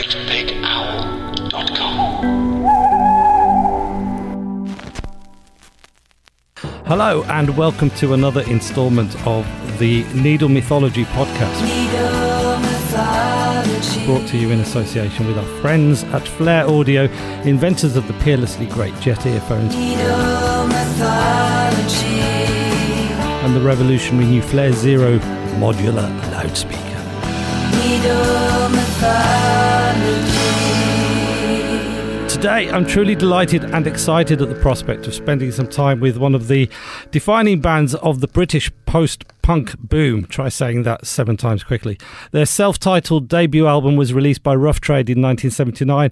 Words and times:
greatbigowl.com. 0.00 2.00
Hello, 6.86 7.22
and 7.24 7.56
welcome 7.56 7.90
to 7.90 8.14
another 8.14 8.40
installment 8.42 9.14
of 9.26 9.46
the 9.78 10.04
Needle 10.14 10.48
Mythology 10.48 11.04
podcast. 11.04 11.66
Brought 14.06 14.26
to 14.28 14.38
you 14.38 14.50
in 14.50 14.60
association 14.60 15.26
with 15.26 15.36
our 15.36 15.60
friends 15.60 16.04
at 16.04 16.26
Flare 16.26 16.66
Audio, 16.66 17.04
inventors 17.44 17.96
of 17.96 18.06
the 18.06 18.14
peerlessly 18.14 18.66
great 18.66 18.98
Jet 19.00 19.26
earphones 19.26 19.74
and 23.42 23.56
the 23.56 23.60
revolutionary 23.60 24.26
new 24.26 24.42
Flare 24.42 24.72
Zero 24.72 25.18
modular 25.58 26.08
loudspeaker. 26.32 26.80
Today, 32.40 32.70
I'm 32.70 32.86
truly 32.86 33.14
delighted 33.14 33.64
and 33.64 33.86
excited 33.86 34.40
at 34.40 34.48
the 34.48 34.54
prospect 34.54 35.06
of 35.06 35.12
spending 35.12 35.52
some 35.52 35.68
time 35.68 36.00
with 36.00 36.16
one 36.16 36.34
of 36.34 36.48
the 36.48 36.70
defining 37.10 37.60
bands 37.60 37.94
of 37.96 38.20
the 38.20 38.28
British 38.28 38.70
post 38.86 39.24
punk 39.42 39.78
boom. 39.78 40.24
Try 40.24 40.48
saying 40.48 40.84
that 40.84 41.06
seven 41.06 41.36
times 41.36 41.64
quickly. 41.64 41.98
Their 42.32 42.46
self 42.46 42.78
titled 42.78 43.28
debut 43.28 43.66
album 43.66 43.96
was 43.96 44.14
released 44.14 44.42
by 44.42 44.54
Rough 44.54 44.80
Trade 44.80 45.10
in 45.10 45.20
1979. 45.20 46.10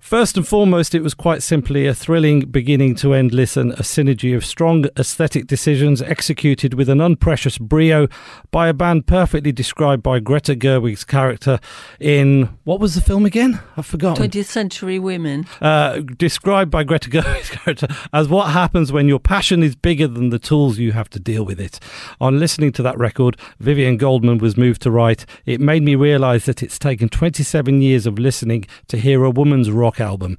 First 0.00 0.38
and 0.38 0.48
foremost, 0.48 0.94
it 0.94 1.02
was 1.02 1.12
quite 1.12 1.42
simply 1.42 1.86
a 1.86 1.94
thrilling 1.94 2.40
beginning 2.46 2.94
to 2.96 3.12
end 3.12 3.32
listen, 3.32 3.72
a 3.72 3.82
synergy 3.82 4.34
of 4.34 4.46
strong 4.46 4.86
aesthetic 4.98 5.46
decisions 5.46 6.00
executed 6.00 6.72
with 6.72 6.88
an 6.88 7.02
unprecious 7.02 7.58
brio 7.58 8.08
by 8.50 8.68
a 8.68 8.72
band 8.72 9.06
perfectly 9.06 9.52
described 9.52 10.02
by 10.02 10.18
Greta 10.18 10.56
Gerwig's 10.56 11.04
character 11.04 11.60
in 12.00 12.48
what 12.64 12.80
was 12.80 12.94
the 12.94 13.02
film 13.02 13.26
again? 13.26 13.60
I've 13.76 13.86
forgotten. 13.86 14.26
20th 14.26 14.46
Century 14.46 14.98
Women. 14.98 15.46
Uh, 15.60 16.00
described 16.16 16.70
by 16.70 16.82
Greta 16.82 17.10
Gerwig's 17.10 17.50
character 17.50 17.86
as 18.12 18.26
what 18.26 18.50
happens 18.50 18.90
when 18.90 19.06
your 19.06 19.20
passion 19.20 19.62
is 19.62 19.76
bigger 19.76 20.08
than 20.08 20.30
the 20.30 20.38
tools 20.38 20.78
you 20.78 20.92
have 20.92 21.10
to 21.10 21.20
deal 21.20 21.44
with 21.44 21.60
it. 21.60 21.78
On 22.20 22.40
listening 22.40 22.72
to 22.72 22.82
that 22.82 22.98
record, 22.98 23.36
Vivien 23.60 23.98
Goldman 23.98 24.38
was 24.38 24.56
moved 24.56 24.80
to 24.82 24.90
write, 24.90 25.26
It 25.44 25.60
made 25.60 25.82
me 25.82 25.94
realise 25.94 26.46
that 26.46 26.62
it's 26.62 26.78
taken 26.78 27.10
27 27.10 27.82
years 27.82 28.06
of 28.06 28.18
listening 28.18 28.64
to 28.88 28.96
hear 28.96 29.24
a 29.24 29.30
woman's 29.30 29.70
rock 29.70 29.89
album. 29.98 30.36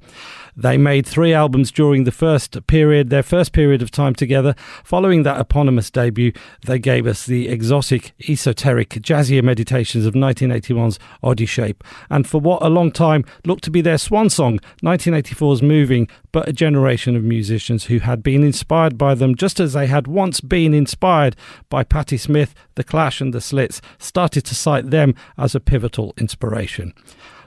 They 0.54 0.76
made 0.76 1.06
three 1.06 1.32
albums 1.32 1.72
during 1.72 2.04
the 2.04 2.12
first 2.12 2.66
period, 2.66 3.10
their 3.10 3.22
first 3.22 3.52
period 3.52 3.82
of 3.82 3.90
time 3.90 4.14
together. 4.14 4.54
Following 4.84 5.22
that 5.22 5.40
eponymous 5.40 5.90
debut, 5.90 6.32
they 6.66 6.78
gave 6.78 7.06
us 7.06 7.26
the 7.26 7.48
exotic, 7.48 8.12
esoteric, 8.28 8.90
jazzier 8.90 9.42
meditations 9.42 10.06
of 10.06 10.14
1981's 10.14 10.98
Odyshape, 11.24 11.72
Shape, 11.72 11.84
and 12.10 12.26
for 12.26 12.40
what 12.40 12.62
a 12.62 12.68
long 12.68 12.90
time 12.90 13.24
looked 13.44 13.64
to 13.64 13.70
be 13.70 13.80
their 13.80 13.98
swan 13.98 14.30
song, 14.30 14.58
1984's 14.82 15.62
Moving, 15.62 16.08
but 16.32 16.48
a 16.48 16.52
generation 16.52 17.16
of 17.16 17.22
musicians 17.22 17.84
who 17.84 17.98
had 17.98 18.22
been 18.22 18.42
inspired 18.42 18.98
by 18.98 19.14
them 19.14 19.34
just 19.34 19.60
as 19.60 19.72
they 19.72 19.86
had 19.86 20.06
once 20.06 20.40
been 20.40 20.74
inspired 20.74 21.36
by 21.68 21.84
Patti 21.84 22.16
Smith, 22.16 22.54
The 22.74 22.84
Clash, 22.84 23.20
and 23.20 23.32
The 23.32 23.40
Slits, 23.40 23.80
started 23.98 24.44
to 24.46 24.54
cite 24.54 24.90
them 24.90 25.14
as 25.38 25.54
a 25.54 25.60
pivotal 25.60 26.14
inspiration. 26.18 26.94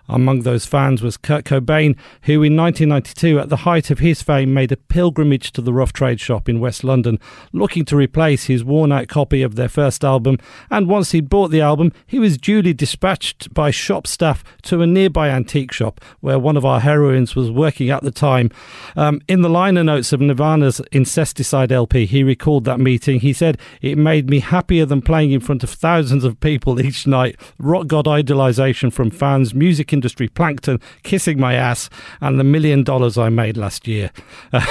Among 0.08 0.42
those 0.42 0.66
fans 0.66 1.02
was 1.02 1.18
Kurt 1.18 1.46
Cobain, 1.46 1.98
who 2.24 2.44
in 2.44 2.56
1992, 2.56 3.40
at 3.40 3.50
the 3.50 3.58
height 3.58 3.90
of 3.90 4.00
his 4.00 4.22
fame, 4.22 4.54
made 4.54 4.72
a 4.72 4.78
pilgrimage 4.78 5.52
to 5.54 5.62
the 5.62 5.74
Rough 5.74 5.94
Trade 5.94 6.20
shop 6.20 6.48
in 6.48 6.60
West 6.60 6.84
London, 6.84 7.20
looking 7.54 7.86
to 7.86 7.96
replace 7.96 8.46
his 8.46 8.64
worn 8.64 8.92
out 8.92 9.08
copy 9.08 9.42
of 9.42 9.56
their 9.56 9.70
first 9.70 10.04
album. 10.04 10.38
And 10.70 10.88
once 10.88 11.12
he'd 11.12 11.30
bought 11.30 11.50
the 11.50 11.62
album, 11.62 11.92
he 12.06 12.20
was 12.20 12.38
duly 12.38 12.74
dispatched 12.74 13.54
by 13.54 13.72
shop 13.72 14.06
staff 14.06 14.44
to 14.64 14.82
a 14.82 14.88
nearby 14.88 15.30
antique 15.30 15.72
shop 15.72 16.00
where 16.20 16.38
one 16.38 16.58
of 16.58 16.66
our 16.66 16.82
heroines 16.82 17.36
was 17.36 17.50
working 17.50 17.90
at 17.90 18.04
the 18.04 18.12
time. 18.12 18.52
Um, 18.96 19.22
in 19.28 19.42
the 19.42 19.50
liner 19.50 19.84
notes 19.84 20.14
of 20.14 20.22
Nirvana's 20.22 20.82
Incesticide 20.92 21.72
LP, 21.72 22.06
he 22.06 22.24
recalled 22.24 22.66
that 22.66 22.80
meeting. 22.80 23.22
He 23.22 23.34
said, 23.34 23.58
It 23.82 23.98
made 23.98 24.30
me 24.30 24.40
happier 24.40 24.86
than 24.86 25.02
playing 25.02 25.32
in 25.32 25.40
front 25.40 25.64
of 25.64 25.70
thousands 25.72 26.24
of 26.24 26.40
people 26.40 26.80
each 26.80 27.08
night. 27.08 27.36
Rock 27.58 27.88
God 27.88 28.06
idolization 28.06 28.94
from 28.94 29.10
fans, 29.10 29.56
music 29.56 29.95
industry 29.96 30.28
plankton 30.28 30.80
kissing 31.04 31.40
my 31.40 31.56
ass 31.56 31.90
and 32.22 32.40
the 32.40 32.44
million 32.44 32.84
dollars 32.84 33.18
I 33.18 33.30
made 33.30 33.58
last 33.58 33.88
year. 33.88 34.12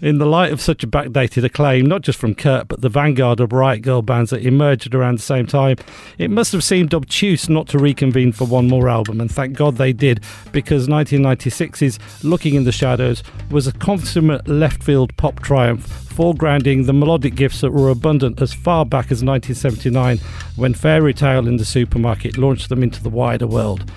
in 0.00 0.18
the 0.18 0.26
light 0.26 0.52
of 0.52 0.60
such 0.60 0.84
a 0.84 0.86
backdated 0.86 1.44
acclaim, 1.44 1.86
not 1.86 2.02
just 2.02 2.18
from 2.18 2.34
Kurt, 2.34 2.68
but 2.68 2.80
the 2.80 2.88
vanguard 2.88 3.40
of 3.40 3.52
Riot 3.52 3.82
grrrl 3.82 4.04
bands 4.04 4.30
that 4.30 4.46
emerged 4.46 4.94
around 4.94 5.18
the 5.18 5.22
same 5.22 5.46
time, 5.46 5.76
it 6.18 6.30
must 6.30 6.52
have 6.52 6.64
seemed 6.64 6.94
obtuse 6.94 7.48
not 7.48 7.68
to 7.68 7.78
reconvene 7.78 8.32
for 8.32 8.46
one 8.46 8.68
more 8.68 8.88
album, 8.88 9.20
and 9.20 9.30
thank 9.30 9.56
God 9.56 9.76
they 9.76 9.92
did, 9.92 10.22
because 10.52 10.88
1996's 10.88 11.98
Looking 12.22 12.54
in 12.54 12.64
the 12.64 12.72
Shadows 12.72 13.22
was 13.50 13.66
a 13.66 13.72
consummate 13.72 14.46
left 14.48 14.82
field 14.82 15.16
pop 15.16 15.40
triumph, 15.40 16.05
foregrounding 16.16 16.86
the 16.86 16.94
melodic 16.94 17.34
gifts 17.34 17.60
that 17.60 17.72
were 17.72 17.90
abundant 17.90 18.40
as 18.40 18.54
far 18.54 18.86
back 18.86 19.12
as 19.12 19.22
1979 19.22 20.18
when 20.56 20.72
Fairy 20.72 21.12
Tale 21.12 21.46
in 21.46 21.58
the 21.58 21.64
Supermarket 21.64 22.38
launched 22.38 22.70
them 22.70 22.82
into 22.82 23.02
the 23.02 23.10
wider 23.10 23.46
world. 23.46 23.90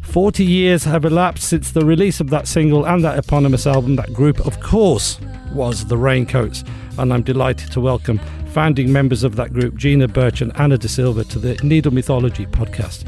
40 0.00 0.42
years 0.42 0.84
have 0.84 1.04
elapsed 1.04 1.46
since 1.46 1.72
the 1.72 1.84
release 1.84 2.18
of 2.18 2.30
that 2.30 2.48
single 2.48 2.86
and 2.86 3.04
that 3.04 3.18
eponymous 3.18 3.66
album. 3.66 3.96
That 3.96 4.14
group, 4.14 4.40
of 4.46 4.58
course, 4.60 5.20
was 5.52 5.84
the 5.84 5.98
Raincoats, 5.98 6.64
and 6.96 7.12
I'm 7.12 7.22
delighted 7.22 7.70
to 7.72 7.80
welcome 7.82 8.20
founding 8.54 8.90
members 8.90 9.22
of 9.22 9.36
that 9.36 9.52
group, 9.52 9.76
Gina 9.76 10.08
Birch 10.08 10.40
and 10.40 10.56
Ana 10.58 10.78
da 10.78 10.88
Silva, 10.88 11.24
to 11.24 11.38
the 11.38 11.56
Needle 11.62 11.92
Mythology 11.92 12.46
podcast. 12.46 13.04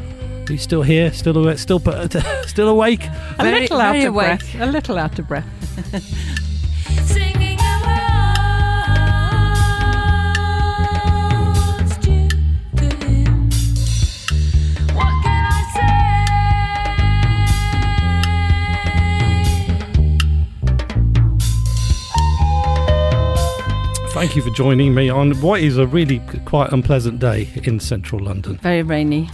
Are 0.51 0.53
you 0.53 0.59
still 0.59 0.83
here? 0.83 1.11
Still 1.15 1.39
awake? 1.39 1.59
Still, 1.59 1.81
still 2.47 2.69
awake? 2.69 3.07
A 3.39 3.45
very, 3.45 3.61
little 3.61 3.81
out 3.81 3.97
of 3.97 4.13
breath. 4.13 4.61
A 4.61 4.67
little 4.67 4.99
out 4.99 5.19
of 5.19 5.27
breath. 5.27 6.45
Thank 24.19 24.35
you 24.35 24.43
for 24.43 24.51
joining 24.51 24.97
me 24.97 25.09
on 25.09 25.41
what 25.41 25.61
is 25.61 25.79
a 25.79 25.87
really 25.87 26.19
quite 26.45 26.73
unpleasant 26.73 27.21
day 27.21 27.49
in 27.63 27.79
central 27.79 28.21
London. 28.21 28.57
Very 28.57 28.83
rainy. 28.83 29.31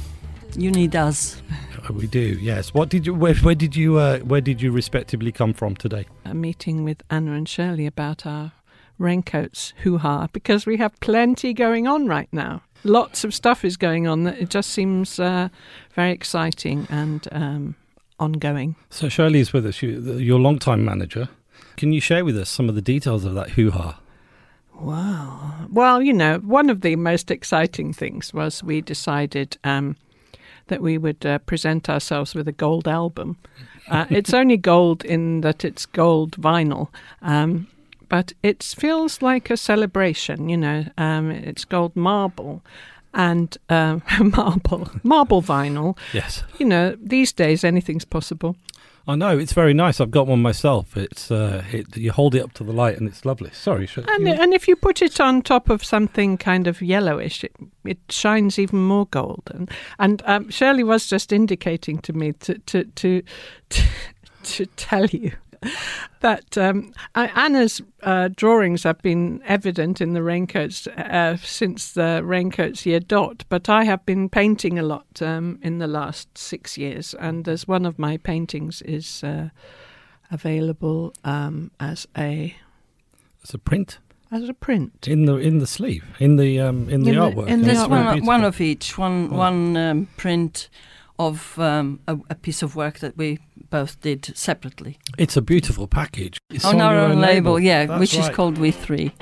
Uni 0.58 0.88
does. 0.88 1.40
Uh, 1.88 1.94
we 1.94 2.06
do, 2.06 2.38
yes. 2.38 2.74
What 2.74 2.90
did 2.90 3.06
you? 3.06 3.14
Where, 3.14 3.34
where 3.36 3.54
did 3.54 3.74
you? 3.74 3.96
Uh, 3.96 4.18
where 4.18 4.42
did 4.42 4.60
you 4.60 4.70
respectively 4.70 5.32
come 5.32 5.54
from 5.54 5.74
today? 5.74 6.04
A 6.26 6.34
meeting 6.34 6.84
with 6.84 7.02
Ana 7.08 7.32
and 7.32 7.48
Shirley 7.48 7.86
about 7.86 8.26
our 8.26 8.52
raincoats 8.98 9.72
hoo 9.84 9.96
ha 9.96 10.28
because 10.34 10.66
we 10.66 10.76
have 10.76 10.92
plenty 11.00 11.54
going 11.54 11.88
on 11.88 12.06
right 12.06 12.28
now. 12.30 12.60
Lots 12.84 13.24
of 13.24 13.32
stuff 13.32 13.64
is 13.64 13.78
going 13.78 14.06
on 14.06 14.24
that 14.24 14.38
it 14.38 14.50
just 14.50 14.68
seems 14.68 15.18
uh, 15.18 15.48
very 15.94 16.12
exciting 16.12 16.86
and 16.90 17.26
um, 17.32 17.74
ongoing. 18.20 18.76
So 18.90 19.08
Shirley 19.08 19.40
is 19.40 19.50
with 19.54 19.64
us, 19.64 19.80
you, 19.80 19.98
your 20.18 20.38
long-time 20.38 20.84
manager. 20.84 21.30
Can 21.78 21.94
you 21.94 22.02
share 22.02 22.22
with 22.22 22.36
us 22.36 22.50
some 22.50 22.68
of 22.68 22.74
the 22.74 22.82
details 22.82 23.24
of 23.24 23.32
that 23.32 23.52
hoo 23.52 23.70
ha? 23.70 23.98
Wow. 24.74 25.66
Well, 25.70 26.02
you 26.02 26.12
know, 26.12 26.38
one 26.38 26.70
of 26.70 26.80
the 26.80 26.96
most 26.96 27.30
exciting 27.30 27.92
things 27.92 28.34
was 28.34 28.62
we 28.62 28.80
decided 28.80 29.56
um, 29.64 29.96
that 30.66 30.80
we 30.80 30.98
would 30.98 31.24
uh, 31.24 31.38
present 31.38 31.88
ourselves 31.88 32.34
with 32.34 32.48
a 32.48 32.52
gold 32.52 32.88
album. 32.88 33.36
Uh, 33.90 34.06
it's 34.08 34.32
only 34.32 34.56
gold 34.56 35.04
in 35.04 35.42
that 35.42 35.62
it's 35.62 35.84
gold 35.84 36.40
vinyl, 36.40 36.88
um, 37.20 37.66
but 38.08 38.32
it 38.42 38.62
feels 38.62 39.20
like 39.20 39.50
a 39.50 39.58
celebration, 39.58 40.48
you 40.48 40.56
know. 40.56 40.86
Um, 40.96 41.30
it's 41.30 41.66
gold 41.66 41.94
marble 41.94 42.62
and 43.12 43.56
uh, 43.68 43.98
marble, 44.20 44.90
marble 45.02 45.42
vinyl. 45.42 45.98
Yes. 46.14 46.42
You 46.58 46.64
know, 46.64 46.96
these 46.98 47.30
days 47.30 47.62
anything's 47.62 48.06
possible. 48.06 48.56
I 49.06 49.16
know 49.16 49.36
it's 49.38 49.52
very 49.52 49.74
nice. 49.74 50.00
I've 50.00 50.10
got 50.10 50.26
one 50.26 50.40
myself. 50.40 50.96
It's 50.96 51.30
uh, 51.30 51.62
it, 51.70 51.96
you 51.96 52.10
hold 52.10 52.34
it 52.34 52.42
up 52.42 52.54
to 52.54 52.64
the 52.64 52.72
light 52.72 52.96
and 52.96 53.06
it's 53.06 53.24
lovely. 53.24 53.50
Sorry, 53.52 53.88
and, 53.96 54.28
and 54.28 54.54
if 54.54 54.66
you 54.66 54.76
put 54.76 55.02
it 55.02 55.20
on 55.20 55.42
top 55.42 55.68
of 55.68 55.84
something 55.84 56.38
kind 56.38 56.66
of 56.66 56.80
yellowish, 56.80 57.44
it, 57.44 57.52
it 57.84 57.98
shines 58.08 58.58
even 58.58 58.80
more 58.80 59.06
golden. 59.06 59.68
And 59.98 60.22
um, 60.24 60.48
Shirley 60.48 60.84
was 60.84 61.06
just 61.06 61.32
indicating 61.32 61.98
to 61.98 62.14
me 62.14 62.32
to 62.32 62.58
to 62.58 62.84
to 62.84 63.22
to, 63.68 63.82
to 64.44 64.66
tell 64.76 65.06
you 65.06 65.32
that 66.20 66.56
um, 66.58 66.92
Ana's 67.14 67.80
uh, 68.02 68.28
drawings 68.34 68.82
have 68.82 69.00
been 69.02 69.42
evident 69.44 70.00
in 70.00 70.12
the 70.12 70.22
raincoats 70.22 70.86
uh, 70.86 71.36
since 71.36 71.92
the 71.92 72.22
raincoats 72.24 72.86
year 72.86 73.00
dot, 73.00 73.44
but 73.48 73.68
I 73.68 73.84
have 73.84 74.04
been 74.06 74.28
painting 74.28 74.78
a 74.78 74.82
lot 74.82 75.22
um, 75.22 75.58
in 75.62 75.78
the 75.78 75.86
last 75.86 76.36
six 76.36 76.78
years, 76.78 77.14
and 77.14 77.46
as 77.48 77.68
one 77.68 77.86
of 77.86 77.98
my 77.98 78.16
paintings 78.16 78.82
is 78.82 79.24
uh, 79.24 79.50
available 80.30 81.12
um, 81.24 81.70
as 81.80 82.06
a 82.16 82.56
as 83.42 83.54
a 83.54 83.58
print? 83.58 83.98
As 84.30 84.48
a 84.48 84.54
print. 84.54 85.06
In 85.06 85.26
the 85.26 85.36
in 85.36 85.58
the 85.58 85.66
sleeve 85.66 86.04
in 86.18 86.36
the 86.36 86.60
um, 86.60 86.88
in 86.88 87.02
the 87.04 87.10
in 87.10 87.16
artwork. 87.16 87.46
The, 87.46 87.52
in 87.52 87.62
this 87.62 87.86
one, 87.86 88.24
one 88.24 88.44
of 88.44 88.60
each, 88.60 88.98
one 88.98 89.28
oh. 89.30 89.36
one 89.36 89.76
um, 89.76 90.08
print 90.16 90.68
of 91.18 91.58
um, 91.58 92.00
a, 92.08 92.18
a, 92.30 92.34
piece 92.34 92.62
of 92.62 92.74
work 92.74 92.98
that 92.98 93.16
we 93.16 93.38
both 93.70 94.00
did 94.00 94.36
separately. 94.36 94.98
It's 95.16 95.36
a 95.36 95.42
beautiful 95.42 95.86
package. 95.86 96.38
It's 96.50 96.64
on, 96.64 96.76
on 96.76 96.80
our 96.80 96.96
own 96.96 97.20
label, 97.20 97.52
label. 97.52 97.60
yeah, 97.60 97.86
That's 97.86 98.00
which 98.00 98.16
right. 98.16 98.28
is 98.28 98.34
called 98.34 98.58
We 98.58 98.70
Three. 98.70 99.12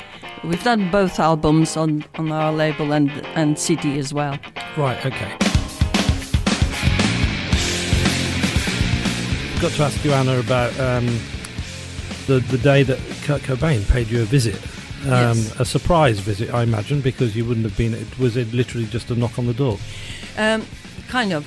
We've 0.42 0.62
done 0.64 0.90
both 0.90 1.18
albums 1.20 1.76
on, 1.76 2.04
on 2.16 2.32
our 2.32 2.52
label 2.52 2.92
and 2.92 3.10
and 3.36 3.58
CD 3.58 3.98
as 3.98 4.14
well. 4.14 4.38
Right. 4.76 5.04
Okay. 5.04 5.36
Got 9.60 9.72
to 9.72 9.82
ask 9.84 10.04
you, 10.04 10.12
Ana, 10.12 10.40
about 10.40 10.78
um, 10.80 11.06
the 12.26 12.40
the 12.50 12.58
day 12.58 12.82
that 12.82 12.98
Kurt 13.24 13.42
Cobain 13.42 13.88
paid 13.90 14.08
you 14.08 14.22
a 14.22 14.24
visit. 14.24 14.60
Um, 15.04 15.36
yes. 15.36 15.60
A 15.60 15.64
surprise 15.64 16.20
visit, 16.20 16.54
I 16.54 16.62
imagine, 16.62 17.00
because 17.00 17.34
you 17.36 17.44
wouldn't 17.44 17.66
have 17.66 17.76
been. 17.76 17.92
It 17.92 18.18
was 18.18 18.36
it 18.36 18.52
literally 18.52 18.86
just 18.86 19.10
a 19.10 19.14
knock 19.14 19.38
on 19.38 19.46
the 19.46 19.54
door. 19.54 19.78
Um, 20.38 20.64
kind 21.12 21.32
of. 21.34 21.42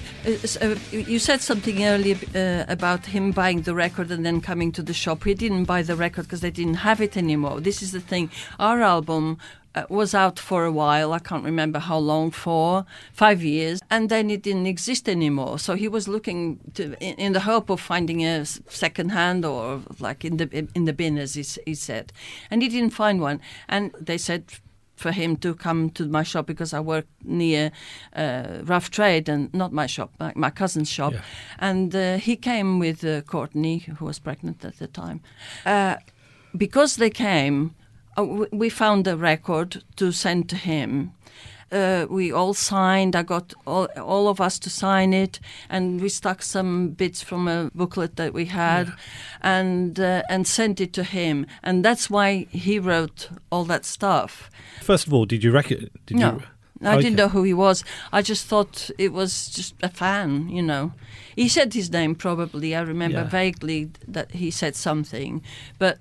Uh, 0.61 0.75
you 0.91 1.17
said 1.17 1.41
something 1.41 1.83
earlier 1.83 2.17
uh, 2.35 2.71
about 2.71 3.07
him 3.07 3.31
buying 3.31 3.63
the 3.63 3.73
record 3.73 4.11
and 4.11 4.23
then 4.23 4.39
coming 4.39 4.71
to 4.71 4.83
the 4.83 4.93
shop. 4.93 5.23
He 5.23 5.33
didn't 5.33 5.65
buy 5.65 5.81
the 5.81 5.95
record 5.95 6.25
because 6.25 6.41
they 6.41 6.51
didn't 6.51 6.79
have 6.89 7.01
it 7.01 7.17
anymore. 7.17 7.59
This 7.59 7.81
is 7.81 7.91
the 7.91 7.99
thing. 7.99 8.29
Our 8.59 8.83
album 8.83 9.39
uh, 9.73 9.85
was 9.89 10.13
out 10.13 10.37
for 10.39 10.65
a 10.65 10.71
while. 10.71 11.13
I 11.13 11.19
can't 11.19 11.43
remember 11.43 11.79
how 11.79 11.97
long 11.97 12.29
for, 12.29 12.85
five 13.11 13.43
years, 13.43 13.81
and 13.89 14.07
then 14.09 14.29
it 14.29 14.43
didn't 14.43 14.67
exist 14.67 15.09
anymore. 15.09 15.57
So 15.57 15.73
he 15.73 15.87
was 15.87 16.07
looking 16.07 16.59
to, 16.75 16.83
in, 17.03 17.15
in, 17.25 17.33
the 17.33 17.41
hope 17.51 17.71
of 17.71 17.79
finding 17.81 18.23
a 18.23 18.45
second 18.45 19.09
hand 19.09 19.45
or 19.45 19.81
like 19.99 20.23
in 20.23 20.37
the 20.37 20.47
in 20.75 20.85
the 20.85 20.93
bin, 20.93 21.17
as 21.17 21.33
he, 21.33 21.43
he 21.65 21.75
said, 21.75 22.13
and 22.51 22.61
he 22.61 22.69
didn't 22.69 22.93
find 23.03 23.19
one. 23.19 23.41
And 23.67 23.91
they 23.99 24.19
said 24.19 24.43
for 24.95 25.11
him 25.11 25.35
to 25.37 25.53
come 25.53 25.89
to 25.91 26.05
my 26.05 26.23
shop 26.23 26.45
because 26.45 26.73
I 26.73 26.79
work 26.79 27.05
near 27.23 27.71
uh, 28.15 28.61
Rough 28.63 28.89
Trade 28.89 29.29
and 29.29 29.53
not 29.53 29.73
my 29.73 29.87
shop, 29.87 30.11
my, 30.19 30.33
my 30.35 30.49
cousin's 30.49 30.89
shop. 30.89 31.13
Yeah. 31.13 31.21
And 31.59 31.95
uh, 31.95 32.17
he 32.17 32.35
came 32.35 32.79
with 32.79 33.03
uh, 33.03 33.21
Courtney, 33.21 33.79
who 33.79 34.05
was 34.05 34.19
pregnant 34.19 34.63
at 34.65 34.79
the 34.79 34.87
time. 34.87 35.21
Uh, 35.65 35.95
because 36.55 36.95
they 36.95 37.09
came, 37.09 37.75
uh, 38.17 38.45
we 38.51 38.69
found 38.69 39.07
a 39.07 39.17
record 39.17 39.83
to 39.97 40.11
send 40.11 40.49
to 40.49 40.55
him. 40.55 41.11
Uh, 41.71 42.05
we 42.09 42.31
all 42.31 42.53
signed. 42.53 43.15
I 43.15 43.23
got 43.23 43.53
all, 43.65 43.85
all 43.97 44.27
of 44.27 44.39
us 44.39 44.59
to 44.59 44.69
sign 44.69 45.13
it, 45.13 45.39
and 45.69 45.99
we 45.99 46.09
stuck 46.09 46.43
some 46.43 46.89
bits 46.89 47.21
from 47.23 47.47
a 47.47 47.69
booklet 47.73 48.15
that 48.15 48.33
we 48.33 48.45
had, 48.45 48.87
Yeah. 48.87 48.93
and 49.41 49.99
uh, 49.99 50.21
and 50.29 50.45
sent 50.47 50.79
it 50.79 50.93
to 50.93 51.03
him. 51.03 51.45
And 51.63 51.83
that's 51.83 52.09
why 52.09 52.45
he 52.51 52.79
wrote 52.79 53.29
all 53.51 53.65
that 53.65 53.83
stuff. 53.85 54.49
First 54.81 55.07
of 55.07 55.13
all, 55.13 55.25
did 55.25 55.43
you 55.43 55.51
reckon? 55.51 55.89
Did 56.05 56.17
No. 56.17 56.31
you? 56.33 56.41
I 56.83 56.93
Okay. 56.95 57.03
didn't 57.03 57.15
know 57.17 57.29
who 57.29 57.43
he 57.43 57.53
was. 57.53 57.83
I 58.11 58.21
just 58.21 58.45
thought 58.47 58.91
it 58.97 59.11
was 59.13 59.47
just 59.47 59.73
a 59.81 59.89
fan, 59.89 60.49
you 60.49 60.61
know. 60.61 60.91
He 61.35 61.47
said 61.49 61.73
his 61.73 61.89
name 61.91 62.15
probably. 62.15 62.75
I 62.75 62.81
remember 62.81 63.19
Yeah. 63.21 63.29
vaguely 63.29 63.89
that 64.07 64.31
he 64.31 64.51
said 64.51 64.75
something, 64.75 65.41
but 65.79 65.97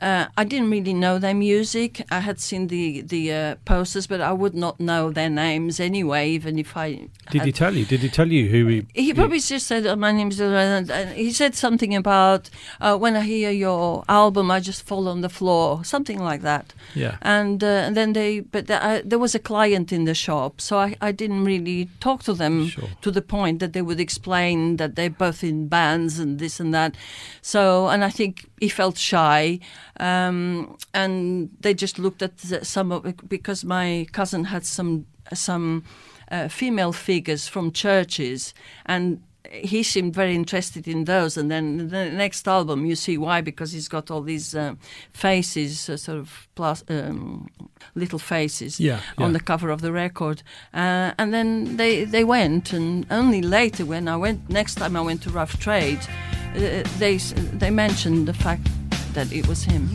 uh, 0.00 0.26
I 0.36 0.44
didn't 0.44 0.70
really 0.70 0.94
know 0.94 1.18
their 1.18 1.34
music. 1.34 2.04
I 2.10 2.20
had 2.20 2.40
seen 2.40 2.68
the 2.68 3.02
the 3.02 3.32
uh, 3.32 3.54
posters, 3.64 4.06
but 4.06 4.20
I 4.20 4.32
would 4.32 4.54
not 4.54 4.78
know 4.80 5.10
their 5.10 5.30
names 5.30 5.80
anyway, 5.80 6.30
even 6.30 6.58
if 6.58 6.76
I. 6.76 7.08
Did 7.30 7.40
had 7.40 7.46
he 7.46 7.52
tell 7.52 7.74
you? 7.74 7.84
Did 7.84 8.00
he 8.00 8.08
tell 8.08 8.28
you 8.28 8.48
who 8.48 8.66
he? 8.66 8.86
he 8.94 9.14
probably 9.14 9.40
just 9.40 9.66
said, 9.66 9.86
oh, 9.86 9.96
"My 9.96 10.12
name's," 10.12 10.40
and 10.40 10.90
and 10.90 11.10
he 11.16 11.32
said 11.32 11.54
something 11.54 11.94
about 11.94 12.50
uh, 12.80 12.96
when 12.96 13.16
I 13.16 13.22
hear 13.22 13.50
your 13.50 14.04
album, 14.08 14.50
I 14.50 14.60
just 14.60 14.86
fall 14.86 15.08
on 15.08 15.20
the 15.20 15.28
floor, 15.28 15.84
something 15.84 16.18
like 16.18 16.42
that. 16.42 16.72
Yeah. 16.94 17.16
And, 17.22 17.62
uh, 17.62 17.66
and 17.66 17.96
then 17.96 18.12
they, 18.12 18.40
but 18.40 18.66
the, 18.66 18.84
uh, 18.84 19.02
there 19.04 19.18
was 19.18 19.34
a 19.34 19.38
client 19.38 19.92
in 19.92 20.04
the 20.04 20.14
shop, 20.14 20.60
so 20.60 20.78
I, 20.78 20.96
I 21.00 21.12
didn't 21.12 21.44
really 21.44 21.88
talk 22.00 22.22
to 22.24 22.34
them 22.34 22.68
Sure. 22.68 22.88
to 23.02 23.10
the 23.10 23.22
point 23.22 23.60
that 23.60 23.72
they 23.72 23.82
would 23.82 24.00
explain 24.00 24.76
that 24.76 24.96
they're 24.96 25.10
both 25.10 25.42
in 25.44 25.68
bands 25.68 26.18
and 26.18 26.38
this 26.38 26.60
and 26.60 26.72
that. 26.74 26.94
So, 27.42 27.88
and 27.88 28.04
I 28.04 28.10
think 28.10 28.48
he 28.60 28.68
felt 28.68 28.96
shy, 28.96 29.58
um, 30.00 30.76
and 30.92 31.50
they 31.60 31.74
just 31.74 31.98
looked 31.98 32.22
at 32.22 32.38
some 32.66 32.92
of 32.92 33.04
it 33.06 33.28
because 33.28 33.64
my 33.64 34.06
cousin 34.12 34.44
had 34.44 34.64
some 34.64 35.06
some 35.32 35.82
uh, 36.30 36.48
female 36.48 36.92
figures 36.92 37.48
from 37.48 37.72
churches 37.72 38.54
and 38.86 39.20
he 39.50 39.82
seemed 39.82 40.14
very 40.14 40.34
interested 40.34 40.88
in 40.88 41.04
those 41.04 41.36
and 41.36 41.50
then 41.50 41.88
the 41.88 42.10
next 42.10 42.48
album 42.48 42.84
you 42.86 42.96
see 42.96 43.16
why 43.18 43.40
because 43.42 43.72
he's 43.72 43.88
got 43.88 44.10
all 44.10 44.22
these 44.22 44.54
uh, 44.54 44.74
faces 45.12 45.88
uh, 45.88 45.96
sort 45.96 46.18
of 46.18 46.48
plus, 46.54 46.82
um, 46.88 47.46
little 47.94 48.18
faces 48.18 48.80
Yeah, 48.80 49.00
on 49.18 49.30
yeah. 49.32 49.38
the 49.38 49.44
cover 49.44 49.70
of 49.70 49.80
the 49.80 49.92
record 49.92 50.42
uh, 50.72 51.12
and 51.18 51.32
then 51.32 51.76
they 51.76 52.04
they 52.04 52.24
went 52.24 52.72
and 52.72 53.06
only 53.10 53.42
later 53.42 53.84
when 53.86 54.08
I 54.08 54.16
went 54.16 54.48
next 54.50 54.74
time 54.76 54.96
I 54.96 55.00
went 55.02 55.22
to 55.22 55.30
Rough 55.30 55.58
Trade 55.58 56.00
uh, 56.54 56.82
they 56.98 57.16
they 57.58 57.70
mentioned 57.70 58.26
the 58.28 58.34
fact 58.34 58.66
that 59.14 59.32
it 59.32 59.46
was 59.46 59.64
him 59.64 59.88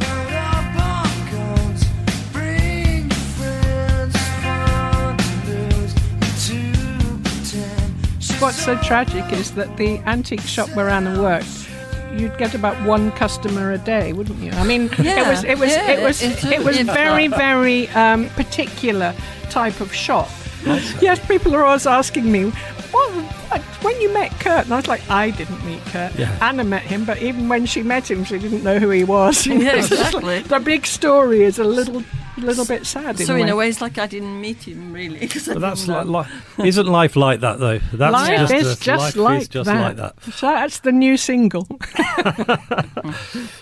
What's 8.39 8.63
so 8.63 8.77
tragic 8.77 9.31
is 9.33 9.51
that 9.55 9.75
the 9.77 9.97
antique 9.99 10.39
shop 10.41 10.69
where 10.73 10.87
Ana 10.89 11.21
worked, 11.21 11.69
you'd 12.15 12.37
get 12.37 12.53
about 12.55 12.81
one 12.87 13.11
customer 13.11 13.73
a 13.73 13.77
day, 13.77 14.13
wouldn't 14.13 14.39
you? 14.41 14.51
I 14.51 14.63
mean, 14.63 14.83
it 14.97 15.27
was 15.27 15.43
it 15.43 15.59
was 15.59 15.71
yeah, 15.71 15.91
it 15.91 16.01
was 16.03 16.21
it's- 16.23 16.45
it 16.45 16.63
was 16.63 16.79
very 16.79 17.27
very 17.27 17.89
um, 17.89 18.29
particular 18.29 19.13
type 19.49 19.81
of 19.81 19.93
shop. 19.93 20.29
Yes, 21.01 21.25
people 21.27 21.55
are 21.55 21.63
always 21.65 21.87
asking 21.87 22.31
me, 22.31 22.49
what, 22.49 23.11
what, 23.49 23.61
when 23.83 23.99
you 24.01 24.11
met 24.13 24.31
Kurt? 24.39 24.65
And 24.65 24.73
I 24.73 24.77
was 24.77 24.87
like, 24.87 25.07
I 25.09 25.29
didn't 25.31 25.63
meet 25.65 25.81
Kurt. 25.85 26.13
Yeah. 26.15 26.37
Ana 26.41 26.63
met 26.63 26.81
him, 26.83 27.05
but 27.05 27.21
even 27.21 27.47
when 27.49 27.65
she 27.65 27.81
met 27.83 28.09
him, 28.09 28.23
she 28.25 28.37
didn't 28.39 28.63
know 28.63 28.77
who 28.79 28.89
he 28.89 29.03
was. 29.03 29.45
You 29.49 29.59
know, 29.59 29.71
it's 29.75 29.89
just 29.89 30.01
exactly. 30.15 30.37
like- 30.39 30.47
the 30.47 30.59
big 30.59 30.85
story 30.85 31.43
is 31.43 31.59
a 31.59 31.63
little 31.63 32.03
little 32.37 32.63
bit 32.65 32.85
sad. 32.85 33.19
In 33.19 33.25
so 33.25 33.35
in 33.35 33.45
way. 33.47 33.49
a 33.49 33.55
way 33.55 33.67
it's 33.69 33.81
like 33.81 33.97
I 33.97 34.07
didn't 34.07 34.39
meet 34.39 34.63
him 34.65 34.93
really. 34.93 35.21
I 35.23 35.27
But 35.27 35.59
that's 35.59 35.87
like, 35.89 36.05
know. 36.05 36.11
like 36.11 36.27
isn't 36.63 36.87
life 36.87 37.15
like 37.17 37.41
that 37.41 37.59
though? 37.59 37.79
That's 37.91 38.13
Life 38.13 38.39
just, 38.39 38.53
is 38.53 38.63
just- 38.63 38.81
just 38.83 39.15
life 39.17 39.25
like 39.25 39.41
is 39.41 39.47
just 39.49 39.65
that. 39.67 39.81
like 39.81 39.95
that. 39.97 40.33
So 40.35 40.47
that's 40.47 40.79
the 40.79 40.91
new 40.93 41.17
single. 41.17 41.67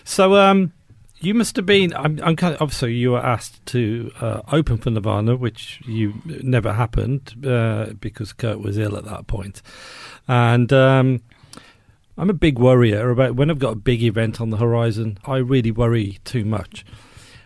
So 0.04 0.36
um, 0.36 0.72
you 1.20 1.34
must 1.34 1.56
have 1.56 1.66
been. 1.66 1.94
I'm, 1.94 2.20
I'm 2.24 2.36
kind 2.36 2.56
of 2.56 2.62
obviously 2.62 2.94
you 2.94 3.12
were 3.12 3.26
asked 3.26 3.66
to 3.68 4.12
uh, 4.22 4.42
open 4.52 4.78
for 4.78 4.90
Nirvana, 4.90 5.36
which 5.36 5.82
you 5.86 6.14
never 6.26 6.74
happened 6.74 7.46
uh, 7.46 7.94
because 8.00 8.34
Kurt 8.34 8.60
was 8.60 8.78
ill 8.78 8.98
at 8.98 9.06
that 9.06 9.28
point. 9.28 9.62
and. 10.28 10.72
Um, 10.72 11.22
I'm 12.18 12.32
a 12.32 12.34
big 12.34 12.58
worrier 12.58 13.12
about 13.12 13.36
when 13.36 13.52
I've 13.52 13.60
got 13.60 13.74
a 13.74 13.76
big 13.76 14.02
event 14.02 14.42
on 14.42 14.50
the 14.50 14.58
horizon. 14.58 15.20
I 15.26 15.38
really 15.38 15.70
worry 15.70 16.18
too 16.26 16.46
much, 16.46 16.84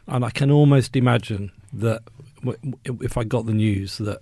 and 0.08 0.24
I 0.24 0.30
can 0.30 0.50
almost 0.50 0.96
imagine 0.96 1.51
that 1.74 2.04
w- 2.42 2.78
if 3.01 3.18
I 3.18 3.25
got 3.25 3.46
the 3.46 3.54
news 3.54 3.98
that 3.98 4.22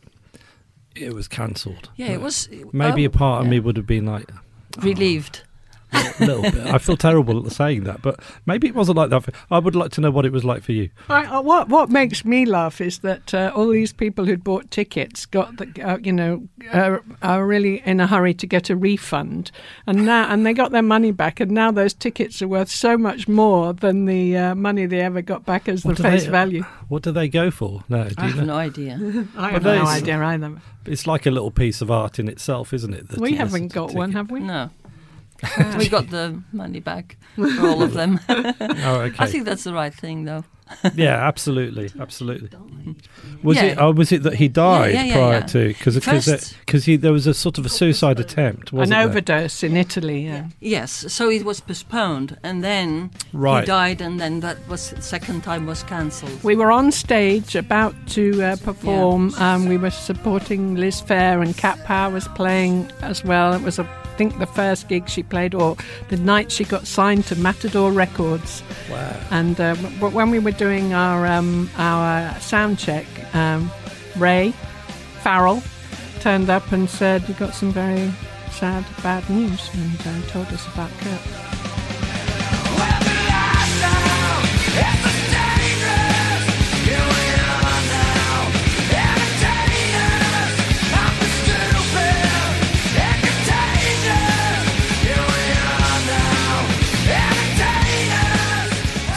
it 0.96 1.14
was 1.14 1.28
cancelled, 1.28 1.90
yeah 1.98 2.08
it 2.08 2.22
was 2.22 2.50
maybe 2.74 3.06
oh, 3.06 3.10
a 3.10 3.12
part 3.12 3.42
of 3.42 3.46
yeah. 3.46 3.52
me 3.52 3.60
would 3.60 3.78
have 3.78 3.86
been 3.86 4.08
like, 4.08 4.32
relieved 4.80 5.44
a 5.94 6.14
little 6.26 6.42
bit. 6.44 6.56
I 6.68 6.78
feel 6.78 6.98
terrible 6.98 7.46
at 7.46 7.52
saying 7.52 7.84
that, 7.86 8.02
but 8.02 8.20
maybe 8.46 8.68
it 8.68 8.76
wasn't 8.76 8.98
like 8.98 9.10
that. 9.10 9.24
For, 9.24 9.32
I 9.52 9.60
would 9.60 9.76
like 9.76 9.92
to 9.94 10.02
know 10.02 10.12
what 10.12 10.26
it 10.26 10.32
was 10.32 10.44
like 10.46 10.64
for 10.64 10.72
you. 10.72 10.90
I, 11.10 11.26
uh, 11.26 11.42
what 11.42 11.70
what 11.70 11.90
makes 11.90 12.24
me 12.26 12.46
laugh 12.46 12.80
is 12.82 13.00
that 13.00 13.34
uh, 13.34 13.52
all 13.56 13.68
these 13.70 13.92
people 13.94 14.26
who'd 14.26 14.44
bought 14.44 14.70
tickets 14.72 15.26
got 15.26 15.58
the 15.58 15.68
uh, 15.84 15.98
you 15.98 16.12
know 16.14 16.48
uh, 16.72 17.00
are 17.22 17.46
really 17.46 17.82
in 17.86 18.00
a 18.00 18.08
hurry 18.08 18.34
to 18.36 18.48
get 18.48 18.70
a 18.70 18.76
refund, 18.76 19.52
and 19.88 20.06
now 20.06 20.32
and 20.32 20.46
they 20.46 20.54
got 20.54 20.72
their 20.72 20.82
money 20.84 21.12
back, 21.12 21.40
and 21.40 21.52
now 21.52 21.72
those 21.72 21.94
tickets 21.94 22.42
are 22.42 22.48
worth 22.48 22.70
so 22.70 22.98
much 22.98 23.28
more 23.28 23.74
than 23.74 24.06
the 24.06 24.38
uh, 24.38 24.56
money 24.56 24.86
they 24.86 25.02
ever 25.02 25.22
got 25.22 25.46
back 25.46 25.68
as 25.68 25.84
What 25.86 25.98
the 25.98 26.04
face 26.04 26.26
they- 26.26 26.30
value. 26.32 26.64
What 26.88 27.04
do 27.04 27.12
they 27.12 27.28
go 27.30 27.52
for? 27.52 27.84
No, 27.88 28.10
do 28.10 28.16
I 28.18 28.24
you 28.28 28.34
have 28.34 28.38
know? 28.48 28.54
no 28.54 28.56
idea 28.60 28.96
I 29.38 29.52
But 29.52 29.54
have 29.54 29.64
no 29.64 29.86
idea 29.86 30.18
either. 30.24 30.56
It's 30.86 31.06
like 31.06 31.26
a 31.28 31.32
little 31.32 31.52
piece 31.52 31.82
of 31.82 31.92
art 31.92 32.18
in 32.18 32.28
itself, 32.28 32.74
isn't 32.74 32.94
it? 32.94 33.16
We 33.18 33.32
t- 33.32 33.36
haven't 33.36 33.68
the 33.68 33.74
got 33.76 33.94
one, 33.94 34.12
have 34.14 34.32
we? 34.32 34.40
no 34.40 34.72
we 35.78 35.88
got 35.90 36.10
the 36.10 36.42
money 36.52 36.80
back 36.80 37.18
for 37.36 37.68
all 37.68 37.82
of 37.82 37.94
them 37.94 38.20
Oh, 38.30 39.02
okay. 39.02 39.16
I 39.20 39.28
think 39.28 39.46
that's 39.46 39.64
the 39.64 39.74
right 39.74 39.94
thing 39.94 40.26
though 40.26 40.44
yeah, 40.94 41.16
absolutely, 41.28 41.90
absolutely. 42.00 42.50
Was 43.42 43.58
Yeah. 43.58 43.64
it? 43.64 43.78
Oh, 43.80 43.92
was 43.92 44.12
it 44.12 44.22
that 44.24 44.36
he 44.36 44.48
died 44.48 44.94
yeah, 44.94 45.04
yeah, 45.04 45.14
prior 45.16 45.34
yeah. 45.40 45.46
to? 45.48 45.68
Because 45.70 45.98
First- 46.04 46.58
because 46.60 46.86
he 46.86 46.96
there 46.96 47.12
was 47.12 47.26
a 47.26 47.34
sort 47.34 47.58
of 47.58 47.66
a 47.66 47.70
suicide 47.70 48.20
attempt, 48.20 48.72
An 48.72 48.78
wasn't 48.78 48.98
there? 49.00 49.08
overdose 49.08 49.64
in 49.64 49.76
Italy. 49.76 50.26
Yeah. 50.26 50.46
yes 50.60 50.92
so 51.12 51.30
it 51.30 51.44
was 51.44 51.60
postponed 51.60 52.38
and 52.44 52.64
then 52.64 53.10
Right. 53.34 53.62
he 53.62 53.66
died 53.66 54.02
and 54.02 54.20
then 54.20 54.42
that 54.42 54.58
was 54.68 54.94
second 55.00 55.44
time 55.44 55.66
was 55.66 55.84
cancelled 55.84 56.44
We 56.44 56.56
were 56.56 56.72
on 56.72 56.92
stage 56.92 57.56
about 57.56 57.96
to 58.10 58.42
uh, 58.44 58.56
perform. 58.58 59.34
Um, 59.40 59.68
we 59.68 59.78
were 59.78 59.90
supporting 59.90 60.76
Liz 60.76 61.02
Phair, 61.02 61.42
and 61.42 61.56
Cat 61.58 61.84
Power 61.86 62.12
was 62.14 62.28
playing 62.30 62.92
as 63.02 63.24
well. 63.24 63.54
It 63.54 63.62
was, 63.62 63.80
I 63.80 63.88
think, 64.20 64.38
the 64.38 64.46
first 64.46 64.90
gig 64.90 65.08
she 65.08 65.24
played, 65.24 65.56
or 65.56 65.78
the 66.10 66.18
night 66.18 66.52
she 66.52 66.66
got 66.66 66.86
signed 66.86 67.24
to 67.28 67.36
Matador 67.38 67.90
Records. 67.90 68.62
Wow. 68.92 69.16
And 69.32 69.56
uh, 69.60 69.76
w- 69.76 70.14
when 70.14 70.30
we 70.30 70.40
were 70.40 70.52
doing 70.52 70.94
our 70.94 71.26
um, 71.26 71.70
our 71.78 72.38
sound 72.42 72.78
check, 72.78 73.06
um, 73.34 73.72
Ray 74.18 74.52
Farrell 75.24 75.64
turned 76.20 76.50
up 76.50 76.70
and 76.74 76.90
said, 76.90 77.28
"You 77.30 77.34
got 77.36 77.54
some 77.56 77.72
very 77.72 78.12
sad, 78.52 78.84
bad 79.02 79.24
news 79.30 79.70
and 79.74 80.00
uh, 80.02 80.28
told 80.28 80.48
us 80.48 80.68
about 80.74 80.92
Kurt. 81.00 81.49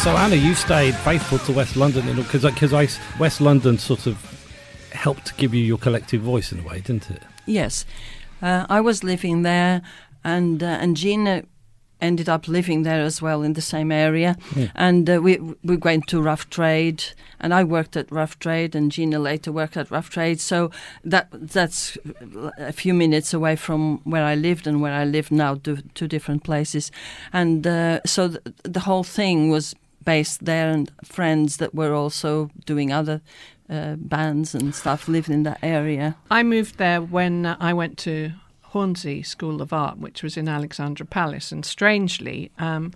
So 0.03 0.11
Anna, 0.17 0.35
you 0.35 0.55
stayed 0.57 0.97
faithful 0.97 1.39
to 1.39 1.53
West 1.53 1.77
London 1.77 2.17
because 2.17 2.43
because 2.43 2.73
I 2.73 2.89
West 3.21 3.41
London 3.41 3.79
sort 3.79 4.07
of 4.09 4.17
helped 4.91 5.27
to 5.27 5.35
give 5.35 5.55
you 5.55 5.63
your 5.63 5.79
collective 5.79 6.21
voice 6.23 6.51
in 6.51 6.59
a 6.59 6.63
way, 6.63 6.81
didn't 6.81 7.09
it? 7.09 7.23
Yes, 7.47 7.85
uh, 8.43 8.67
I 8.69 8.81
was 8.81 9.05
living 9.05 9.43
there, 9.43 9.81
and 10.25 10.61
uh, 10.61 10.67
and 10.81 10.97
Gina 10.97 11.45
ended 12.01 12.29
up 12.29 12.49
living 12.49 12.83
there 12.83 13.01
as 13.05 13.23
well 13.23 13.43
in 13.43 13.53
the 13.53 13.61
same 13.63 13.93
area, 13.93 14.37
Yeah. 14.57 14.73
and 14.75 15.09
uh, 15.09 15.21
we 15.23 15.39
we 15.63 15.77
went 15.77 16.09
to 16.09 16.21
Rough 16.21 16.51
Trade, 16.51 17.05
and 17.39 17.55
I 17.55 17.63
worked 17.63 17.97
at 17.97 18.11
Rough 18.11 18.41
Trade, 18.41 18.75
and 18.75 18.91
Gina 18.91 19.21
later 19.21 19.53
worked 19.53 19.77
at 19.77 19.89
Rough 19.93 20.11
Trade. 20.11 20.41
So 20.41 20.73
that 21.05 21.29
that's 21.33 21.97
a 22.59 22.73
few 22.73 22.93
minutes 22.93 23.33
away 23.33 23.55
from 23.55 24.01
where 24.03 24.25
I 24.25 24.35
lived 24.35 24.67
and 24.67 24.81
where 24.83 24.95
I 24.95 25.05
live 25.05 25.31
now, 25.31 25.55
two, 25.55 25.77
two 25.95 26.09
different 26.09 26.43
places, 26.43 26.91
and 27.33 27.65
uh, 27.69 28.01
so 28.05 28.29
th- 28.29 28.41
the 28.65 28.81
whole 28.81 29.05
thing 29.05 29.49
was 29.49 29.77
based 30.05 30.45
there, 30.45 30.71
and 30.71 30.91
friends 31.05 31.57
that 31.59 31.75
were 31.75 31.95
also 31.95 32.51
doing 32.67 32.93
other. 32.93 33.21
Uh, 33.71 33.97
bands 33.97 34.55
and 34.55 34.75
stuff 34.75 35.09
lived 35.09 35.31
in 35.31 35.45
that 35.45 35.59
area. 35.63 36.15
I 36.31 36.43
moved 36.43 36.77
there 36.77 37.01
when 37.01 37.47
uh, 37.47 37.57
I 37.59 37.73
went 37.73 37.97
to 37.99 38.33
Hornsey 38.73 39.23
School 39.23 39.63
of 39.63 39.73
Art, 39.73 39.99
which 39.99 40.23
was 40.23 40.37
in 40.37 40.49
Alexandra 40.49 41.07
Palace, 41.07 41.53
and 41.53 41.65
strangely, 41.65 42.51
um, 42.59 42.93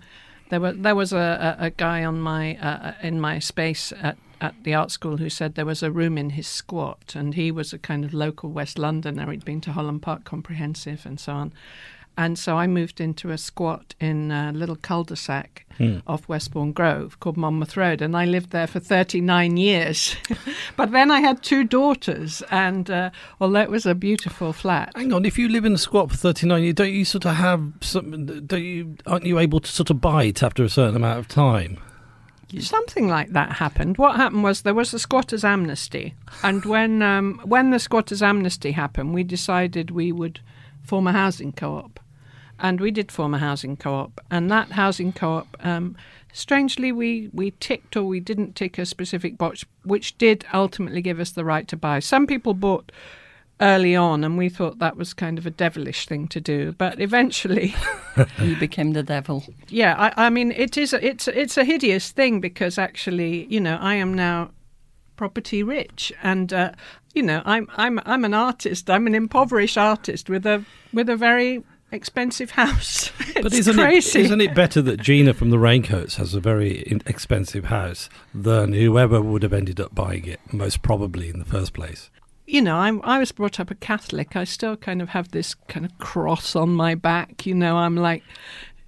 there 0.49 0.59
were 0.59 0.73
there 0.73 0.95
was 0.95 1.13
a, 1.13 1.57
a, 1.59 1.65
a 1.65 1.69
guy 1.71 2.03
on 2.03 2.19
my 2.19 2.57
uh, 2.57 2.93
in 3.01 3.19
my 3.19 3.39
space 3.39 3.91
at 4.01 4.17
at 4.39 4.55
the 4.63 4.73
art 4.73 4.91
school 4.91 5.17
who 5.17 5.29
said 5.29 5.55
there 5.55 5.65
was 5.65 5.81
a 5.81 5.91
room 5.91 6.17
in 6.17 6.31
his 6.31 6.47
squat, 6.47 7.15
and 7.15 7.33
he 7.33 7.51
was 7.51 7.73
a 7.73 7.79
kind 7.79 8.05
of 8.05 8.13
local 8.13 8.51
West 8.51 8.77
Londoner. 8.77 9.31
He'd 9.31 9.45
been 9.45 9.61
to 9.61 9.71
Holland 9.71 10.01
Park 10.01 10.23
Comprehensive 10.23 11.05
and 11.05 11.19
so 11.19 11.33
on. 11.33 11.53
And 12.17 12.37
so 12.37 12.57
I 12.57 12.65
moved 12.67 12.99
into 12.99 13.29
a 13.29 13.37
squat 13.37 13.93
in 13.99 14.31
a 14.31 14.51
little 14.51 14.75
cul-de-sac 14.75 15.63
Hmm. 15.77 15.97
off 16.07 16.27
Westbourne 16.27 16.71
Grove 16.71 17.19
called 17.19 17.37
Monmouth 17.37 17.77
Road, 17.77 18.01
and 18.01 18.17
I 18.17 18.25
lived 18.25 18.49
there 18.49 18.65
for 18.65 18.79
39 18.79 19.57
years. 19.57 20.15
but 20.75 20.91
then 20.91 21.11
I 21.11 21.19
had 21.19 21.43
two 21.43 21.63
daughters, 21.63 22.41
and 22.49 22.89
uh, 22.89 23.11
although 23.39 23.61
it 23.61 23.69
was 23.69 23.85
a 23.85 23.93
beautiful 23.93 24.53
flat, 24.53 24.91
Hang 24.95 25.13
on, 25.13 25.23
if 25.23 25.37
you 25.37 25.47
live 25.47 25.65
in 25.65 25.73
a 25.73 25.77
squat 25.77 26.09
for 26.09 26.17
thirty 26.17 26.47
nine, 26.47 26.63
you 26.63 26.73
don't 26.73 26.91
you 26.91 27.05
sort 27.05 27.25
of 27.27 27.35
have 27.35 27.73
some? 27.81 28.25
Don't 28.47 28.63
you? 28.63 28.95
Aren't 29.05 29.27
you 29.27 29.37
able 29.37 29.59
to 29.59 29.71
sort 29.71 29.91
of 29.91 30.01
bite 30.01 30.41
after 30.41 30.63
a 30.63 30.69
certain 30.69 30.95
amount 30.95 31.19
of 31.19 31.27
time? 31.27 31.77
Something 32.59 33.07
like 33.07 33.33
that 33.33 33.51
happened. 33.53 33.99
What 33.99 34.15
happened 34.15 34.41
was 34.41 34.61
there 34.63 34.73
was 34.73 34.93
a 34.95 34.99
squatters' 34.99 35.43
amnesty, 35.43 36.15
and 36.41 36.65
when 36.65 37.03
um, 37.03 37.39
when 37.43 37.69
the 37.69 37.77
squatters' 37.77 38.23
amnesty 38.23 38.71
happened, 38.71 39.13
we 39.13 39.23
decided 39.23 39.91
we 39.91 40.11
would 40.11 40.39
form 40.81 41.05
a 41.05 41.11
housing 41.11 41.51
co-op, 41.51 41.99
and 42.59 42.79
we 42.79 42.91
did 42.91 43.11
form 43.11 43.33
a 43.33 43.39
housing 43.39 43.77
co-op, 43.77 44.19
and 44.31 44.49
that 44.51 44.71
housing 44.71 45.13
co-op, 45.13 45.47
um, 45.65 45.95
strangely, 46.33 46.91
we 46.91 47.29
we 47.33 47.51
ticked 47.51 47.95
or 47.95 48.03
we 48.03 48.19
didn't 48.19 48.55
tick 48.55 48.77
a 48.77 48.85
specific 48.85 49.37
box, 49.37 49.65
which 49.83 50.17
did 50.17 50.45
ultimately 50.53 51.01
give 51.01 51.19
us 51.19 51.31
the 51.31 51.45
right 51.45 51.67
to 51.67 51.77
buy. 51.77 51.99
Some 51.99 52.27
people 52.27 52.53
bought 52.53 52.91
early 53.59 53.95
on, 53.95 54.23
and 54.23 54.37
we 54.37 54.49
thought 54.49 54.79
that 54.79 54.97
was 54.97 55.13
kind 55.13 55.37
of 55.37 55.45
a 55.45 55.51
devilish 55.51 56.05
thing 56.05 56.27
to 56.29 56.39
do, 56.41 56.73
but 56.73 56.99
eventually. 56.99 57.75
You 58.41 58.55
became 58.55 58.93
the 58.93 59.03
devil. 59.03 59.43
Yeah, 59.69 59.93
I, 59.95 60.25
I 60.25 60.29
mean, 60.31 60.51
it 60.51 60.75
is. 60.75 60.91
It's 60.91 61.27
it's 61.27 61.55
a 61.55 61.63
hideous 61.63 62.11
thing 62.11 62.39
because 62.41 62.79
actually, 62.79 63.45
you 63.45 63.59
know, 63.59 63.77
I 63.79 63.93
am 63.93 64.11
now 64.11 64.49
property 65.17 65.61
rich, 65.61 66.11
and 66.23 66.51
uh, 66.51 66.71
you 67.13 67.21
know, 67.21 67.43
I'm 67.45 67.67
I'm 67.77 67.99
I'm 68.05 68.25
an 68.25 68.33
artist. 68.33 68.89
I'm 68.89 69.05
an 69.05 69.13
impoverished 69.13 69.77
artist 69.77 70.31
with 70.31 70.47
a 70.47 70.65
with 70.93 71.09
a 71.09 71.15
very 71.15 71.63
expensive 71.91 72.51
house. 72.51 73.11
it's 73.19 73.41
but 73.41 73.53
isn't 73.53 73.75
crazy. 73.75 74.19
it 74.19 74.25
isn't 74.25 74.41
it 74.41 74.53
better 74.55 74.81
that 74.81 74.99
Gina 74.99 75.33
from 75.33 75.49
the 75.49 75.59
Raincoats 75.59 76.15
has 76.15 76.33
a 76.33 76.39
very 76.39 76.99
expensive 77.05 77.65
house 77.65 78.09
than 78.33 78.73
whoever 78.73 79.21
would 79.21 79.43
have 79.43 79.53
ended 79.53 79.79
up 79.79 79.93
buying 79.95 80.25
it 80.25 80.39
most 80.51 80.81
probably 80.81 81.29
in 81.29 81.39
the 81.39 81.45
first 81.45 81.73
place? 81.73 82.09
you 82.47 82.61
know, 82.61 82.77
I'm, 82.77 83.01
I 83.03 83.19
was 83.19 83.31
brought 83.33 83.59
up 83.59 83.69
a 83.69 83.75
Catholic. 83.75 84.35
I 84.35 84.45
still 84.45 84.77
kind 84.77 85.01
of 85.01 85.09
have 85.09 85.31
this 85.31 85.53
kind 85.53 85.85
of 85.85 85.95
cross 85.99 86.55
on 86.55 86.69
my 86.69 86.95
back. 86.95 87.45
You 87.45 87.53
know, 87.53 87.75
I'm 87.77 87.97
like, 87.97 88.23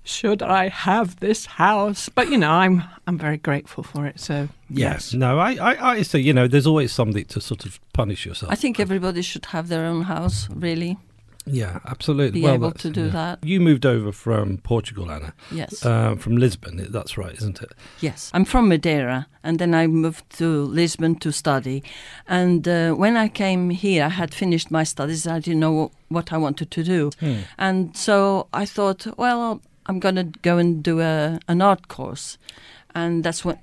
should 0.04 0.42
I 0.42 0.70
have 0.70 1.20
this 1.20 1.46
house? 1.46 2.10
But 2.10 2.30
you 2.30 2.38
know, 2.38 2.52
I'm 2.52 2.84
I'm 3.06 3.18
very 3.18 3.38
grateful 3.38 3.84
for 3.84 4.06
it. 4.06 4.20
So 4.20 4.48
yes, 4.70 5.14
No, 5.14 5.38
I, 5.38 5.56
I, 5.56 5.92
I 5.92 6.02
say, 6.04 6.20
you 6.20 6.34
know, 6.34 6.48
there's 6.48 6.66
always 6.66 6.92
something 6.94 7.26
to 7.26 7.42
sort 7.42 7.66
of 7.66 7.80
punish 7.94 8.26
yourself. 8.26 8.52
I 8.52 8.56
think 8.56 8.80
everybody 8.80 9.22
should 9.22 9.46
have 9.48 9.68
their 9.68 9.86
own 9.86 10.04
house, 10.04 10.48
really. 10.50 10.98
Yeah, 11.46 11.80
absolutely. 11.86 12.42
Be 12.42 12.46
well, 12.46 12.54
able 12.56 12.72
to 12.72 12.90
do 12.90 13.06
yeah. 13.06 13.12
that. 13.12 13.44
You 13.44 13.60
moved 13.60 13.86
over 13.86 14.12
from 14.12 14.58
Portugal, 14.60 15.10
Ana, 15.10 15.34
Yes. 15.52 15.84
uh, 15.86 16.16
from 16.16 16.38
Lisbon. 16.38 16.86
That's 16.92 17.18
right, 17.18 17.34
isn't 17.34 17.62
it? 17.62 17.72
Yes, 18.02 18.30
I'm 18.34 18.46
from 18.46 18.68
Madeira, 18.68 19.26
and 19.44 19.58
then 19.58 19.74
I 19.74 19.88
moved 19.88 20.30
to 20.38 20.46
Lisbon 20.66 21.16
to 21.20 21.32
study. 21.32 21.82
And 22.28 22.68
uh, 22.68 22.92
when 22.94 23.18
I 23.18 23.30
came 23.30 23.72
here, 23.72 24.06
I 24.06 24.10
had 24.10 24.34
finished 24.34 24.70
my 24.70 24.84
studies. 24.84 25.26
I 25.26 25.40
didn't 25.40 25.60
know 25.62 25.92
what 26.10 26.32
I 26.32 26.38
wanted 26.38 26.70
to 26.72 26.84
do, 26.84 27.10
Hmm. 27.20 27.40
and 27.58 27.98
so 27.98 28.48
I 28.54 28.66
thought, 28.66 29.08
well, 29.18 29.62
I'm 29.88 30.00
going 30.00 30.16
to 30.16 30.26
go 30.44 30.58
and 30.60 30.84
do 30.84 31.00
a, 31.02 31.40
an 31.48 31.62
art 31.62 31.88
course, 31.88 32.38
and 33.06 33.24
that's 33.24 33.44
what 33.46 33.60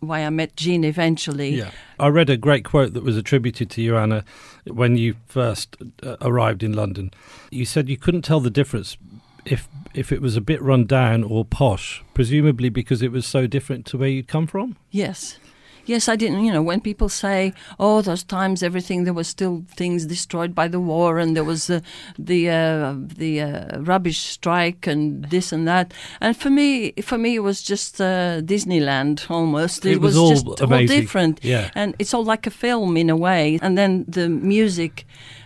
why 0.00 0.24
I 0.24 0.30
met 0.30 0.56
Jean 0.56 0.84
eventually. 0.84 1.50
Yeah. 1.50 1.70
I 1.98 2.08
read 2.08 2.30
a 2.30 2.36
great 2.36 2.64
quote 2.64 2.94
that 2.94 3.02
was 3.02 3.16
attributed 3.16 3.70
to 3.70 3.82
you, 3.82 3.96
Ana, 3.96 4.24
when 4.66 4.96
you 4.96 5.16
first 5.26 5.76
uh, 6.02 6.16
arrived 6.20 6.62
in 6.62 6.72
London. 6.72 7.10
You 7.50 7.64
said 7.64 7.88
you 7.88 7.96
couldn't 7.96 8.22
tell 8.22 8.40
the 8.40 8.50
difference 8.50 8.96
if 9.44 9.68
if 9.94 10.12
it 10.12 10.22
was 10.22 10.36
a 10.36 10.40
bit 10.40 10.62
run 10.62 10.86
down 10.86 11.24
or 11.24 11.44
posh, 11.44 12.02
presumably 12.14 12.68
because 12.68 13.02
it 13.02 13.10
was 13.10 13.26
so 13.26 13.46
different 13.46 13.86
to 13.86 13.98
where 13.98 14.08
you'd 14.08 14.28
come 14.28 14.46
from. 14.46 14.76
Yes. 14.90 15.38
Yes, 15.86 16.08
I 16.08 16.16
didn't. 16.16 16.44
You 16.44 16.52
know, 16.52 16.62
when 16.62 16.80
people 16.80 17.08
say, 17.08 17.52
"Oh, 17.78 18.02
those 18.02 18.22
times, 18.24 18.62
everything," 18.62 19.04
there 19.04 19.14
was 19.14 19.28
still 19.28 19.64
things 19.76 20.06
destroyed 20.06 20.54
by 20.54 20.68
the 20.68 20.80
war, 20.80 21.18
and 21.18 21.34
there 21.36 21.44
was 21.44 21.68
uh, 21.70 21.80
the 22.18 22.48
uh, 22.50 22.94
the 23.18 23.40
uh, 23.40 23.80
rubbish 23.80 24.18
strike, 24.18 24.86
and 24.86 25.24
this 25.30 25.52
and 25.52 25.66
that. 25.66 25.92
And 26.20 26.36
for 26.36 26.50
me, 26.50 26.92
for 27.02 27.18
me, 27.18 27.34
it 27.36 27.42
was 27.42 27.62
just 27.62 28.00
uh, 28.00 28.40
Disneyland 28.42 29.30
almost. 29.30 29.84
It 29.86 30.00
was 30.00 30.16
all 30.16 30.30
just 30.30 30.46
all 30.46 30.86
different, 30.86 31.40
Yeah. 31.44 31.70
and 31.74 31.94
it's 31.98 32.14
all 32.14 32.24
like 32.24 32.46
a 32.46 32.50
film 32.50 32.96
in 32.96 33.10
a 33.10 33.16
way. 33.16 33.58
And 33.62 33.76
then 33.76 34.04
the 34.08 34.28
music, 34.28 35.04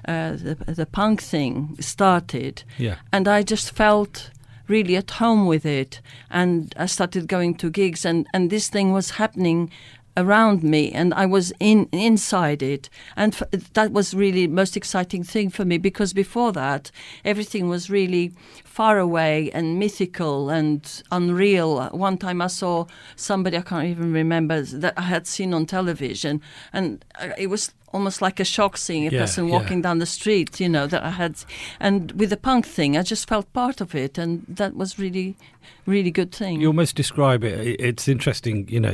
uh, 0.09 0.33
the 0.33 0.57
the 0.75 0.87
punk 0.87 1.21
thing 1.23 1.77
started, 1.81 2.65
Yeah. 2.79 2.97
and 3.13 3.27
I 3.29 3.43
just 3.43 3.75
felt 3.77 4.31
really 4.69 4.97
at 4.97 5.11
home 5.11 5.47
with 5.47 5.67
it. 5.67 6.01
And 6.31 6.75
I 6.77 6.87
started 6.87 7.29
going 7.29 7.55
to 7.57 7.71
gigs, 7.71 8.05
and, 8.07 8.27
and 8.33 8.49
this 8.51 8.71
thing 8.71 8.93
was 8.93 9.11
happening 9.11 9.71
around 10.17 10.63
me, 10.63 10.93
and 10.93 11.13
I 11.15 11.27
was 11.27 11.53
in 11.61 11.89
inside 11.93 12.63
it, 12.63 12.89
and 13.17 13.35
f- 13.35 13.51
that 13.73 13.93
was 13.93 14.15
really 14.15 14.47
most 14.47 14.77
exciting 14.77 15.25
thing 15.25 15.51
for 15.51 15.65
me 15.65 15.79
because 15.79 16.13
before 16.13 16.53
that 16.53 16.91
everything 17.25 17.69
was 17.69 17.91
really 17.91 18.33
far 18.65 18.99
away 18.99 19.51
and 19.53 19.79
mythical 19.79 20.51
and 20.51 21.03
unreal. 21.11 21.89
One 21.91 22.19
time 22.19 22.41
I 22.43 22.49
saw 22.49 22.87
somebody 23.17 23.57
I 23.57 23.63
can't 23.63 23.87
even 23.87 24.13
remember 24.13 24.63
that 24.63 24.95
I 24.97 25.03
had 25.03 25.27
seen 25.27 25.55
on 25.55 25.67
television, 25.67 26.41
and 26.73 27.05
uh, 27.21 27.31
it 27.37 27.49
was 27.49 27.73
almost 27.95 28.21
like 28.21 28.41
a 28.41 28.45
shock 28.45 28.77
seeing 28.77 29.07
a 29.07 29.11
Yeah, 29.11 29.21
person 29.21 29.47
yeah. 29.47 29.53
walking 29.53 29.81
down 29.81 30.01
the 30.01 30.07
street, 30.07 30.61
you 30.61 30.69
know, 30.69 30.87
that 30.89 31.03
I 31.03 31.11
had. 31.11 31.37
And 31.81 32.13
with 32.13 32.31
the 32.31 32.37
punk 32.37 32.67
thing, 32.67 32.99
I 32.99 33.03
just 33.03 33.29
felt 33.29 33.51
part 33.53 33.81
of 33.81 33.95
it, 33.95 34.19
and 34.19 34.45
that 34.49 34.75
was 34.77 34.99
really, 34.99 35.37
really 35.87 36.11
good 36.11 36.33
thing. 36.33 36.61
You 36.61 36.67
almost 36.67 36.97
describe 36.97 37.45
it. 37.45 37.81
It's 37.81 38.09
interesting, 38.09 38.69
you 38.69 38.81
know, 38.81 38.93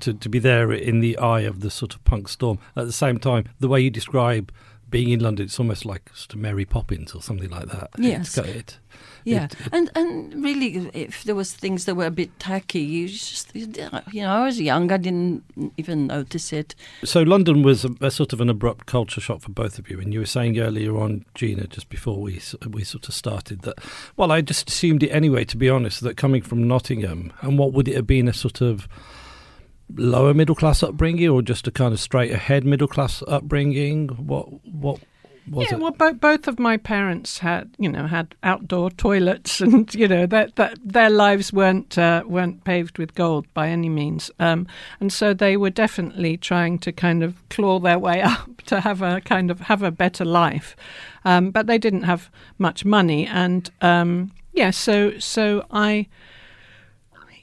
to, 0.00 0.12
to 0.12 0.28
be 0.28 0.38
there 0.38 0.70
in 0.72 1.00
the 1.00 1.16
eye 1.18 1.40
of 1.40 1.60
the 1.60 1.70
sort 1.70 1.94
of 1.94 2.04
punk 2.04 2.28
storm. 2.28 2.58
At 2.76 2.86
the 2.86 2.92
same 2.92 3.18
time, 3.18 3.48
the 3.58 3.68
way 3.68 3.80
you 3.80 3.90
describe 3.90 4.52
being 4.90 5.10
in 5.10 5.20
London, 5.20 5.46
it's 5.46 5.58
almost 5.58 5.84
like 5.84 6.10
sort 6.14 6.34
of 6.34 6.40
Mary 6.40 6.64
Poppins 6.64 7.14
or 7.14 7.22
something 7.22 7.50
like 7.50 7.66
that. 7.66 7.90
Yes. 7.98 8.26
It's 8.26 8.36
got 8.36 8.46
it. 8.46 8.78
Yeah, 9.24 9.44
it- 9.44 9.56
and 9.72 9.90
and 9.94 10.44
really, 10.44 10.90
if 10.94 11.24
there 11.24 11.34
was 11.34 11.52
things 11.52 11.84
that 11.86 11.94
were 11.96 12.06
a 12.06 12.10
bit 12.10 12.38
tacky, 12.38 12.80
you 12.80 13.08
just, 13.08 13.54
you 13.54 13.66
know, 13.66 14.28
I 14.28 14.44
was 14.44 14.60
young, 14.60 14.92
I 14.92 14.96
didn't 14.98 15.42
even 15.76 16.06
notice 16.08 16.52
it. 16.52 16.74
So 17.04 17.22
London 17.22 17.62
was 17.62 17.84
a, 17.84 17.90
a 18.00 18.10
sort 18.10 18.32
of 18.32 18.40
an 18.40 18.48
abrupt 18.50 18.86
culture 18.86 19.20
shock 19.20 19.40
for 19.40 19.50
both 19.50 19.78
of 19.78 19.90
you, 19.90 19.98
and 20.00 20.12
you 20.12 20.20
were 20.20 20.26
saying 20.26 20.58
earlier 20.58 20.96
on, 20.98 21.24
Gina, 21.34 21.66
just 21.66 21.88
before 21.88 22.20
we 22.20 22.40
we 22.70 22.84
sort 22.84 23.08
of 23.08 23.14
started 23.14 23.62
that. 23.62 23.78
Well, 24.16 24.30
I 24.30 24.40
just 24.40 24.68
assumed 24.68 25.02
it 25.02 25.08
anyway. 25.10 25.44
To 25.46 25.56
be 25.56 25.68
honest, 25.70 26.00
that 26.02 26.16
coming 26.16 26.42
from 26.42 26.66
Nottingham, 26.68 27.32
and 27.40 27.58
what 27.58 27.72
would 27.72 27.88
it 27.88 27.96
have 27.96 28.06
been 28.06 28.28
a 28.28 28.32
sort 28.34 28.60
of 28.60 28.86
lower 29.96 30.34
middle 30.34 30.54
class 30.54 30.82
upbringing, 30.82 31.28
or 31.28 31.42
just 31.42 31.66
a 31.66 31.70
kind 31.70 31.92
of 31.92 32.00
straight 32.00 32.30
ahead 32.32 32.64
middle 32.64 32.88
class 32.88 33.22
upbringing? 33.28 34.08
What 34.08 34.46
what 34.66 35.00
Was 35.50 35.70
yeah, 35.70 35.76
it? 35.76 35.80
well, 35.80 35.90
bo- 35.90 36.14
both 36.14 36.48
of 36.48 36.58
my 36.58 36.76
parents 36.76 37.38
had, 37.38 37.70
you 37.78 37.88
know, 37.88 38.06
had 38.06 38.34
outdoor 38.42 38.90
toilets, 39.04 39.60
and 39.60 39.92
you 39.94 40.08
know 40.08 40.26
that 40.26 40.56
that 40.56 40.78
their 40.82 41.10
lives 41.10 41.52
weren't 41.52 41.98
uh, 41.98 42.22
weren't 42.26 42.64
paved 42.64 42.98
with 42.98 43.14
gold 43.14 43.46
by 43.52 43.68
any 43.68 43.88
means, 43.88 44.30
um, 44.40 44.66
and 45.00 45.12
so 45.12 45.34
they 45.34 45.56
were 45.56 45.70
definitely 45.70 46.36
trying 46.36 46.78
to 46.78 46.92
kind 46.92 47.22
of 47.22 47.46
claw 47.50 47.78
their 47.78 47.98
way 47.98 48.22
up 48.22 48.62
to 48.62 48.80
have 48.80 49.02
a 49.02 49.20
kind 49.20 49.50
of 49.50 49.60
have 49.60 49.82
a 49.82 49.90
better 49.90 50.24
life, 50.24 50.74
um, 51.24 51.50
but 51.50 51.66
they 51.66 51.78
didn't 51.78 52.04
have 52.04 52.30
much 52.58 52.84
money, 52.84 53.26
and 53.26 53.70
um, 53.82 54.32
yeah, 54.52 54.70
so 54.70 55.18
so 55.18 55.66
I 55.70 56.06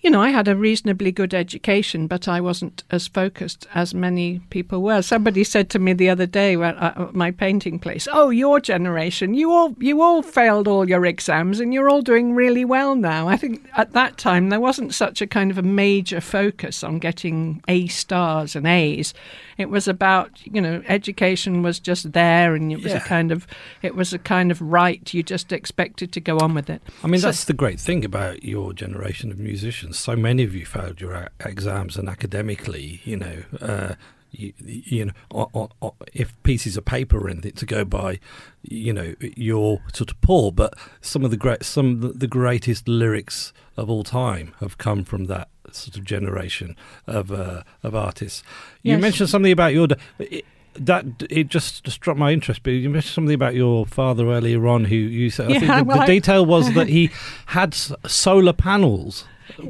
you 0.01 0.09
know, 0.09 0.21
I 0.21 0.31
had 0.31 0.47
a 0.47 0.55
reasonably 0.55 1.11
good 1.11 1.33
education, 1.33 2.07
but 2.07 2.27
I 2.27 2.41
wasn't 2.41 2.83
as 2.89 3.07
focused 3.07 3.67
as 3.75 3.93
many 3.93 4.39
people 4.49 4.81
were. 4.81 5.03
Somebody 5.03 5.43
said 5.43 5.69
to 5.69 5.79
me 5.79 5.93
the 5.93 6.09
other 6.09 6.25
day 6.25 6.55
at 6.55 6.75
uh, 6.77 6.93
uh, 6.95 7.09
my 7.13 7.29
painting 7.29 7.77
place, 7.77 8.07
"Oh, 8.11 8.31
your 8.31 8.59
generation, 8.59 9.35
you 9.35 9.51
all 9.51 9.75
you 9.79 10.01
all 10.01 10.23
failed 10.23 10.67
all 10.67 10.89
your 10.89 11.05
exams, 11.05 11.59
and 11.59 11.71
you're 11.71 11.89
all 11.89 12.01
doing 12.01 12.33
really 12.33 12.65
well 12.65 12.95
now." 12.95 13.27
I 13.27 13.37
think 13.37 13.63
at 13.77 13.93
that 13.93 14.17
time 14.17 14.49
there 14.49 14.59
wasn't 14.59 14.95
such 14.95 15.21
a 15.21 15.27
kind 15.27 15.51
of 15.51 15.59
a 15.59 15.63
major 15.63 16.19
focus 16.19 16.83
on 16.83 16.97
getting 16.97 17.61
A 17.67 17.85
stars 17.87 18.55
and 18.55 18.65
A's. 18.65 19.13
It 19.61 19.69
was 19.69 19.87
about 19.87 20.29
you 20.45 20.59
know, 20.61 20.81
education 20.87 21.61
was 21.61 21.79
just 21.79 22.11
there, 22.13 22.55
and 22.55 22.71
it 22.71 22.81
was 22.83 22.91
Yeah. 22.91 22.97
a 22.97 23.01
kind 23.01 23.31
of 23.31 23.47
it 23.81 23.95
was 23.95 24.11
a 24.13 24.19
kind 24.19 24.51
of 24.51 24.59
right. 24.61 25.13
You 25.13 25.23
just 25.23 25.51
expected 25.51 26.11
to 26.13 26.19
go 26.19 26.39
on 26.39 26.53
with 26.53 26.69
it. 26.69 26.81
I 27.03 27.07
mean, 27.07 27.21
So- 27.21 27.27
that's 27.27 27.45
the 27.45 27.53
great 27.53 27.79
thing 27.79 28.03
about 28.03 28.43
your 28.43 28.73
generation 28.73 29.31
of 29.31 29.37
musicians. 29.39 29.97
So 29.99 30.15
many 30.15 30.43
of 30.43 30.53
you 30.55 30.65
failed 30.65 30.99
your 30.99 31.13
a- 31.13 31.29
exams, 31.45 31.95
and 31.97 32.09
academically, 32.09 33.01
you 33.05 33.17
know, 33.17 33.37
uh, 33.61 33.93
you, 34.31 34.53
you 34.59 35.05
know, 35.05 35.11
o- 35.31 35.49
o- 35.53 35.69
o- 35.81 35.95
if 36.13 36.41
pieces 36.43 36.77
of 36.77 36.85
paper 36.85 37.17
or 37.19 37.29
anything 37.29 37.51
to 37.51 37.65
go 37.65 37.83
by, 37.83 38.17
you 38.63 38.93
know, 38.93 39.13
you're 39.35 39.79
sort 39.93 40.09
of 40.09 40.19
poor. 40.21 40.51
But 40.53 40.73
some 41.01 41.23
of 41.25 41.31
the 41.31 41.37
great, 41.37 41.63
some 41.63 42.01
of 42.03 42.19
the 42.19 42.27
greatest 42.27 42.87
lyrics 42.87 43.51
of 43.77 43.89
all 43.89 44.03
time 44.05 44.53
have 44.61 44.77
come 44.77 45.03
from 45.03 45.25
that 45.25 45.49
sort 45.75 45.97
of 45.97 46.03
generation 46.05 46.75
of 47.07 47.31
uh, 47.31 47.63
of 47.83 47.95
artists. 47.95 48.43
You 48.83 48.93
Yes. 48.93 49.01
mentioned 49.01 49.29
something 49.29 49.51
about 49.51 49.73
your. 49.73 49.87
It, 50.19 50.45
that 50.75 51.05
it 51.29 51.49
just 51.49 51.85
struck 51.91 52.15
my 52.15 52.31
interest. 52.31 52.63
But 52.63 52.71
you 52.71 52.89
mentioned 52.89 53.13
something 53.13 53.33
about 53.35 53.55
your 53.55 53.85
father 53.85 54.27
earlier 54.31 54.65
on, 54.67 54.85
who 54.85 54.95
you 54.95 55.29
said. 55.29 55.51
I 55.51 55.59
think 55.59 55.71
the, 55.75 55.83
well, 55.83 55.99
the 55.99 56.05
detail 56.05 56.45
was 56.45 56.73
that 56.75 56.87
he 56.97 57.09
had 57.47 57.73
s- 57.73 57.91
solar 58.07 58.53
panels. 58.53 59.25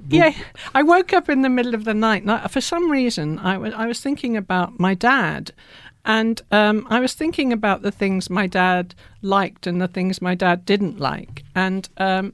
Yeah, 0.09 0.31
I 0.75 0.83
woke 0.83 1.11
up 1.11 1.27
in 1.27 1.41
the 1.41 1.49
middle 1.49 1.73
of 1.73 1.85
the 1.85 1.95
night. 1.95 2.21
And 2.21 2.31
I, 2.31 2.45
for 2.47 2.61
some 2.61 2.91
reason, 2.91 3.39
I 3.39 3.57
wa- 3.57 3.71
I 3.75 3.87
was 3.87 3.99
thinking 3.99 4.37
about 4.37 4.79
my 4.79 4.93
dad. 4.93 5.51
And 6.05 6.39
um, 6.51 6.85
I 6.89 6.99
was 6.99 7.13
thinking 7.15 7.51
about 7.51 7.81
the 7.81 7.91
things 7.91 8.29
my 8.29 8.45
dad 8.45 8.93
liked 9.23 9.65
and 9.65 9.81
the 9.81 9.87
things 9.87 10.21
my 10.21 10.35
dad 10.35 10.65
didn't 10.65 10.99
like. 10.99 11.43
And 11.55 11.89
um, 11.97 12.33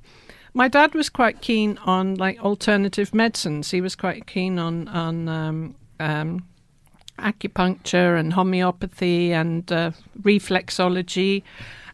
my 0.58 0.68
dad 0.68 0.96
was 0.96 1.08
quite 1.08 1.40
keen 1.40 1.78
on 1.86 2.16
like 2.16 2.44
alternative 2.44 3.14
medicines. 3.14 3.70
He 3.70 3.80
was 3.80 3.96
quite 3.96 4.26
keen 4.26 4.58
on 4.58 4.88
on 4.88 5.30
um, 5.30 5.76
um, 6.00 6.46
acupuncture 7.20 8.20
and 8.20 8.34
homeopathy 8.34 9.34
and 9.34 9.72
uh, 9.72 9.92
reflexology, 10.20 11.44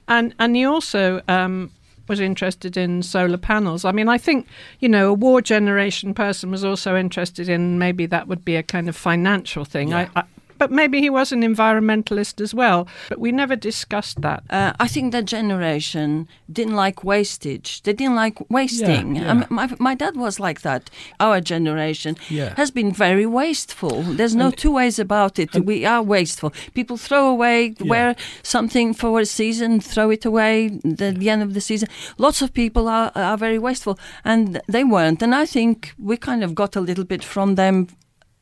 and 0.08 0.34
and 0.40 0.56
he 0.56 0.64
also 0.64 1.22
um, 1.28 1.72
was 2.08 2.22
interested 2.22 2.78
in 2.78 3.04
solar 3.04 3.38
panels. 3.38 3.84
I 3.84 3.92
mean, 3.92 4.08
I 4.08 4.18
think 4.18 4.48
you 4.80 4.88
know 4.88 5.10
a 5.10 5.14
war 5.14 5.42
generation 5.42 6.14
person 6.14 6.50
was 6.50 6.64
also 6.64 6.96
interested 6.96 7.50
in 7.50 7.78
maybe 7.78 8.06
that 8.06 8.30
would 8.30 8.46
be 8.46 8.56
a 8.56 8.64
kind 8.64 8.88
of 8.88 8.96
financial 8.96 9.66
thing. 9.66 9.90
Yeah. 9.90 10.10
I, 10.16 10.22
I, 10.22 10.24
but 10.58 10.72
maybe 10.72 11.00
he 11.02 11.10
was 11.10 11.32
an 11.32 11.42
environmentalist 11.42 12.42
as 12.42 12.54
well. 12.54 12.88
But 13.10 13.20
we 13.20 13.32
never 13.32 13.56
discussed 13.56 14.22
that. 14.22 14.44
Uh, 14.50 14.74
I 14.80 14.88
think 14.88 15.12
that 15.12 15.26
generation 15.26 16.28
didn't 16.52 16.76
like 16.76 17.04
wastage. 17.04 17.82
They 17.84 17.94
didn't 17.94 18.16
like 18.16 18.38
wasting. 18.50 19.16
Yeah, 19.16 19.24
yeah. 19.24 19.32
Um, 19.32 19.46
my, 19.50 19.70
my 19.80 19.96
dad 19.96 20.16
was 20.16 20.40
like 20.40 20.62
that. 20.62 20.90
Our 21.20 21.42
generation 21.42 22.16
Yeah. 22.30 22.54
has 22.56 22.72
been 22.72 22.92
very 22.92 23.26
wasteful. 23.26 24.04
There's 24.04 24.36
no 24.36 24.46
And- 24.48 24.58
two 24.58 24.72
ways 24.72 25.00
about 25.00 25.40
it. 25.40 25.54
we 25.66 25.86
are 25.86 26.02
wasteful. 26.02 26.52
People 26.74 26.98
throw 26.98 27.28
away, 27.30 27.76
wear 27.80 28.16
something 28.44 28.94
for 28.94 29.20
a 29.20 29.26
season, 29.26 29.80
throw 29.80 30.10
it 30.12 30.26
away 30.26 30.80
at 30.86 31.16
the 31.20 31.30
end 31.30 31.42
of 31.44 31.54
the 31.54 31.62
season. 31.62 31.90
Lots 32.18 32.42
of 32.42 32.54
people 32.54 32.88
are, 32.88 33.12
are 33.16 33.38
very 33.38 33.60
wasteful, 33.60 33.98
and 34.24 34.62
they 34.68 34.84
weren't. 34.84 35.22
And 35.22 35.34
I 35.36 35.46
think 35.46 35.94
we 35.98 36.18
kind 36.18 36.44
of 36.44 36.54
got 36.56 36.76
a 36.76 36.82
little 36.82 37.04
bit 37.06 37.24
from 37.24 37.56
them 37.56 37.88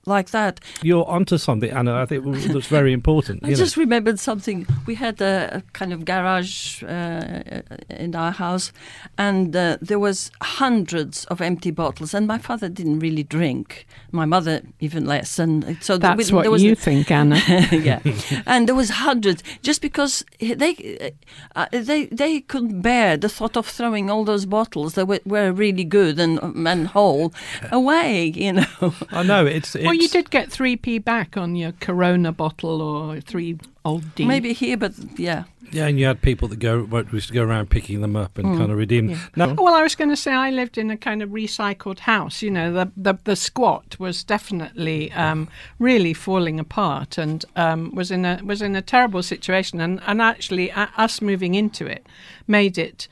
like 0.06 0.32
that. 0.32 0.60
You're 0.82 1.08
onto 1.08 1.38
something, 1.38 1.70
Ana. 1.70 1.96
I 1.96 2.06
think 2.06 2.26
that's 2.26 2.68
very 2.68 2.94
important. 2.94 3.42
I 3.44 3.48
you 3.48 3.54
know. 3.54 3.60
just 3.60 3.78
remembered 3.78 4.20
something. 4.20 4.66
We 4.86 4.96
had 4.96 5.22
a, 5.22 5.58
a 5.58 5.62
kind 5.74 5.94
of 5.94 6.06
garage 6.06 6.84
uh, 6.84 7.62
in 7.90 8.16
our 8.16 8.32
house, 8.32 8.72
and 9.18 9.56
uh, 9.56 9.78
there 9.82 10.00
was 10.00 10.32
hundreds 10.42 11.26
of 11.26 11.42
empty 11.42 11.72
bottles. 11.72 12.14
And 12.14 12.28
my 12.28 12.38
father 12.38 12.70
didn't 12.70 13.00
really 13.00 13.24
drink. 13.24 13.86
My 14.12 14.26
mother 14.26 14.62
even 14.80 15.06
less. 15.06 15.38
And 15.38 15.64
so 15.82 15.94
th- 15.94 16.02
That's 16.02 16.30
there 16.30 16.36
what 16.36 16.52
was 16.52 16.64
you 16.64 16.76
think, 16.76 17.12
Ana. 17.12 17.36
yeah, 17.72 18.00
and 18.46 18.68
there 18.68 18.76
was 18.76 18.90
hundreds 18.90 19.44
just 19.62 19.82
because 19.82 20.24
they 20.40 21.14
uh, 21.56 21.68
they 21.72 22.06
they 22.06 22.42
couldn't 22.42 22.82
bear 22.82 23.18
the 23.18 23.30
thought 23.30 23.56
of 23.56 23.68
throwing 23.68 24.10
all 24.10 24.26
those 24.26 24.46
bottles 24.46 24.94
that 24.96 25.08
were, 25.08 25.20
were 25.26 25.52
really 25.52 25.84
good 25.84 26.20
and 26.20 26.40
and 26.68 26.88
whole 26.88 27.34
away. 27.72 28.34
You 28.36 28.54
know. 28.54 28.94
I 29.12 29.24
know 29.24 29.46
it's. 29.46 29.76
it's 29.91 29.91
well, 29.92 30.02
you 30.02 30.10
did 30.10 30.30
get 30.30 30.52
three 30.52 30.76
p 30.76 30.98
back 31.00 31.38
on 31.38 31.56
your 31.56 31.74
Corona 31.74 32.32
bottle 32.32 32.82
or 32.82 33.20
three 33.22 33.58
old 33.86 34.16
D. 34.16 34.26
Maybe 34.26 34.54
here, 34.54 34.78
but 34.78 34.94
yeah. 35.18 35.44
Yeah, 35.74 35.88
and 35.88 35.98
you 35.98 36.06
had 36.06 36.22
people 36.22 36.50
that 36.50 36.60
go 36.60 36.86
used 37.14 37.28
to 37.30 37.34
go 37.34 37.44
around 37.44 37.70
picking 37.70 38.02
them 38.02 38.16
up 38.18 38.38
and 38.38 38.46
Mm. 38.46 38.58
kind 38.58 38.72
of 38.72 38.78
redeem. 38.78 39.10
Yeah. 39.10 39.18
Now, 39.38 39.54
Well, 39.54 39.74
I 39.74 39.84
was 39.84 39.96
going 39.96 40.10
to 40.10 40.18
say 40.18 40.34
I 40.34 40.50
lived 40.52 40.78
in 40.78 40.92
a 40.92 40.98
kind 40.98 41.22
of 41.22 41.30
recycled 41.30 42.00
house. 42.00 42.42
You 42.42 42.52
know, 42.52 42.74
the 42.74 42.92
the, 42.98 43.18
the 43.24 43.36
squat 43.38 43.96
was 43.98 44.24
definitely 44.24 45.12
um, 45.14 45.48
really 45.80 46.14
falling 46.14 46.60
apart 46.60 47.18
and 47.18 47.46
um, 47.56 47.96
was 47.96 48.12
in 48.12 48.26
a 48.26 48.42
was 48.44 48.62
in 48.62 48.76
a 48.76 48.82
terrible 48.82 49.24
situation. 49.24 49.80
And 49.80 50.02
and 50.06 50.22
actually, 50.22 50.72
uh, 50.72 50.88
us 50.98 51.22
moving 51.22 51.56
into 51.56 51.86
it 51.86 52.06
made 52.48 52.78
it 52.78 53.08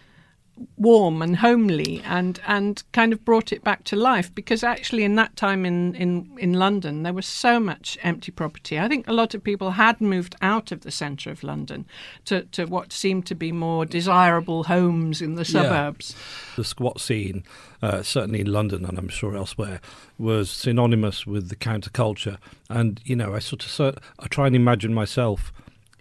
warm 0.78 1.22
and 1.22 1.38
homely 1.38 2.02
and 2.06 2.40
and 2.48 2.84
kind 2.92 3.14
of 3.14 3.24
brought 3.24 3.52
it 3.54 3.64
back 3.64 3.84
to 3.86 3.96
life 3.96 4.34
because 4.36 4.64
actually 4.64 5.04
in 5.04 5.16
that 5.16 5.36
time 5.36 5.66
in 5.66 5.96
in 5.96 6.30
in 6.38 6.54
London 6.54 7.04
there 7.04 7.14
was 7.14 7.26
so 7.26 7.60
much 7.60 7.98
empty 8.04 8.32
property 8.32 8.80
i 8.80 8.88
think 8.88 9.08
a 9.08 9.14
lot 9.14 9.34
of 9.34 9.44
people 9.44 9.72
had 9.72 10.02
moved 10.02 10.36
out 10.42 10.72
of 10.72 10.82
the 10.82 10.92
center 10.92 11.32
of 11.32 11.44
london 11.44 11.86
to 12.26 12.42
to 12.46 12.66
what 12.66 12.92
seemed 12.92 13.26
to 13.26 13.36
be 13.36 13.52
more 13.52 13.86
desirable 13.86 14.64
homes 14.66 15.22
in 15.22 15.36
the 15.36 15.44
Yeah. 15.44 15.62
suburbs 15.62 16.16
the 16.56 16.64
squat 16.64 17.00
scene, 17.00 17.44
uh, 17.82 18.02
certainly 18.04 18.42
in 18.42 18.52
London 18.52 18.84
and 18.84 18.98
I'm 18.98 19.08
sure 19.08 19.38
elsewhere, 19.38 19.80
was 20.18 20.50
synonymous 20.52 21.26
with 21.26 21.48
the 21.48 21.56
counterculture. 21.56 22.38
And 22.70 23.00
you 23.06 23.16
know, 23.16 23.34
I 23.34 23.40
sort 23.40 23.64
of 23.64 23.72
sort, 23.72 23.98
I 24.20 24.28
try 24.28 24.48
and 24.48 24.56
imagine 24.58 24.94
myself 24.94 25.54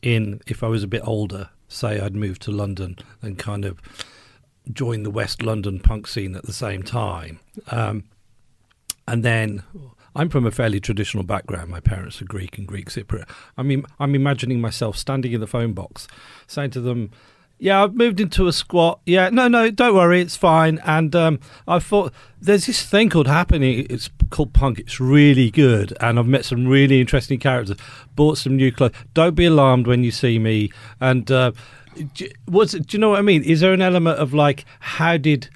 in 0.03 0.41
if 0.49 0.65
I 0.65 0.67
was 0.69 0.83
a 0.83 0.89
bit 0.89 1.03
older, 1.07 1.51
say 1.69 2.01
I'd 2.01 2.17
moved 2.17 2.43
to 2.43 2.51
London 2.51 2.97
and 3.23 3.39
kind 3.39 3.65
of 3.65 3.79
joined 4.73 5.07
the 5.07 5.11
West 5.11 5.43
London 5.43 5.81
punk 5.81 6.07
scene 6.07 6.35
at 6.35 6.45
the 6.45 6.53
same 6.53 6.83
time. 6.83 7.41
Um, 7.71 8.05
and 9.07 9.25
then 9.25 9.63
I'm 10.15 10.29
from 10.29 10.47
a 10.47 10.51
fairly 10.51 10.81
traditional 10.81 11.25
background. 11.25 11.71
My 11.71 11.81
parents 11.81 12.21
are 12.21 12.25
Greek 12.25 12.59
and 12.59 12.67
Greek 12.67 12.91
Cypriot. 12.91 13.29
I 13.57 13.63
mean, 13.63 13.85
I'm 13.99 14.15
imagining 14.15 14.61
myself 14.61 14.97
standing 14.97 15.33
in 15.33 15.41
the 15.41 15.47
phone 15.47 15.73
box, 15.73 16.09
saying 16.47 16.71
to 16.71 16.81
them, 16.81 17.11
"Yeah, 17.59 17.85
I've 17.85 17.95
moved 17.95 18.21
into 18.21 18.47
a 18.49 18.53
squat. 18.53 19.01
Yeah, 19.07 19.31
no, 19.31 19.49
no, 19.49 19.71
don't 19.71 19.95
worry, 19.95 20.21
it's 20.21 20.37
fine." 20.37 20.81
And 20.85 21.15
um, 21.15 21.41
I 21.67 21.79
thought 21.79 22.13
there's 22.41 22.67
this 22.67 22.83
thing 22.83 23.11
called 23.11 23.29
happening. 23.29 23.87
It's 23.89 24.11
called 24.31 24.53
punk. 24.53 24.79
It's 24.79 24.99
really 25.01 25.51
good, 25.51 25.97
and 26.01 26.19
I've 26.19 26.27
met 26.27 26.45
some 26.45 26.67
really 26.67 27.01
interesting 27.01 27.39
characters. 27.39 27.77
Bought 28.17 28.39
some 28.39 28.57
new 28.57 28.73
clothes. 28.73 28.95
Don't 29.15 29.35
be 29.35 29.47
alarmed 29.47 29.87
when 29.87 30.03
you 30.05 30.11
see 30.11 30.39
me. 30.39 30.71
And 31.01 31.31
uh, 31.31 31.53
was 32.47 32.73
do 32.73 32.85
you 32.97 32.99
know 32.99 33.11
what 33.11 33.19
I 33.19 33.23
mean? 33.23 33.43
Is 33.45 33.61
there 33.61 33.73
an 33.73 33.83
element 33.83 34.19
of 34.19 34.35
like 34.35 34.65
how 34.81 35.17
did 35.17 35.49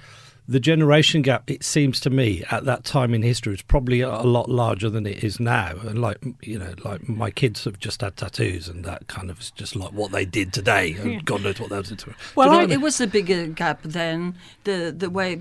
the 0.48 0.58
generation 0.58 1.22
gap, 1.22 1.48
it 1.48 1.62
seems 1.62 2.00
to 2.00 2.10
me, 2.10 2.42
at 2.50 2.64
that 2.64 2.82
time 2.84 3.14
in 3.14 3.22
history, 3.22 3.52
was 3.52 3.62
probably 3.62 4.00
a, 4.00 4.08
a 4.08 4.26
lot 4.26 4.50
larger 4.50 4.90
than 4.90 5.06
it 5.06 5.22
is 5.22 5.38
now. 5.38 5.72
And 5.86 6.00
like 6.00 6.18
you 6.42 6.58
know, 6.58 6.74
like 6.84 7.08
my 7.08 7.30
kids 7.30 7.64
have 7.64 7.78
just 7.78 8.00
had 8.00 8.16
tattoos, 8.16 8.68
and 8.68 8.84
that 8.84 9.06
kind 9.06 9.30
of 9.30 9.38
is 9.40 9.50
just 9.52 9.76
like 9.76 9.92
what 9.92 10.10
they 10.10 10.24
did 10.24 10.52
today, 10.52 10.94
and 11.00 11.12
Yeah. 11.12 11.20
God 11.24 11.42
knows 11.44 11.60
what 11.60 11.70
they 11.70 11.78
was 11.78 11.90
into. 11.92 12.12
Well, 12.34 12.48
you 12.48 12.52
know 12.52 12.58
I- 12.58 12.62
I 12.62 12.66
mean? 12.66 12.72
it 12.72 12.80
was 12.82 13.00
a 13.00 13.06
bigger 13.06 13.46
gap 13.46 13.82
then. 13.84 14.34
The 14.64 14.92
the 14.96 15.08
way 15.10 15.40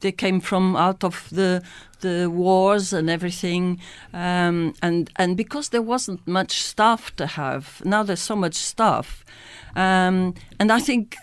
they 0.00 0.12
came 0.12 0.40
from 0.40 0.76
out 0.76 1.04
of 1.04 1.28
the 1.30 1.62
the 2.00 2.28
wars 2.30 2.92
and 2.92 3.08
everything, 3.08 3.80
um, 4.12 4.74
and 4.82 5.10
and 5.16 5.36
because 5.36 5.70
there 5.70 5.82
wasn't 5.82 6.26
much 6.26 6.62
stuff 6.62 7.14
to 7.16 7.26
have. 7.26 7.82
Now 7.84 8.02
there's 8.02 8.20
so 8.20 8.36
much 8.36 8.54
stuff, 8.54 9.24
um, 9.74 10.34
and 10.58 10.72
I 10.72 10.80
think. 10.80 11.16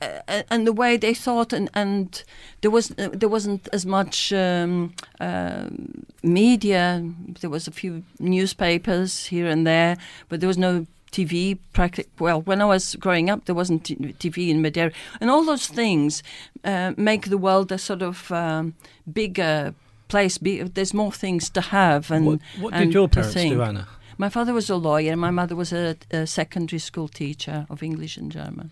Uh, 0.00 0.42
and 0.50 0.66
the 0.66 0.72
way 0.72 0.96
they 0.96 1.12
thought, 1.12 1.52
and, 1.52 1.68
and 1.74 2.22
there 2.62 2.70
was 2.70 2.90
uh, 2.92 3.08
there 3.12 3.28
wasn't 3.28 3.68
as 3.72 3.84
much 3.84 4.32
um, 4.32 4.94
um 5.20 6.04
media. 6.22 7.02
There 7.40 7.50
was 7.50 7.68
a 7.68 7.70
few 7.70 8.02
newspapers 8.18 9.26
here 9.26 9.46
and 9.46 9.66
there, 9.66 9.96
but 10.28 10.40
there 10.40 10.48
was 10.48 10.56
no 10.56 10.86
TV. 11.14 11.58
Practic- 11.72 12.08
well, 12.18 12.40
when 12.48 12.60
I 12.60 12.64
was 12.64 12.96
growing 13.04 13.30
up, 13.32 13.44
there 13.46 13.54
wasn't 13.54 13.84
t- 13.84 13.96
TV 14.18 14.48
in 14.48 14.60
Madeira, 14.62 14.90
and 15.20 15.30
all 15.30 15.44
those 15.44 15.66
things 15.80 16.22
uh, 16.64 16.92
make 16.96 17.22
the 17.28 17.38
world 17.38 17.72
a 17.72 17.78
sort 17.78 18.02
of 18.02 18.30
um, 18.32 18.74
bigger 19.12 19.74
place. 20.08 20.38
Be- 20.38 20.62
there's 20.76 20.94
more 20.94 21.12
things 21.12 21.50
to 21.50 21.60
have, 21.60 22.10
and 22.14 22.26
What, 22.26 22.40
what 22.60 22.74
did 22.74 22.92
your 22.94 23.08
parents 23.08 23.34
do, 23.34 23.62
Ana? 23.62 23.86
My 24.16 24.28
father 24.28 24.52
was 24.52 24.70
a 24.70 24.76
lawyer. 24.76 25.10
And 25.12 25.20
my 25.20 25.30
mother 25.32 25.56
was 25.56 25.72
a, 25.72 25.96
a 26.10 26.26
secondary 26.26 26.78
school 26.78 27.08
teacher 27.08 27.66
of 27.68 27.82
English 27.82 28.16
and 28.16 28.30
German. 28.30 28.70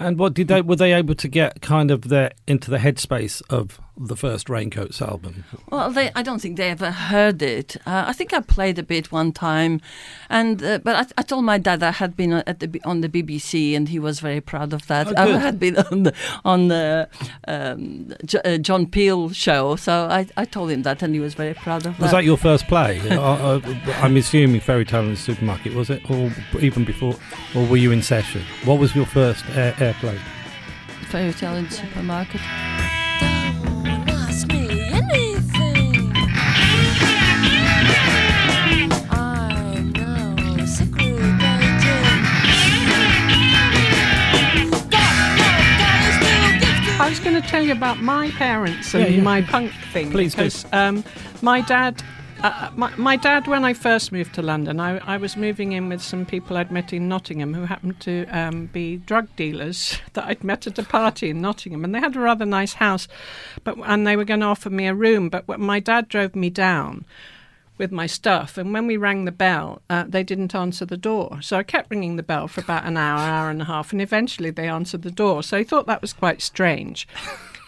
And 0.00 0.18
what 0.18 0.34
did 0.34 0.48
they 0.48 0.60
were 0.60 0.76
they 0.76 0.92
able 0.92 1.14
to 1.14 1.28
get 1.28 1.60
kind 1.60 1.90
of 1.90 2.08
their 2.08 2.32
into 2.46 2.70
the 2.70 2.78
headspace 2.78 3.42
of 3.48 3.80
the 3.96 4.16
first 4.16 4.48
Raincoats 4.48 5.00
album? 5.00 5.44
Well, 5.70 5.90
they, 5.90 6.10
I 6.16 6.22
don't 6.22 6.40
think 6.40 6.56
they 6.56 6.70
ever 6.70 6.90
heard 6.90 7.42
it. 7.42 7.76
Uh, 7.86 8.04
I 8.08 8.12
think 8.12 8.32
I 8.32 8.40
played 8.40 8.78
a 8.78 8.82
bit 8.82 9.12
one 9.12 9.30
time, 9.32 9.80
and 10.28 10.62
uh, 10.62 10.78
but 10.78 10.96
I, 10.96 11.20
I 11.20 11.22
told 11.22 11.44
my 11.44 11.58
dad 11.58 11.82
I 11.82 11.92
had 11.92 12.16
been 12.16 12.32
at 12.32 12.58
the, 12.58 12.80
on 12.84 13.02
the 13.02 13.08
BBC, 13.08 13.76
and 13.76 13.88
he 13.88 13.98
was 13.98 14.20
very 14.20 14.40
proud 14.40 14.72
of 14.72 14.86
that. 14.88 15.06
Oh, 15.16 15.34
I 15.34 15.38
had 15.38 15.60
been 15.60 15.76
on 15.76 16.02
the 16.04 16.14
on 16.44 16.68
the 16.68 17.08
um, 17.46 18.12
J- 18.24 18.40
uh, 18.44 18.58
John 18.58 18.86
Peel 18.86 19.30
show, 19.30 19.76
so 19.76 20.08
I, 20.10 20.26
I 20.36 20.44
told 20.44 20.70
him 20.70 20.82
that, 20.82 21.02
and 21.02 21.14
he 21.14 21.20
was 21.20 21.34
very 21.34 21.54
proud 21.54 21.86
of 21.86 21.92
Was 21.92 21.98
that. 21.98 22.02
Was 22.02 22.12
that 22.12 22.24
your 22.24 22.36
first 22.36 22.66
play? 22.66 23.00
uh, 23.10 23.20
uh, 23.20 23.60
I'm 24.02 24.16
assuming 24.16 24.60
Fairy 24.60 24.84
Tale 24.84 25.04
in 25.04 25.10
the 25.10 25.16
Supermarket, 25.16 25.74
was 25.74 25.88
it? 25.90 26.08
Or 26.10 26.32
even 26.58 26.84
before? 26.84 27.14
Or 27.54 27.64
were 27.66 27.76
you 27.76 27.92
in 27.92 28.02
session? 28.02 28.42
What 28.64 28.80
was 28.80 28.94
your 28.96 29.06
first 29.06 29.44
air, 29.84 29.92
airplay? 29.94 30.18
Fairy 31.10 31.32
tale 31.32 31.56
in 31.56 31.68
supermarket? 31.70 32.40
Don't 32.40 34.08
ask 34.10 34.46
me 34.48 34.80
anything. 34.90 36.12
I 39.10 39.80
know 39.94 40.62
a 40.62 40.66
secret 40.66 41.12
agent. 41.12 42.24
Got 44.90 45.14
no 45.38 45.46
guys 45.78 46.16
to 46.18 46.34
give 46.58 46.96
to 46.96 47.02
I 47.02 47.06
was 47.10 47.20
going 47.20 47.40
to 47.40 47.46
tell 47.48 47.62
you 47.62 47.72
about 47.72 47.98
my 48.00 48.30
parents 48.32 48.94
and 48.94 49.04
Yeah, 49.04 49.10
yeah. 49.10 49.22
my 49.22 49.42
punk 49.42 49.72
thing. 49.92 50.10
Please 50.10 50.32
do. 50.34 50.38
because 50.44 50.64
um, 50.72 51.04
my 51.42 51.60
dad. 51.60 52.02
Uh, 52.44 52.68
my, 52.76 52.94
my 52.96 53.16
dad, 53.16 53.46
when 53.46 53.64
I 53.64 53.72
first 53.72 54.12
moved 54.12 54.34
to 54.34 54.42
London, 54.42 54.78
I, 54.78 54.98
I 54.98 55.16
was 55.16 55.34
moving 55.34 55.72
in 55.72 55.88
with 55.88 56.02
some 56.02 56.26
people 56.26 56.58
I'd 56.58 56.70
met 56.70 56.92
in 56.92 57.08
Nottingham 57.08 57.54
who 57.54 57.62
happened 57.62 58.00
to 58.00 58.26
um, 58.26 58.66
be 58.66 58.98
drug 58.98 59.34
dealers 59.34 59.98
that 60.12 60.26
I'd 60.26 60.44
met 60.44 60.66
at 60.66 60.78
a 60.78 60.82
party 60.82 61.30
in 61.30 61.40
Nottingham, 61.40 61.84
and 61.84 61.94
they 61.94 62.00
had 62.00 62.16
a 62.16 62.20
rather 62.20 62.44
nice 62.44 62.74
house, 62.74 63.08
but 63.64 63.78
and 63.86 64.06
they 64.06 64.14
were 64.14 64.26
going 64.26 64.40
to 64.40 64.46
offer 64.46 64.68
me 64.68 64.86
a 64.86 64.94
room. 64.94 65.30
But 65.30 65.48
my 65.58 65.80
dad 65.80 66.06
drove 66.06 66.36
me 66.36 66.50
down 66.50 67.06
with 67.78 67.90
my 67.90 68.06
stuff, 68.06 68.58
and 68.58 68.74
when 68.74 68.86
we 68.86 68.98
rang 68.98 69.24
the 69.24 69.32
bell, 69.32 69.80
uh, 69.88 70.04
they 70.06 70.22
didn't 70.22 70.54
answer 70.54 70.84
the 70.84 70.98
door. 70.98 71.40
So 71.40 71.56
I 71.56 71.62
kept 71.62 71.90
ringing 71.90 72.16
the 72.16 72.22
bell 72.22 72.46
for 72.46 72.60
about 72.60 72.84
an 72.84 72.98
hour, 72.98 73.20
hour 73.20 73.48
and 73.48 73.62
a 73.62 73.64
half, 73.64 73.90
and 73.90 74.02
eventually 74.02 74.50
they 74.50 74.68
answered 74.68 75.00
the 75.00 75.10
door. 75.10 75.42
So 75.42 75.56
I 75.56 75.64
thought 75.64 75.86
that 75.86 76.02
was 76.02 76.12
quite 76.12 76.42
strange. 76.42 77.08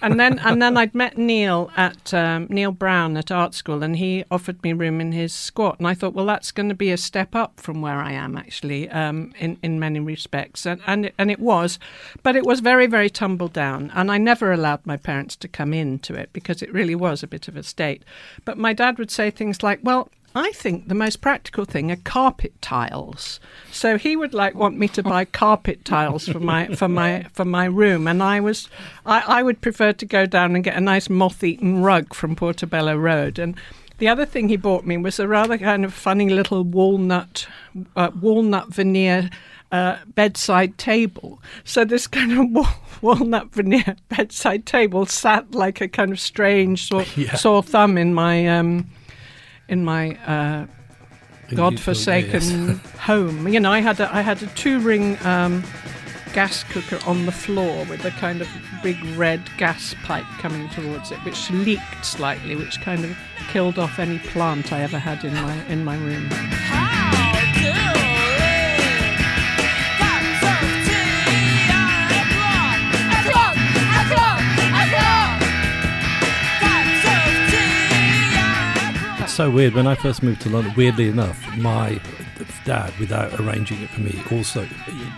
And 0.03 0.21
then, 0.21 0.39
and 0.41 0.61
then 0.61 0.77
I'd 0.77 0.95
met 0.95 1.17
Neil 1.17 1.71
at 1.77 2.13
um, 2.13 2.47
Neil 2.51 2.71
Brown 2.71 3.17
at 3.17 3.31
art 3.31 3.55
school, 3.55 3.83
and 3.83 3.97
he 3.97 4.25
offered 4.31 4.63
me 4.63 4.73
room 4.73 5.01
in 5.01 5.13
his 5.13 5.33
squat. 5.33 5.79
And 5.79 5.89
I 5.89 5.95
thought, 5.95 6.15
well, 6.15 6.27
that's 6.27 6.53
going 6.53 6.69
to 6.69 6.75
be 6.75 6.91
a 6.91 6.97
step 6.97 7.35
up 7.35 7.59
from 7.61 7.81
where 7.81 7.99
I 7.99 8.13
am 8.13 8.37
actually, 8.37 8.91
um, 8.91 9.33
in 9.39 9.59
in 9.63 9.81
many 9.81 10.01
respects. 10.01 10.67
And 10.67 10.81
and 10.87 11.07
it, 11.07 11.15
and 11.19 11.31
it 11.31 11.41
was, 11.41 11.79
but 12.23 12.37
it 12.37 12.45
was 12.45 12.61
very 12.61 12.87
very 12.87 13.09
tumble 13.09 13.49
down. 13.49 13.91
And 13.95 14.11
I 14.11 14.19
never 14.19 14.53
allowed 14.53 14.85
my 14.85 14.97
parents 14.99 15.37
to 15.37 15.49
come 15.49 15.73
into 15.73 16.15
it 16.15 16.31
because 16.33 16.63
it 16.63 16.73
really 16.73 16.95
was 16.95 17.23
a 17.23 17.27
bit 17.27 17.49
of 17.49 17.57
a 17.57 17.63
state. 17.63 18.05
But 18.45 18.59
my 18.59 18.73
dad 18.73 18.99
would 18.99 19.11
say 19.11 19.31
things 19.31 19.63
like, 19.63 19.81
well. 19.83 20.11
I 20.37 20.53
think 20.53 20.89
the 20.89 20.95
most 20.95 21.23
practical 21.23 21.65
thing 21.65 21.91
are 21.91 21.97
carpet 21.97 22.53
tiles. 22.61 23.41
So 23.73 23.97
he 23.97 24.17
would 24.17 24.35
like 24.35 24.55
want 24.55 24.77
me 24.79 24.87
to 24.89 25.03
buy 25.03 25.25
carpet 25.25 25.85
tiles 25.85 26.29
for 26.29 26.39
my 26.41 26.69
for 26.75 26.89
my 26.89 27.25
for 27.33 27.45
my 27.47 27.65
room, 27.65 28.07
and 28.07 28.23
I 28.23 28.41
was 28.41 28.69
I, 29.07 29.23
I 29.39 29.43
would 29.43 29.61
prefer 29.63 29.93
to 29.95 30.05
go 30.07 30.27
down 30.27 30.55
and 30.55 30.63
get 30.63 30.77
a 30.77 30.81
nice 30.81 31.09
moth-eaten 31.09 31.83
rug 31.83 32.13
from 32.15 32.37
Portobello 32.37 32.97
Road. 32.97 33.39
And 33.39 33.57
the 33.99 34.09
other 34.09 34.27
thing 34.27 34.51
he 34.51 34.59
bought 34.59 34.85
me 34.85 34.99
was 34.99 35.19
a 35.19 35.27
rather 35.27 35.57
kind 35.57 35.85
of 35.87 35.95
funny 35.95 36.29
little 36.29 36.63
walnut 36.65 37.49
uh, 37.97 38.11
walnut 38.21 38.69
veneer. 38.69 39.31
Uh, 39.73 39.97
bedside 40.15 40.79
table. 40.79 41.43
So 41.65 41.85
this 41.85 42.07
kind 42.07 42.31
of 42.39 42.51
wa- 42.51 42.73
walnut 43.03 43.53
veneer 43.53 43.97
bedside 44.09 44.65
table 44.65 45.07
sat 45.07 45.51
like 45.57 45.81
a 45.81 45.89
kind 45.89 46.13
of 46.13 46.21
strange 46.21 46.87
sore, 46.89 47.05
Yeah. 47.17 47.35
sore 47.35 47.65
thumb 47.65 47.99
in 47.99 48.15
my 48.15 48.47
um, 48.47 48.89
in 49.69 49.85
my 49.85 50.15
uh, 50.27 50.67
godforsaken 51.55 52.43
Yes. 52.69 52.93
home. 52.99 53.49
You 53.49 53.61
know, 53.61 53.73
I 53.73 53.81
had 53.81 54.01
a, 54.01 54.15
I 54.15 54.21
had 54.21 54.43
a 54.43 54.47
two 54.49 54.81
ring 54.81 55.19
um, 55.25 55.63
gas 56.33 56.65
cooker 56.65 56.99
on 57.07 57.27
the 57.27 57.33
floor 57.33 57.85
with 57.87 58.05
a 58.05 58.11
kind 58.13 58.41
of 58.41 58.49
big 58.83 59.03
red 59.17 59.41
gas 59.59 59.95
pipe 60.05 60.27
coming 60.39 60.69
towards 60.71 61.11
it, 61.11 61.19
which 61.25 61.51
leaked 61.51 62.05
slightly, 62.05 62.57
which 62.57 62.81
kind 62.81 63.05
of 63.05 63.17
killed 63.49 63.79
off 63.79 63.99
any 63.99 64.19
plant 64.19 64.73
I 64.73 64.83
ever 64.83 64.99
had 64.99 65.25
in 65.25 65.35
my 65.35 65.65
in 65.67 65.85
my 65.85 65.97
room. 65.97 66.29
So 79.37 79.51
weird. 79.51 79.75
When 79.75 79.87
I 79.87 79.95
first 79.95 80.23
moved 80.23 80.41
to 80.43 80.49
London, 80.49 80.73
weirdly 80.79 81.09
enough, 81.09 81.39
my 81.59 82.01
dad, 82.65 82.91
without 82.99 83.39
arranging 83.39 83.83
it 83.83 83.91
for 83.91 84.01
me, 84.01 84.19
also 84.33 84.67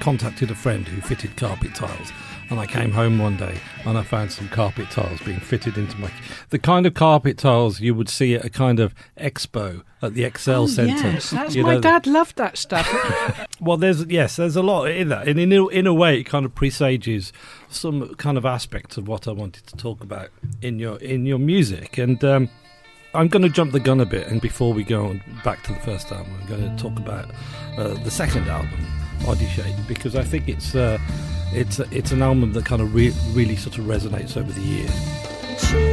contacted 0.01 0.51
a 0.51 0.57
friend 0.57 0.89
who 0.89 1.01
fitted 1.01 1.37
carpet 1.37 1.73
tiles. 1.73 2.11
And 2.51 2.59
I 2.59 2.67
came 2.67 2.91
home 2.91 3.19
one 3.21 3.37
day 3.37 3.61
and 3.85 3.97
I 3.97 4.03
found 4.03 4.33
some 4.33 4.49
carpet 4.49 4.91
tiles 4.91 5.21
being 5.21 5.39
fitted 5.39 5.79
into 5.79 5.97
my. 5.99 6.11
The 6.51 6.59
kind 6.59 6.85
of 6.85 6.95
carpet 6.95 7.39
tiles 7.39 7.79
you 7.81 7.95
would 7.95 8.09
see 8.09 8.35
at 8.35 8.45
a 8.45 8.51
kind 8.51 8.81
of 8.81 8.93
expo 9.17 9.83
at 10.03 10.15
the 10.15 10.25
Excel 10.25 10.67
Centre. 10.67 11.07
Oh, 11.07 11.11
Yes, 11.11 11.31
that's 11.31 11.55
you 11.55 11.63
my 11.63 11.75
know, 11.75 11.81
dad 11.81 12.09
loved 12.09 12.37
that 12.39 12.59
stuff. 12.59 12.89
Well, 13.61 13.77
there's 13.77 14.05
yes, 14.07 14.37
there's 14.37 14.55
a 14.55 14.63
lot 14.63 14.87
in 14.87 15.09
that, 15.09 15.27
and 15.27 15.39
in 15.39 15.53
a, 15.53 15.67
in 15.67 15.87
a 15.89 15.93
way, 15.93 16.21
it 16.21 16.25
kind 16.25 16.47
of 16.47 16.55
presages 16.55 17.33
some 17.69 18.15
kind 18.15 18.39
of 18.39 18.47
aspects 18.47 18.97
of 18.97 19.09
what 19.09 19.27
I 19.27 19.33
wanted 19.33 19.67
to 19.67 19.77
talk 19.77 20.01
about 20.01 20.29
in 20.63 20.79
your 20.79 20.97
in 20.99 21.27
your 21.27 21.41
music. 21.41 21.99
And 21.99 22.23
um, 22.25 22.49
I'm 23.15 23.29
going 23.29 23.43
to 23.43 23.49
jump 23.49 23.73
the 23.73 23.81
gun 23.81 24.01
a 24.01 24.07
bit, 24.07 24.27
and 24.27 24.41
before 24.41 24.75
we 24.75 24.85
go 24.85 25.19
back 25.43 25.63
to 25.65 25.73
the 25.73 25.81
first 25.81 26.13
album, 26.13 26.35
I'm 26.41 26.47
going 26.47 26.77
to 26.77 26.83
talk 26.83 26.99
about 26.99 27.31
uh, 27.77 27.95
the 28.05 28.11
second 28.11 28.49
album, 28.49 28.87
Odyshape, 29.21 29.89
because 29.89 30.15
I 30.15 30.23
think 30.23 30.49
it's 30.49 30.75
uh, 30.75 30.99
it's 31.53 31.79
it's 31.91 32.13
an 32.13 32.23
album 32.23 32.53
that 32.53 32.67
kind 32.67 32.83
of 32.83 32.95
re- 32.95 33.15
really 33.33 33.57
sort 33.57 33.79
of 33.79 33.85
resonates 33.85 34.37
over 34.37 34.53
the 34.53 34.61
years. 34.61 35.88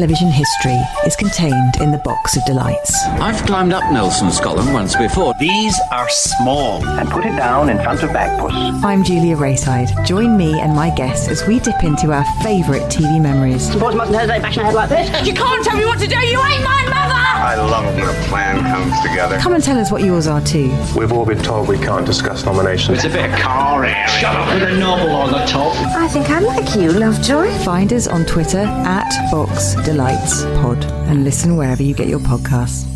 Television 0.00 0.30
history 0.30 0.80
is 1.04 1.14
contained 1.14 1.76
in 1.78 1.92
the 1.92 1.98
Box 1.98 2.34
of 2.34 2.42
Delights. 2.46 3.04
I've 3.20 3.36
climbed 3.44 3.74
up 3.74 3.82
Nelson's 3.92 4.40
column 4.40 4.72
once 4.72 4.96
before. 4.96 5.34
These 5.38 5.78
are 5.92 6.08
small. 6.08 6.82
And 6.86 7.06
put 7.10 7.26
it 7.26 7.36
down 7.36 7.68
in 7.68 7.76
front 7.82 8.02
of 8.02 8.08
Bagpuss. 8.08 8.82
I'm 8.82 9.04
Julia 9.04 9.36
Raeside. 9.36 10.06
Join 10.06 10.38
me 10.38 10.58
and 10.58 10.74
my 10.74 10.88
guests 10.88 11.28
as 11.28 11.46
we 11.46 11.60
dip 11.60 11.84
into 11.84 12.12
our 12.12 12.24
favourite 12.42 12.84
TV 12.84 13.20
memories. 13.20 13.68
Boys 13.76 13.94
mustn't 13.94 14.16
hesitate 14.16 14.40
bashing 14.40 14.64
head 14.64 14.72
like 14.72 14.88
this. 14.88 15.26
You 15.26 15.34
can't 15.34 15.62
tell 15.62 15.76
me 15.76 15.84
what 15.84 15.98
to 15.98 16.06
do. 16.06 16.16
You 16.16 16.40
ain't 16.46 16.64
my 16.64 16.82
mother. 16.88 17.10
I 17.40 17.56
love 17.56 17.84
when 17.94 18.08
a 18.08 18.28
plan 18.28 18.60
comes 18.70 19.00
together. 19.00 19.38
Come 19.38 19.54
and 19.54 19.64
tell 19.64 19.78
us 19.78 19.90
what 19.90 20.02
yours 20.02 20.26
are 20.26 20.40
too. 20.42 20.68
We've 20.96 21.10
all 21.10 21.24
been 21.24 21.42
told 21.42 21.68
we 21.68 21.78
can't 21.78 22.04
discuss 22.06 22.44
nominations. 22.44 22.98
It's 22.98 23.06
a 23.06 23.08
bit 23.08 23.30
of 23.30 23.38
car 23.38 23.84
area. 23.84 24.08
Shut 24.08 24.36
up 24.36 24.52
with 24.52 24.62
a 24.62 24.76
novel 24.78 25.10
on 25.10 25.32
the 25.32 25.44
top. 25.46 25.74
I 25.96 26.06
think 26.08 26.28
I 26.30 26.40
like 26.40 26.74
you, 26.74 26.92
Lovejoy. 26.92 27.50
Find 27.64 27.92
us 27.92 28.06
on 28.06 28.24
Twitter 28.26 28.58
at 28.58 29.10
Box 29.30 29.74
Delights 29.90 30.44
Pod 30.62 30.84
and 31.08 31.24
listen 31.24 31.56
wherever 31.56 31.82
you 31.82 31.94
get 31.94 32.06
your 32.06 32.20
podcasts. 32.20 32.86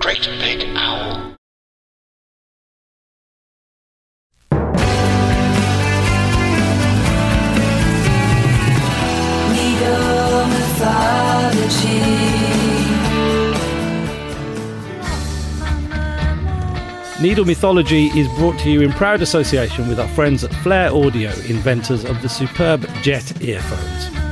Great 0.00 0.24
Big 0.40 0.64
Owl. 0.74 1.36
Legal 9.52 10.46
mythology. 10.48 12.02
Needle 17.22 17.44
Mythology 17.44 18.06
is 18.18 18.26
brought 18.36 18.58
to 18.58 18.72
you 18.72 18.80
in 18.82 18.90
proud 18.94 19.22
association 19.22 19.88
with 19.88 20.00
our 20.00 20.08
friends 20.08 20.42
at 20.42 20.52
Flare 20.64 20.92
Audio, 20.92 21.30
inventors 21.48 22.04
of 22.04 22.20
the 22.22 22.28
superb 22.28 22.88
jet 23.02 23.40
earphones. 23.40 24.23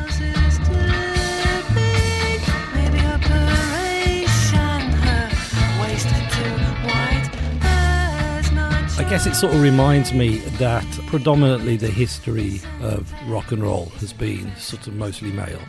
Guess 9.12 9.26
it 9.26 9.34
sort 9.34 9.54
of 9.54 9.60
reminds 9.60 10.14
me 10.14 10.38
that 10.56 10.86
predominantly 11.06 11.76
the 11.76 11.90
history 11.90 12.62
of 12.80 13.12
rock 13.28 13.52
and 13.52 13.62
roll 13.62 13.90
has 14.00 14.10
been 14.10 14.56
sort 14.56 14.86
of 14.86 14.94
mostly 14.94 15.30
male. 15.30 15.60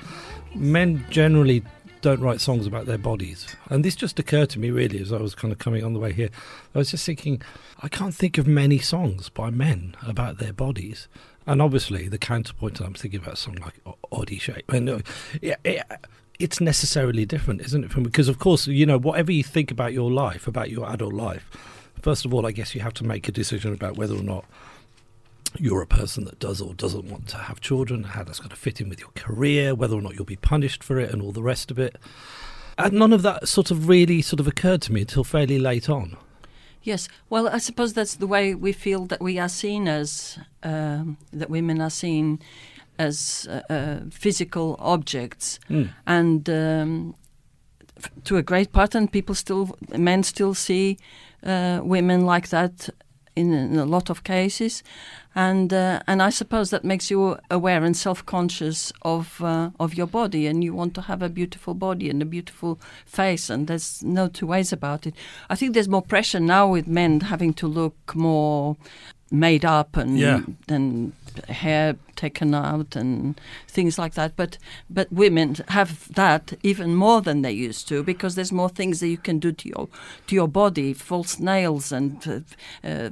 Men 0.56 1.06
generally 1.10 1.62
don't 2.00 2.22
write 2.22 2.40
songs 2.40 2.66
about 2.66 2.86
their 2.86 2.98
bodies. 2.98 3.54
And 3.70 3.84
this 3.84 3.98
just 3.98 4.18
occurred 4.18 4.50
to 4.52 4.60
me 4.60 4.72
really 4.72 4.98
as 5.02 5.12
I 5.12 5.18
was 5.18 5.36
kind 5.36 5.52
of 5.52 5.60
coming 5.60 5.84
on 5.84 5.92
the 5.92 6.00
way 6.00 6.14
here. 6.14 6.30
I 6.74 6.78
was 6.78 6.92
just 6.92 7.06
thinking, 7.06 7.42
I 7.82 7.90
can't 7.90 8.16
think 8.16 8.38
of 8.38 8.48
many 8.48 8.80
songs 8.80 9.28
by 9.28 9.50
men 9.50 9.98
about 10.08 10.38
their 10.38 10.54
bodies. 10.54 11.10
And 11.46 11.62
obviously, 11.62 12.08
the 12.08 12.18
counterpoint 12.18 12.80
I'm 12.80 12.94
thinking 12.94 13.20
about 13.20 13.38
song 13.38 13.56
like 13.56 13.74
Odyshape. 14.14 14.74
And 14.74 14.90
uh, 14.90 15.00
yeah, 15.42 15.58
yeah, 15.66 15.84
it's 16.40 16.62
necessarily 16.62 17.26
different, 17.26 17.60
isn't 17.60 17.84
it? 17.84 17.92
From 17.92 18.04
because 18.04 18.30
of 18.30 18.40
course, 18.40 18.68
you 18.68 18.86
know, 18.86 18.98
whatever 18.98 19.34
you 19.34 19.44
think 19.44 19.70
about 19.70 19.92
your 19.92 20.10
life, 20.10 20.48
about 20.48 20.70
your 20.70 20.90
adult 20.90 21.14
life, 21.14 21.50
first 22.04 22.26
of 22.26 22.34
all, 22.34 22.46
I 22.46 22.52
guess 22.52 22.76
you 22.76 22.82
have 22.82 22.94
to 22.96 23.04
make 23.04 23.28
a 23.28 23.32
decision 23.32 23.74
about 23.74 23.98
whether 23.98 24.16
or 24.16 24.22
not 24.24 24.46
you're 25.60 25.82
a 25.82 25.88
person 25.88 26.26
that 26.26 26.40
does 26.40 26.62
or 26.62 26.74
doesn't 26.74 27.06
want 27.10 27.28
to 27.30 27.38
have 27.38 27.62
children, 27.62 28.04
how 28.04 28.24
that's 28.24 28.40
going 28.40 28.50
to 28.50 28.56
fit 28.56 28.82
in 28.82 28.90
with 28.90 29.00
your 29.00 29.12
career, 29.16 29.74
whether 29.76 29.96
or 29.96 30.02
not 30.02 30.14
you'll 30.16 30.26
be 30.26 30.36
punished 30.36 30.84
for 30.84 31.00
it, 31.00 31.12
and 31.12 31.22
all 31.22 31.32
the 31.32 31.44
rest 31.44 31.72
of 31.72 31.78
it. 31.80 31.96
And 32.78 32.94
none 32.94 33.14
of 33.14 33.22
that 33.22 33.48
sort 33.48 33.70
of 33.72 33.88
really 33.88 34.22
sort 34.22 34.40
of 34.40 34.48
occurred 34.48 34.82
to 34.84 34.94
me 34.94 35.02
until 35.02 35.24
fairly 35.24 35.60
late 35.60 35.90
on. 35.90 36.18
Yes, 36.82 37.08
well, 37.30 37.48
I 37.48 37.60
suppose 37.60 37.94
that's 37.94 38.16
the 38.16 38.28
way 38.28 38.56
we 38.56 38.74
feel 38.74 39.06
that 39.06 39.22
we 39.22 39.40
are 39.40 39.48
seen 39.48 39.88
as 39.88 40.38
um, 40.64 41.18
that 41.32 41.50
women 41.50 41.80
are 41.82 41.90
seen 41.92 42.40
as 43.00 43.48
uh, 43.50 43.62
uh, 43.74 44.00
physical 44.12 44.76
objects, 44.80 45.60
Mm. 45.70 45.90
and 46.06 46.50
um, 46.50 47.16
f- 47.98 48.12
to 48.26 48.38
a 48.38 48.44
great 48.44 48.72
part, 48.74 48.96
and 48.96 49.12
people 49.12 49.34
still, 49.36 49.78
men 49.98 50.24
still 50.24 50.54
see 50.54 50.98
uh, 51.46 51.82
women 51.84 52.26
like 52.26 52.50
that 52.50 52.90
in, 53.36 53.52
in 53.54 53.78
a 53.78 53.86
lot 53.86 54.10
of 54.10 54.24
cases, 54.24 54.84
and 55.36 55.74
uh, 55.74 56.00
and 56.08 56.22
I 56.22 56.30
suppose 56.30 56.70
that 56.70 56.84
makes 56.84 57.10
you 57.10 57.38
aware 57.50 57.84
and 57.84 57.98
self-conscious 57.98 58.94
of 59.02 59.42
uh, 59.42 59.72
of 59.80 59.96
your 59.96 60.08
body, 60.08 60.48
and 60.48 60.64
you 60.64 60.76
want 60.76 60.94
to 60.96 61.02
have 61.02 61.22
a 61.22 61.30
beautiful 61.30 61.74
body 61.74 62.10
and 62.10 62.22
a 62.22 62.26
beautiful 62.26 62.80
face, 63.06 63.50
and 63.50 63.68
there's 63.68 64.04
no 64.04 64.28
two 64.28 64.48
ways 64.48 64.72
about 64.74 65.08
it. 65.08 65.16
I 65.50 65.56
think 65.56 65.74
there's 65.74 65.90
more 65.90 66.04
pressure 66.04 66.40
now 66.40 66.68
with 66.68 66.88
men 66.88 67.22
having 67.22 67.54
to 67.56 67.68
look 67.68 68.16
more 68.16 68.78
made 69.34 69.66
up 69.66 69.98
and 69.98 70.18
Yeah. 70.20 70.42
and 70.70 71.12
hair 71.50 71.96
taken 72.16 72.54
out 72.54 72.96
and 72.96 73.42
things 73.68 73.98
like 73.98 74.14
that. 74.14 74.36
But 74.36 74.58
but 74.90 75.08
women 75.12 75.56
have 75.70 76.14
that 76.14 76.54
even 76.62 76.96
more 76.96 77.22
than 77.22 77.42
they 77.42 77.52
used 77.70 77.88
to 77.88 78.04
because 78.04 78.36
there's 78.36 78.52
more 78.52 78.70
things 78.70 79.00
that 79.00 79.08
you 79.08 79.18
can 79.18 79.40
do 79.40 79.52
to 79.52 79.68
your 79.68 79.88
to 80.28 80.36
your 80.36 80.48
body, 80.48 80.94
false 80.94 81.40
nails 81.40 81.92
and 81.92 82.28
uh, 82.28 82.88
uh, 82.88 83.10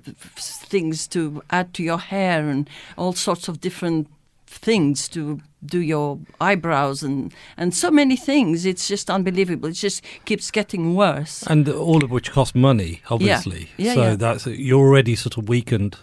things 0.69 1.07
to 1.07 1.41
add 1.49 1.73
to 1.73 1.83
your 1.83 1.99
hair 1.99 2.47
and 2.49 2.69
all 2.97 3.13
sorts 3.13 3.47
of 3.47 3.59
different 3.59 4.07
things 4.45 5.09
to 5.09 5.39
do 5.65 5.79
your 5.79 6.19
eyebrows 6.39 7.03
and 7.03 7.33
and 7.57 7.73
so 7.73 7.91
many 7.91 8.15
things 8.17 8.65
it's 8.65 8.87
just 8.87 9.09
unbelievable 9.09 9.69
it 9.69 9.73
just 9.73 10.01
keeps 10.25 10.51
getting 10.51 10.95
worse 10.95 11.43
And 11.47 11.67
all 11.69 12.03
of 12.03 12.09
which 12.11 12.31
cost 12.31 12.55
money, 12.55 13.01
obviously. 13.09 13.69
Yeah, 13.77 13.85
Yeah, 13.87 13.93
so 13.93 14.01
yeah. 14.01 14.15
that's 14.15 14.47
you're 14.47 14.79
already 14.87 15.15
sort 15.15 15.37
of 15.37 15.47
weakened, 15.49 15.97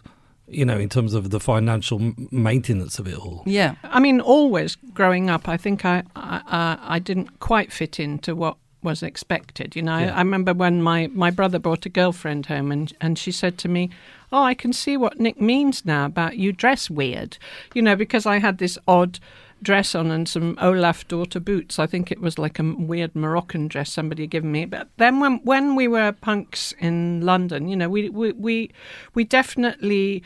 you 0.46 0.64
know, 0.64 0.78
in 0.78 0.88
terms 0.88 1.12
of 1.14 1.30
the 1.30 1.40
financial 1.40 1.98
maintenance 2.30 2.98
of 3.00 3.06
it 3.08 3.18
all. 3.18 3.42
yeah 3.46 3.74
I 3.84 3.98
mean, 4.00 4.20
always 4.20 4.76
growing 4.94 5.28
up, 5.30 5.48
I 5.48 5.56
think 5.56 5.84
I 5.84 6.02
I, 6.14 6.40
I 6.46 6.78
I 6.96 6.98
didn't 7.00 7.40
quite 7.40 7.72
fit 7.72 7.98
into 7.98 8.34
what 8.36 8.56
was 8.82 9.02
expected. 9.02 9.74
You 9.74 9.82
know, 9.82 9.98
Yeah. 9.98 10.14
I, 10.14 10.18
I 10.18 10.22
remember 10.22 10.54
when 10.54 10.80
my, 10.82 11.08
my 11.12 11.30
brother 11.32 11.58
brought 11.58 11.84
a 11.86 11.88
girlfriend 11.88 12.46
home, 12.46 12.70
and 12.72 12.92
and 13.00 13.18
she 13.18 13.32
said 13.32 13.58
to 13.58 13.68
me, 13.68 13.90
"Oh, 14.30 14.44
I 14.50 14.54
can 14.54 14.72
see 14.72 14.96
what 14.96 15.18
Nick 15.18 15.40
means 15.40 15.84
now 15.84 16.04
about 16.06 16.36
you 16.36 16.52
dress 16.52 16.88
weird." 16.88 17.38
You 17.74 17.82
know, 17.82 17.96
because 17.96 18.24
I 18.24 18.38
had 18.38 18.58
this 18.58 18.78
odd 18.86 19.18
dress 19.62 19.94
on 19.94 20.10
and 20.10 20.28
some 20.28 20.56
Olaf 20.60 21.06
daughter 21.08 21.40
boots. 21.40 21.78
I 21.78 21.86
think 21.86 22.10
it 22.10 22.20
was 22.20 22.38
like 22.38 22.58
a 22.58 22.62
weird 22.62 23.14
Moroccan 23.14 23.68
dress 23.68 23.92
somebody 23.92 24.24
had 24.24 24.30
given 24.30 24.52
me. 24.52 24.64
But 24.64 24.88
then 24.96 25.20
when 25.20 25.38
when 25.44 25.74
we 25.74 25.88
were 25.88 26.12
punks 26.12 26.72
in 26.78 27.20
London, 27.22 27.68
you 27.68 27.76
know, 27.76 27.88
we 27.88 28.08
we 28.08 28.32
we, 28.32 28.70
we 29.14 29.24
definitely 29.24 30.22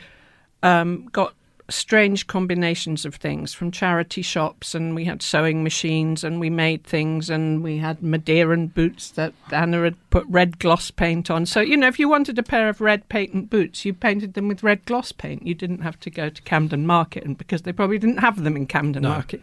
um, 0.61 1.09
got 1.11 1.33
strange 1.69 2.27
combinations 2.27 3.05
of 3.05 3.15
things 3.15 3.53
from 3.53 3.71
charity 3.71 4.21
shops, 4.21 4.75
and 4.75 4.95
we 4.95 5.05
had 5.05 5.21
sewing 5.21 5.63
machines, 5.63 6.23
and 6.23 6.39
we 6.39 6.49
made 6.49 6.83
things, 6.83 7.29
and 7.29 7.63
we 7.63 7.77
had 7.77 7.99
Madeiran 8.01 8.73
boots 8.73 9.11
that 9.11 9.33
Ana 9.51 9.83
had 9.83 10.02
put 10.13 10.27
red 10.29 10.59
gloss 10.59 10.91
paint 10.91 11.31
on. 11.31 11.43
So 11.43 11.59
you 11.59 11.75
know, 11.75 11.87
if 11.87 11.97
you 11.97 12.07
wanted 12.07 12.37
a 12.37 12.43
pair 12.43 12.69
of 12.69 12.79
red 12.79 13.09
patent 13.09 13.49
boots, 13.49 13.83
you 13.83 13.95
painted 13.95 14.35
them 14.35 14.47
with 14.47 14.61
red 14.61 14.85
gloss 14.85 15.11
paint. 15.11 15.47
You 15.47 15.55
didn't 15.55 15.79
have 15.79 15.99
to 16.01 16.11
go 16.11 16.29
to 16.29 16.41
Camden 16.43 16.85
Market, 16.85 17.23
and 17.23 17.35
because 17.35 17.63
they 17.63 17.73
probably 17.73 17.97
didn't 17.97 18.19
have 18.19 18.43
them 18.43 18.55
in 18.55 18.67
Camden 18.67 19.01
No. 19.01 19.09
Market, 19.09 19.41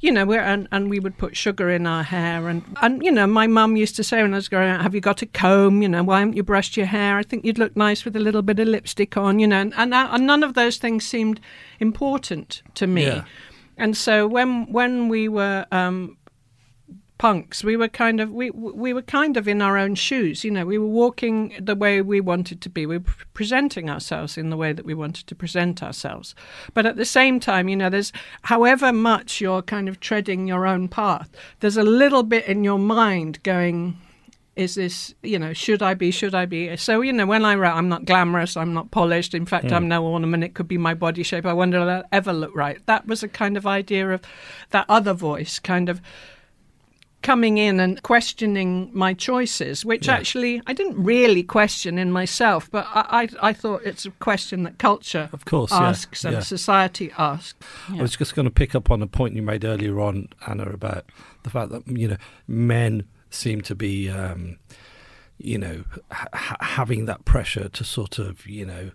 you 0.00 0.10
know, 0.10 0.24
we're, 0.24 0.40
and 0.40 0.68
and 0.72 0.88
we 0.88 1.00
would 1.00 1.18
put 1.18 1.36
sugar 1.36 1.68
in 1.68 1.86
our 1.86 2.02
hair, 2.02 2.48
and 2.48 2.64
and 2.80 3.04
you 3.04 3.12
know, 3.12 3.26
my 3.26 3.46
mum 3.46 3.76
used 3.76 3.94
to 3.96 4.02
say 4.02 4.22
when 4.22 4.32
I 4.32 4.36
was 4.36 4.48
growing 4.48 4.70
up, 4.70 4.80
"Have 4.80 4.94
you 4.94 5.02
got 5.02 5.20
a 5.20 5.26
comb? 5.26 5.82
You 5.82 5.88
know, 5.90 6.02
why 6.02 6.20
haven't 6.20 6.34
you 6.34 6.42
brushed 6.42 6.78
your 6.78 6.86
hair? 6.86 7.18
I 7.18 7.22
think 7.22 7.44
you'd 7.44 7.58
look 7.58 7.76
nice 7.76 8.06
with 8.06 8.16
a 8.16 8.20
little 8.20 8.40
bit 8.40 8.58
of 8.58 8.68
lipstick 8.68 9.18
on." 9.18 9.38
You 9.38 9.46
know, 9.46 9.60
and 9.60 9.74
and, 9.76 9.92
uh, 9.92 10.08
and 10.12 10.26
none 10.26 10.42
of 10.42 10.54
those 10.54 10.78
things 10.78 11.04
seemed 11.04 11.42
important 11.78 12.62
to 12.76 12.86
me. 12.86 13.04
Yeah. 13.04 13.24
And 13.76 13.94
so 13.94 14.26
when 14.26 14.72
when 14.72 15.10
we 15.10 15.28
were 15.28 15.66
um, 15.70 16.16
punks, 17.18 17.64
we 17.64 17.76
were 17.76 17.88
kind 17.88 18.20
of 18.20 18.30
we 18.30 18.50
we 18.50 18.92
were 18.92 19.02
kind 19.02 19.36
of 19.36 19.48
in 19.48 19.62
our 19.62 19.78
own 19.78 19.94
shoes. 19.94 20.44
You 20.44 20.50
know, 20.50 20.66
we 20.66 20.78
were 20.78 20.86
walking 20.86 21.54
the 21.60 21.74
way 21.74 22.02
we 22.02 22.20
wanted 22.20 22.60
to 22.62 22.68
be. 22.68 22.86
We 22.86 22.98
were 22.98 23.14
presenting 23.34 23.88
ourselves 23.88 24.36
in 24.36 24.50
the 24.50 24.56
way 24.56 24.72
that 24.72 24.84
we 24.84 24.94
wanted 24.94 25.26
to 25.26 25.34
present 25.34 25.82
ourselves. 25.82 26.34
But 26.74 26.86
at 26.86 26.96
the 26.96 27.04
same 27.04 27.40
time, 27.40 27.68
you 27.68 27.76
know, 27.76 27.90
there's 27.90 28.12
however 28.42 28.92
much 28.92 29.40
you're 29.40 29.62
kind 29.62 29.88
of 29.88 30.00
treading 30.00 30.46
your 30.46 30.66
own 30.66 30.88
path, 30.88 31.30
there's 31.60 31.76
a 31.76 31.82
little 31.82 32.22
bit 32.22 32.46
in 32.46 32.64
your 32.64 32.78
mind 32.78 33.42
going. 33.42 33.98
Is 34.56 34.76
this, 34.76 35.14
you 35.22 35.38
know, 35.38 35.52
should 35.52 35.82
I 35.82 35.92
be, 35.92 36.10
should 36.10 36.34
I 36.34 36.46
be? 36.46 36.74
So, 36.78 37.02
you 37.02 37.12
know, 37.12 37.26
when 37.26 37.44
I 37.44 37.56
write, 37.56 37.74
I'm 37.74 37.90
not 37.90 38.06
glamorous, 38.06 38.56
I'm 38.56 38.72
not 38.72 38.90
polished. 38.90 39.34
In 39.34 39.44
fact, 39.44 39.70
I'm 39.70 39.82
hmm. 39.82 39.88
no 39.88 40.06
ornament. 40.06 40.44
It 40.44 40.54
could 40.54 40.66
be 40.66 40.78
my 40.78 40.94
body 40.94 41.22
shape. 41.22 41.44
I 41.44 41.52
wonder 41.52 41.80
I'll 41.80 41.84
that 41.84 42.06
ever 42.10 42.32
look 42.32 42.56
right. 42.56 42.78
That 42.86 43.06
was 43.06 43.22
a 43.22 43.28
kind 43.28 43.58
of 43.58 43.66
idea 43.66 44.12
of 44.12 44.22
that 44.70 44.86
other 44.88 45.12
voice 45.12 45.58
kind 45.58 45.90
of 45.90 46.00
coming 47.26 47.58
in 47.58 47.80
and 47.80 48.00
questioning 48.02 48.88
my 48.92 49.12
choices, 49.12 49.84
which 49.84 50.06
Yeah. 50.06 50.14
actually 50.14 50.62
I 50.66 50.72
didn't 50.72 51.02
really 51.02 51.42
question 51.42 51.98
in 51.98 52.12
myself, 52.12 52.70
but 52.70 52.86
I, 52.94 53.22
I, 53.22 53.48
I 53.48 53.52
thought 53.52 53.82
it's 53.84 54.06
a 54.06 54.12
question 54.12 54.62
that 54.62 54.78
culture 54.78 55.28
Of 55.32 55.44
course, 55.44 55.72
yeah, 55.72 55.88
asks 55.88 56.24
and 56.24 56.34
yeah. 56.34 56.40
society 56.40 57.10
asks. 57.18 57.58
I 57.92 58.00
was 58.00 58.16
just 58.16 58.34
going 58.36 58.46
to 58.46 58.50
pick 58.62 58.74
up 58.76 58.90
on 58.92 59.02
a 59.02 59.08
point 59.08 59.34
you 59.34 59.42
made 59.42 59.64
earlier 59.64 59.98
on, 60.00 60.28
Ana, 60.46 60.66
about 60.70 61.04
the 61.42 61.50
fact 61.50 61.70
that 61.72 61.82
you 61.88 62.06
know 62.08 62.16
men 62.46 63.04
seem 63.30 63.60
to 63.62 63.74
be, 63.74 64.08
um, 64.08 64.58
you 65.36 65.58
know, 65.58 65.82
ha- 66.12 66.56
having 66.60 67.06
that 67.06 67.24
pressure 67.24 67.68
to 67.68 67.82
sort 67.84 68.18
of, 68.18 68.46
you 68.46 68.64
know. 68.64 68.90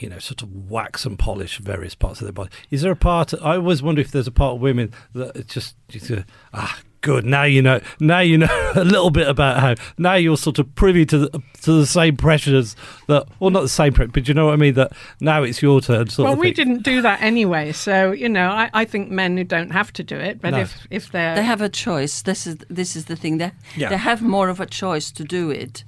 You 0.00 0.08
know, 0.08 0.20
sort 0.20 0.42
of 0.42 0.70
wax 0.70 1.04
and 1.04 1.18
polish 1.18 1.58
various 1.58 1.96
parts 1.96 2.20
of 2.20 2.26
their 2.26 2.32
body. 2.32 2.50
Is 2.70 2.82
there 2.82 2.92
a 2.92 3.02
part? 3.10 3.34
I 3.34 3.56
always 3.56 3.82
wonder 3.82 4.00
if 4.00 4.12
there's 4.12 4.28
a 4.28 4.30
part 4.30 4.54
of 4.54 4.60
women 4.60 4.92
that 5.12 5.48
just, 5.48 5.74
just 5.88 6.08
uh, 6.12 6.22
ah, 6.54 6.78
good. 7.00 7.24
Now 7.24 7.44
you 7.44 7.62
know. 7.62 7.80
Now 8.00 8.20
you 8.20 8.38
know 8.38 8.72
a 8.74 8.84
little 8.84 9.10
bit 9.10 9.28
about 9.28 9.58
how. 9.60 9.74
Now 9.98 10.14
you're 10.14 10.36
sort 10.36 10.58
of 10.58 10.74
privy 10.74 11.04
to 11.06 11.18
the, 11.18 11.42
to 11.62 11.72
the 11.72 11.86
same 11.86 12.16
pressures 12.16 12.76
that, 13.06 13.26
well, 13.40 13.50
not 13.50 13.60
the 13.62 13.68
same 13.68 13.92
pressure, 13.92 14.10
but 14.12 14.28
you 14.28 14.34
know 14.34 14.46
what 14.46 14.54
I 14.54 14.56
mean. 14.56 14.74
That 14.74 14.92
now 15.20 15.42
it's 15.42 15.62
your 15.62 15.80
turn. 15.80 16.08
Sort 16.08 16.24
Well, 16.24 16.32
of 16.34 16.38
we 16.38 16.48
thing. 16.48 16.54
didn't 16.66 16.82
do 16.84 17.02
that 17.02 17.20
anyway, 17.22 17.72
so 17.72 18.12
you 18.12 18.28
know, 18.28 18.48
I, 18.50 18.70
I 18.74 18.84
think 18.84 19.10
men 19.10 19.36
who 19.36 19.44
don't 19.44 19.70
have 19.70 19.92
to 19.94 20.02
do 20.02 20.16
it, 20.16 20.40
but 20.40 20.50
No. 20.50 20.58
if 20.60 20.86
if 20.90 21.12
they're 21.12 21.34
they 21.34 21.42
have 21.44 21.60
a 21.60 21.68
choice. 21.68 22.22
This 22.22 22.46
is 22.46 22.56
this 22.68 22.96
is 22.96 23.04
the 23.06 23.16
thing. 23.16 23.38
They 23.38 23.52
Yeah. 23.76 23.88
they 23.90 23.96
have 23.96 24.22
more 24.22 24.48
of 24.48 24.60
a 24.60 24.66
choice 24.66 25.10
to 25.12 25.24
do 25.24 25.50
it 25.50 25.84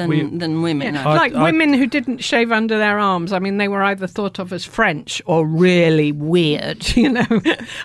than 0.00 0.08
We- 0.08 0.38
than 0.38 0.62
women. 0.62 0.94
Yeah, 0.94 1.08
I- 1.08 1.16
like 1.16 1.34
I- 1.34 1.42
women 1.42 1.74
who 1.74 1.86
didn't 1.86 2.18
shave 2.24 2.50
under 2.52 2.78
their 2.78 2.98
arms. 2.98 3.32
I 3.32 3.38
mean, 3.38 3.58
they 3.58 3.68
were 3.68 3.82
either 3.82 4.06
thought 4.06 4.38
of 4.38 4.52
as 4.52 4.64
French 4.64 5.20
or 5.26 5.46
really 5.46 6.12
weird. 6.12 6.86
You 7.00 7.08
know, 7.10 7.26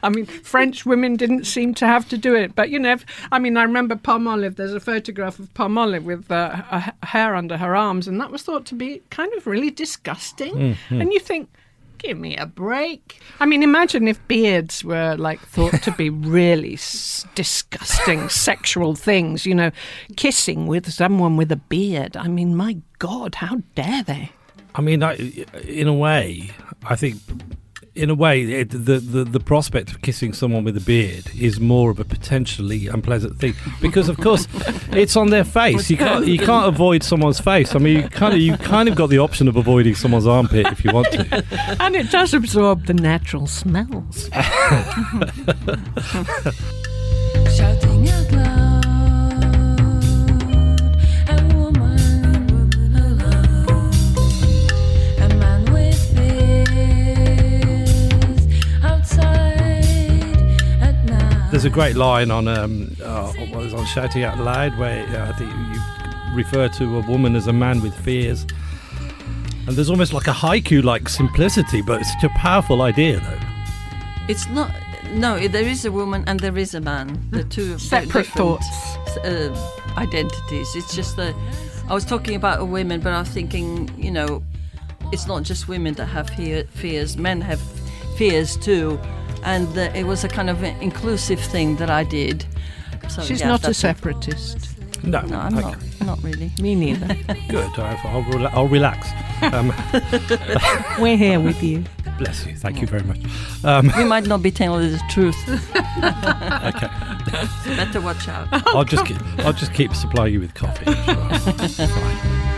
I 0.03 0.09
mean, 0.09 0.25
French 0.25 0.85
women 0.85 1.15
didn't 1.15 1.45
seem 1.45 1.73
to 1.75 1.85
have 1.87 2.07
to 2.09 2.17
do 2.17 2.35
it, 2.35 2.53
but 2.55 2.69
you 2.69 2.79
know, 2.79 2.93
if, 2.93 3.05
I 3.31 3.39
mean, 3.39 3.55
I 3.57 3.63
remember 3.63 3.95
Palmolive. 3.95 4.55
There's 4.55 4.73
a 4.73 4.79
photograph 4.79 5.39
of 5.39 5.53
Palmolive 5.53 6.03
with 6.03 6.29
uh, 6.31 6.61
a 6.71 6.83
h- 6.87 7.09
hair 7.09 7.35
under 7.35 7.57
her 7.57 7.75
arms, 7.75 8.07
and 8.07 8.19
that 8.19 8.31
was 8.31 8.41
thought 8.43 8.65
to 8.67 8.75
be 8.75 9.01
kind 9.09 9.31
of 9.37 9.47
really 9.47 9.71
disgusting. 9.71 10.77
And 10.89 11.13
you 11.13 11.19
think. 11.19 11.49
Give 12.05 12.19
me 12.19 12.37
a 12.37 12.45
break. 12.45 13.19
I 13.39 13.47
mean, 13.47 13.63
imagine 13.63 14.07
if 14.07 14.25
beards 14.27 14.83
were 14.83 15.15
like 15.17 15.39
thought 15.39 15.81
to 15.83 15.91
be 15.91 16.09
really 16.37 16.73
s- 16.73 17.25
disgusting 17.33 18.29
sexual 18.29 18.93
things, 18.93 19.45
you 19.45 19.55
know, 19.55 19.71
kissing 20.15 20.67
with 20.67 20.91
someone 20.93 21.35
with 21.35 21.51
a 21.51 21.55
beard. 21.55 22.15
I 22.15 22.27
mean, 22.27 22.55
my 22.55 22.77
God, 22.99 23.35
how 23.35 23.63
dare 23.73 24.03
they? 24.03 24.31
I 24.75 24.81
mean, 24.81 25.01
I, 25.01 25.15
in 25.63 25.87
a 25.87 25.93
way, 25.93 26.51
I 26.85 26.95
think, 26.95 27.17
in 27.95 28.09
a 28.09 28.15
way, 28.15 28.43
it, 28.43 28.69
the, 28.69 28.99
the 28.99 29.23
the 29.23 29.39
prospect 29.39 29.91
of 29.91 30.01
kissing 30.01 30.33
someone 30.33 30.63
with 30.63 30.75
a 30.75 30.81
beard 30.81 31.31
is 31.39 31.59
more 31.59 31.89
of 31.89 31.99
a 31.99 32.03
potentially 32.03 32.87
unpleasant 32.87 33.39
thing 33.39 33.55
because, 33.81 34.09
of 34.09 34.17
course, 34.17 34.47
it's 34.91 35.15
on 35.15 35.29
their 35.29 35.45
face. 35.45 35.89
You 35.89 35.97
can't 35.97 36.27
you 36.27 36.37
can't 36.37 36.67
avoid 36.67 37.03
someone's 37.03 37.39
face. 37.39 37.73
I 37.73 37.79
mean, 37.79 38.03
you 38.03 38.09
kind 38.09 38.33
of 38.33 38.41
you 38.41 38.57
kind 38.57 38.89
of 38.89 38.95
got 38.95 39.09
the 39.09 39.19
option 39.19 39.47
of 39.47 39.55
avoiding 39.55 39.95
someone's 39.95 40.27
armpit 40.27 40.67
if 40.67 40.83
you 40.83 40.91
want 40.93 41.11
to. 41.13 41.45
And 41.79 41.95
it 41.95 42.11
does 42.11 42.33
absorb 42.33 42.85
the 42.85 42.93
natural 42.93 43.47
smells. 43.47 44.29
There's 61.55 61.63
a 61.63 61.69
great 61.69 61.95
line 61.95 62.31
on 62.31 62.49
um, 62.49 62.93
uh, 63.01 63.31
what 63.31 63.63
was 63.63 63.73
on 63.73 63.85
shouting 63.85 64.23
out 64.23 64.37
loud 64.39 64.77
where 64.77 65.07
uh, 65.07 65.29
I 65.29 65.31
think 65.37 65.49
you 65.49 66.35
refer 66.35 66.67
to 66.67 66.97
a 66.97 67.09
woman 67.09 67.33
as 67.33 67.47
a 67.47 67.53
man 67.53 67.81
with 67.81 67.95
fears. 67.95 68.45
And 69.65 69.77
there's 69.77 69.89
almost 69.89 70.11
like 70.11 70.27
a 70.27 70.33
haiku-like 70.33 71.07
simplicity, 71.07 71.81
but 71.81 72.01
it's 72.01 72.11
such 72.11 72.25
a 72.25 72.29
powerful 72.37 72.81
idea, 72.81 73.21
though. 73.21 73.39
It's 74.27 74.49
not. 74.49 74.69
No, 75.13 75.47
there 75.47 75.63
is 75.63 75.85
a 75.85 75.93
woman 75.93 76.25
and 76.27 76.41
there 76.41 76.57
is 76.57 76.73
a 76.75 76.81
man. 76.81 77.25
The 77.31 77.45
two 77.45 77.75
are 77.75 77.77
very 77.77 78.05
Separate 78.05 78.27
thoughts. 78.27 78.67
Uh, 79.23 79.55
identities. 79.95 80.75
It's 80.75 80.93
just 80.93 81.15
that 81.15 81.33
I 81.87 81.93
was 81.93 82.03
talking 82.03 82.35
about 82.35 82.67
women, 82.67 82.99
but 82.99 83.13
I 83.13 83.19
was 83.19 83.29
thinking, 83.29 83.89
you 83.97 84.11
know, 84.11 84.43
it's 85.13 85.25
not 85.25 85.43
just 85.43 85.69
women 85.69 85.93
that 85.93 86.07
have 86.07 86.29
fear, 86.31 86.65
fears. 86.65 87.15
Men 87.15 87.39
have 87.39 87.61
fears 88.17 88.57
too, 88.57 88.99
and 89.45 89.67
uh, 89.77 89.91
it 89.93 90.05
was 90.05 90.23
a 90.23 90.27
kind 90.27 90.49
of 90.49 90.63
inclusive 90.63 91.39
thing 91.39 91.75
that 91.77 91.89
I 91.89 92.03
did. 92.03 92.45
So, 93.09 93.21
She's 93.21 93.39
yeah, 93.41 93.47
not 93.49 93.67
a 93.67 93.73
separatist. 93.73 94.69
No, 95.03 95.21
No, 95.21 95.37
I'm 95.39 95.57
okay. 95.57 95.67
not. 95.69 95.77
Not 96.05 96.23
really. 96.23 96.51
Me 96.61 96.75
neither. 96.75 97.07
Good. 97.49 97.79
I'll, 97.79 97.99
I'll, 98.07 98.23
rela- 98.23 98.51
I'll 98.53 98.67
relax. 98.67 99.07
Um, 99.41 99.73
We're 101.01 101.17
here 101.17 101.39
with 101.39 101.61
you. 101.63 101.83
bless 102.17 102.45
you. 102.45 102.55
Thank 102.55 102.81
you 102.81 102.87
very 102.87 103.03
much. 103.03 103.19
Um, 103.63 103.91
We 103.97 104.03
might 104.03 104.25
not 104.25 104.41
be 104.41 104.51
telling 104.51 104.91
the 104.91 105.01
truth. 105.09 105.37
okay. 106.69 106.89
Better 107.75 108.01
watch 108.01 108.27
out. 108.27 108.47
I'll 108.67 108.83
just 108.83 109.05
keep, 109.05 109.17
I'll 109.39 109.53
just 109.53 109.73
keep 109.73 109.93
supplying 109.93 110.33
you 110.33 110.39
with 110.39 110.53
coffee. 110.55 110.85
It's 110.87 111.77
fine. 111.77 112.51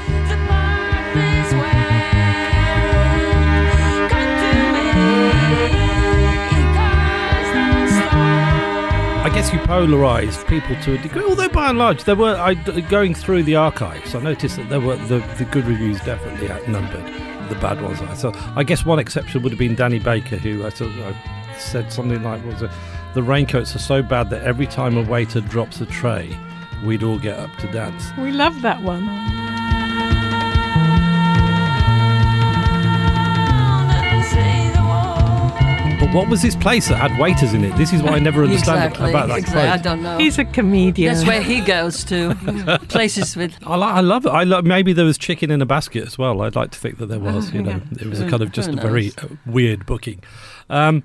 I 9.28 9.30
guess 9.30 9.52
you 9.52 9.60
polarised 9.60 10.48
people 10.48 10.82
to 10.84 10.94
a 10.94 10.98
degree, 11.00 11.22
although 11.22 11.50
by 11.50 11.70
and 11.70 11.78
large 11.78 12.06
there 12.06 12.16
were. 12.16 12.38
I, 12.38 12.54
going 12.54 13.14
through 13.14 13.44
the 13.44 13.58
archives, 13.58 14.16
I 14.16 14.22
noticed 14.22 14.56
that 14.56 14.70
there 14.70 14.80
were 14.80 14.96
the, 14.96 15.20
the 15.38 15.44
good 15.44 15.66
reviews 15.66 16.00
definitely 16.00 16.50
outnumbered 16.50 17.04
the 17.50 17.56
bad 17.56 17.82
ones. 17.82 18.00
So 18.18 18.32
I 18.56 18.64
guess 18.64 18.86
one 18.86 19.00
exception 19.00 19.42
would 19.44 19.52
have 19.52 19.60
been 19.60 19.76
Danny 19.76 20.00
Baker, 20.00 20.38
who 20.38 20.66
I, 20.66 20.70
sort 20.70 20.92
of, 20.92 21.08
I 21.08 21.58
said 21.58 21.92
something 21.92 22.24
like, 22.24 22.42
"Was 22.46 22.62
it 22.62 22.72
the 23.16 23.22
raincoats 23.22 23.76
are 23.76 23.80
so 23.80 24.02
bad 24.02 24.30
that 24.30 24.44
every 24.44 24.66
time 24.66 24.96
a 24.96 25.02
waiter 25.04 25.42
drops 25.42 25.82
a 25.82 25.86
tray, 25.86 26.34
we'd 26.86 27.04
all 27.04 27.20
get 27.20 27.38
up 27.38 27.54
to 27.58 27.68
dance." 27.70 28.06
We 28.18 28.32
love 28.32 28.62
that 28.62 28.82
one. 28.82 29.04
But 36.08 36.16
what 36.16 36.30
was 36.30 36.42
this 36.42 36.56
place 36.56 36.88
that 36.88 36.96
had 36.96 37.20
waiters 37.20 37.54
in 37.54 37.66
it? 37.66 37.76
This 37.76 37.92
is 37.92 38.02
what 38.02 38.14
I 38.14 38.20
never 38.20 38.42
understand 38.42 38.82
exactly. 38.92 39.10
about 39.10 39.28
that 39.28 39.40
exactly. 39.40 39.68
I 39.68 39.78
don't 39.78 40.02
know. 40.02 40.18
He's 40.18 40.38
a 40.38 40.46
comedian. 40.46 41.14
That's 41.14 41.28
where 41.28 41.42
he 41.42 41.60
goes 41.60 42.06
to. 42.06 42.34
Places 42.88 43.36
with 43.36 43.54
I, 43.66 43.76
li- 43.76 43.84
I 43.84 44.00
love 44.00 44.26
it. 44.26 44.30
I 44.30 44.46
lo- 44.46 44.62
maybe 44.62 44.94
there 44.94 45.04
was 45.04 45.18
chicken 45.18 45.52
in 45.52 45.62
a 45.62 45.66
basket 45.66 46.06
as 46.08 46.18
well. 46.18 46.42
I'd 46.44 46.56
like 46.56 46.72
to 46.72 46.80
think 46.80 47.00
that 47.00 47.08
there 47.08 47.20
was. 47.20 47.54
You 47.54 47.62
know, 47.62 47.82
it 48.00 48.06
was 48.08 48.22
a 48.22 48.30
kind 48.30 48.42
of 48.42 48.54
just 48.54 48.70
a 48.70 48.78
very 48.78 49.12
uh, 49.18 49.28
weird 49.46 49.86
booking. 49.86 50.24
Um, 50.70 51.04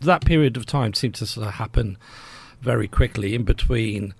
that 0.00 0.24
period 0.24 0.56
of 0.56 0.66
time 0.66 0.92
seemed 0.92 1.14
to 1.16 1.26
sort 1.26 1.46
of 1.46 1.54
happen 1.54 1.96
very 2.60 2.88
quickly 2.88 3.36
in 3.36 3.44
between 3.44 4.12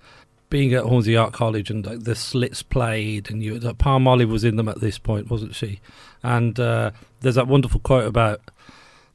being 0.49 0.73
at 0.73 0.83
Hornsey 0.85 1.17
Art 1.17 1.33
College 1.33 1.69
and 1.69 1.85
like, 1.85 2.05
the 2.05 2.15
Slits 2.15 2.63
played, 2.63 3.29
and 3.29 3.43
you 3.43 3.55
uh, 3.55 3.73
Palmolive 3.73 4.29
was 4.29 4.45
in 4.45 4.55
them 4.55 4.69
at 4.69 4.79
this 4.79 4.97
point, 4.97 5.29
wasn't 5.29 5.53
she? 5.53 5.81
And 6.23 6.57
uh, 6.61 6.91
there's 7.19 7.35
that 7.35 7.47
wonderful 7.49 7.81
quote 7.81 8.07
about 8.07 8.39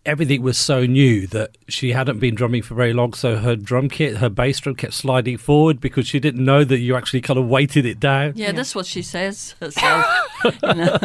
everything 0.09 0.43
was 0.43 0.57
so 0.57 0.87
new 0.87 1.27
that 1.29 1.57
she 1.69 1.93
hadn't 1.93 2.19
been 2.19 2.35
drumming 2.35 2.63
for 2.63 2.75
very 2.75 2.95
long, 2.95 3.13
so 3.13 3.37
her 3.37 3.55
drum 3.55 3.89
kit, 3.91 4.17
her 4.17 4.31
bass 4.31 4.59
drum 4.59 4.75
kept 4.75 4.95
sliding 4.95 5.37
forward 5.37 5.81
because 5.81 6.07
she 6.07 6.19
didn't 6.19 6.43
know 6.43 6.65
that 6.65 6.79
you 6.79 6.97
actually 6.97 7.21
kind 7.21 7.39
of 7.39 7.47
weighted 7.47 7.85
it 7.85 8.01
down. 8.01 8.33
Yeah, 8.35 8.53
that's 8.53 8.75
what 8.75 8.87
she 8.87 9.03
says 9.03 9.55
herself. 9.61 10.07
you 10.45 10.75
know. 10.75 10.99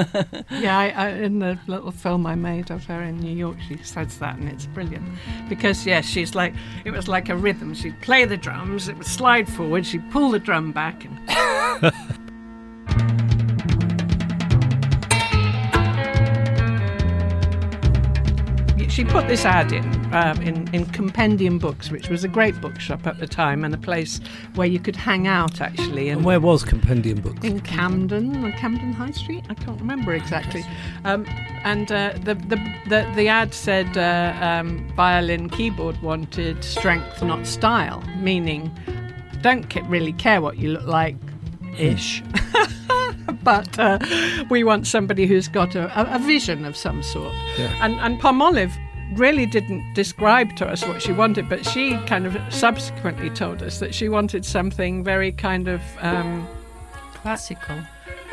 Yeah, 0.50 0.80
I, 0.80 0.90
I, 0.90 1.10
in 1.10 1.40
the 1.40 1.60
little 1.68 1.92
film 1.92 2.26
I 2.26 2.36
made 2.36 2.72
of 2.72 2.86
her 2.86 3.04
in 3.04 3.20
New 3.20 3.36
York, 3.36 3.58
she 3.68 3.78
says 3.84 4.18
that, 4.20 4.38
and 4.38 4.48
it's 4.48 4.68
brilliant 4.68 5.06
because 5.50 5.86
yes, 5.86 6.06
she's 6.06 6.34
like 6.34 6.54
it 6.86 6.92
was 6.92 7.08
like 7.08 7.28
a 7.28 7.36
rhythm. 7.36 7.74
She'd 7.74 8.00
play 8.02 8.24
the 8.24 8.38
drums, 8.38 8.88
it 8.88 8.98
would 8.98 9.06
slide 9.06 9.50
forward, 9.50 9.86
she'd 9.86 10.10
pull 10.12 10.32
the 10.32 10.40
drum 10.40 10.72
back, 10.72 11.06
and 11.06 11.94
she 18.94 19.04
put 19.04 19.28
this 19.28 19.44
ad 19.44 19.72
in, 19.72 19.84
um, 20.14 20.40
in 20.44 20.70
in 20.72 20.86
Compendium 20.86 21.58
Books, 21.58 21.90
which 21.90 22.10
was 22.10 22.24
a 22.24 22.28
great 22.28 22.62
bookshop 22.62 23.08
at 23.08 23.18
the 23.18 23.26
time 23.26 23.66
and 23.66 23.74
a 23.74 23.78
place 23.78 24.20
where 24.54 24.68
you 24.68 24.80
could 24.80 24.96
hang 24.96 25.26
out 25.26 25.62
actually. 25.62 26.10
And 26.10 26.24
where 26.24 26.40
was 26.40 26.64
Compendium 26.64 27.20
Books? 27.20 27.44
in 27.44 27.60
Camden, 27.62 28.52
Camden 28.54 28.94
High 28.94 29.10
Street. 29.12 29.46
I 29.50 29.56
can't 29.56 29.80
remember 29.80 30.14
exactly. 30.14 30.64
Um, 31.06 31.26
and 31.64 31.92
uh, 31.92 32.14
the, 32.24 32.36
the 32.36 32.58
the 32.88 33.12
the 33.16 33.28
ad 33.28 33.56
said 33.56 33.98
uh, 33.98 34.38
um, 34.40 34.88
violin 34.96 35.50
keyboard 35.50 36.00
wanted 36.04 36.64
strength, 36.64 37.24
not 37.24 37.48
style, 37.48 38.04
meaning 38.18 38.72
don't 39.42 39.76
really 39.88 40.14
care 40.14 40.40
what 40.40 40.58
you 40.58 40.70
look 40.70 40.86
like, 40.86 41.16
ish. 41.80 42.22
but 43.44 43.78
uh, 43.80 44.00
we 44.50 44.64
want 44.64 44.88
somebody 44.88 45.26
who's 45.26 45.48
got 45.48 45.76
a, 45.76 45.86
a, 46.00 46.16
a 46.16 46.20
vision 46.20 46.66
of 46.66 46.76
some 46.76 47.04
sort. 47.04 47.34
Yeah. 47.58 47.78
And 47.82 47.96
and 48.00 48.20
Palmolive 48.20 48.74
really 49.16 49.46
didn't 49.46 49.94
describe 49.94 50.56
to 50.56 50.66
us 50.68 50.86
what 50.86 51.02
she 51.02 51.12
wanted, 51.12 51.50
but 51.50 51.66
she 51.66 51.98
kind 52.06 52.26
of 52.26 52.38
subsequently 52.54 53.30
told 53.30 53.62
us 53.62 53.80
that 53.80 53.94
she 53.94 54.10
wanted 54.10 54.46
something 54.46 55.04
very 55.04 55.32
kind 55.32 55.68
of. 55.68 55.82
Um, 56.02 56.48
Classical. 57.14 57.80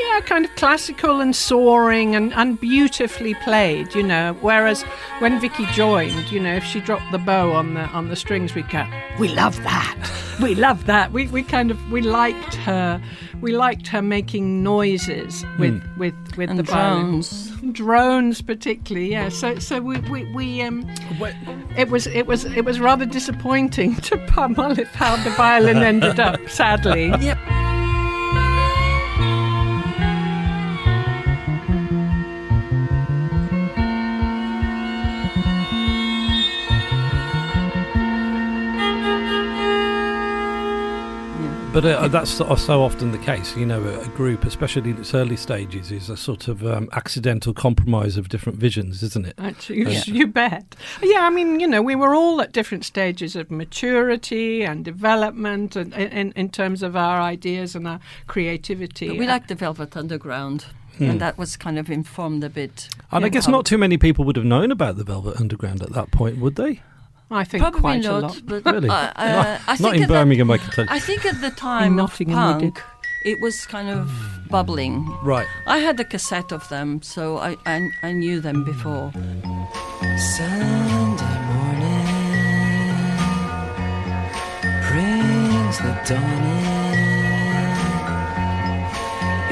Yeah, 0.01 0.21
kind 0.21 0.45
of 0.45 0.55
classical 0.57 1.21
and 1.21 1.35
soaring 1.35 2.15
and, 2.15 2.33
and 2.35 2.59
beautifully 2.61 3.35
played, 3.35 3.95
you 3.95 4.03
know. 4.03 4.37
Whereas 4.41 4.83
when 5.21 5.41
Vicky 5.41 5.67
joined, 5.67 6.31
you 6.31 6.41
know, 6.41 6.55
if 6.55 6.65
she 6.65 6.81
dropped 6.81 7.11
the 7.13 7.19
bow 7.19 7.53
on 7.53 7.75
the 7.75 7.83
on 7.89 8.09
the 8.09 8.17
strings, 8.17 8.55
we'd 8.55 8.69
go, 8.71 8.85
"We 9.19 9.29
love 9.29 9.57
that, 9.63 9.97
we 10.41 10.55
love 10.55 10.87
that." 10.87 11.13
We 11.13 11.27
we 11.29 11.43
kind 11.43 11.71
of 11.71 11.79
we 11.91 12.01
liked 12.03 12.55
her, 12.57 13.01
we 13.41 13.53
liked 13.57 13.87
her 13.89 14.03
making 14.03 14.63
noises 14.63 15.45
with 15.59 15.83
with 15.97 16.15
with 16.37 16.51
And 16.51 16.59
the 16.59 16.63
violin. 16.63 17.03
drones. 17.11 17.51
drones 17.73 18.43
particularly. 18.43 19.11
Yeah, 19.11 19.29
so 19.29 19.59
so 19.59 19.81
we 19.81 19.99
we, 20.11 20.25
we 20.35 20.63
um. 20.63 20.87
It 21.77 21.89
was 21.91 22.07
it 22.09 22.27
was 22.27 22.45
it 22.45 22.65
was 22.65 22.81
rather 22.81 23.07
disappointing 23.07 23.95
to 24.09 24.17
Palmolive 24.27 24.87
how 24.89 25.17
the 25.23 25.31
violin 25.31 25.79
ended 25.79 26.19
up. 26.21 26.41
Sadly, 26.49 27.09
Yep. 27.21 27.39
But 41.73 41.83
But 41.85 42.03
uh, 42.03 42.09
that's 42.09 42.31
so 42.31 42.55
so 42.57 42.83
often 42.83 43.13
the 43.13 43.19
case. 43.19 43.57
You 43.57 43.65
know, 43.65 43.81
a, 43.83 44.01
a 44.01 44.09
group, 44.09 44.45
especially 44.45 44.91
in 44.91 44.99
its 44.99 45.15
early 45.15 45.37
stages, 45.37 45.93
is 45.93 46.11
a 46.11 46.17
sort 46.17 46.49
of 46.49 46.67
um, 46.67 46.89
accidental 46.93 47.55
compromise 47.55 48.17
of 48.17 48.29
different 48.29 48.59
visions, 48.59 49.03
isn't 49.05 49.25
it? 49.27 49.35
Actually, 49.39 49.93
Yeah. 49.93 50.03
you 50.07 50.27
bet. 50.27 50.75
Yeah, 51.03 51.21
I 51.21 51.31
mean, 51.31 51.61
you 51.61 51.69
know, 51.69 51.81
we 51.81 51.95
were 51.95 52.13
all 52.15 52.41
at 52.41 52.53
different 52.53 52.85
stages 52.85 53.37
of 53.37 53.51
maturity 53.53 54.65
and 54.65 54.85
development, 54.85 55.77
and 55.77 55.95
in, 55.95 56.33
in 56.33 56.49
terms 56.51 56.83
of 56.83 56.97
our 56.97 57.21
ideas 57.21 57.77
and 57.77 57.87
our 57.87 58.01
creativity. 58.27 59.09
But 59.09 59.19
we 59.19 59.27
like 59.29 59.47
the 59.47 59.55
Velvet 59.55 59.97
Underground, 59.97 60.65
Hmm. 60.99 61.05
and 61.11 61.21
that 61.21 61.39
was 61.39 61.57
kind 61.57 61.79
of 61.79 61.89
informed 61.89 62.43
a 62.45 62.51
bit. 62.51 62.89
And 63.13 63.25
I 63.25 63.29
guess 63.29 63.47
how- 63.47 63.53
not 63.53 63.65
too 63.65 63.79
many 63.79 63.97
people 63.97 64.25
would 64.25 64.37
have 64.37 64.45
known 64.45 64.71
about 64.73 64.97
the 64.97 65.05
Velvet 65.05 65.41
Underground 65.41 65.83
at 65.83 65.93
that 65.93 66.11
point, 66.11 66.39
would 66.39 66.57
they? 66.57 66.83
I 67.33 67.45
think 67.45 67.63
Probably 67.63 67.81
quite 67.81 68.03
not, 68.03 68.23
a 68.23 68.27
lot. 68.27 68.41
but 68.45 68.65
Really? 68.65 68.89
uh, 68.89 68.93
uh, 68.95 69.13
Not- 69.17 69.61
I 69.69 69.73
not 69.73 69.79
think 69.79 69.97
in 69.97 70.03
at 70.03 70.09
that- 70.09 70.15
Birmingham, 70.15 70.51
I 70.51 70.59
can 70.59 70.71
tell 70.73 70.85
you. 70.85 70.91
I 70.91 70.99
think 70.99 71.25
at 71.25 71.41
the 71.41 71.51
time 71.51 71.93
of 71.93 72.11
Nottingham 72.11 72.57
we 72.57 72.61
did. 72.65 72.75
punk, 72.75 72.85
it 73.25 73.41
was 73.41 73.67
kind 73.67 73.89
of 73.89 74.11
bubbling. 74.51 75.07
Right. 75.23 75.47
I 75.67 75.79
had 75.79 76.01
a 76.01 76.05
cassette 76.05 76.51
of 76.53 76.69
them, 76.69 77.03
so 77.03 77.39
I 77.39 77.57
I, 77.67 77.89
I 78.03 78.13
knew 78.13 78.41
them 78.41 78.65
before. 78.65 79.13
Sunday 80.37 81.37
morning 81.51 82.09
brings 84.91 85.79
the 85.79 85.95
dawn 86.09 86.43
in. 86.59 86.81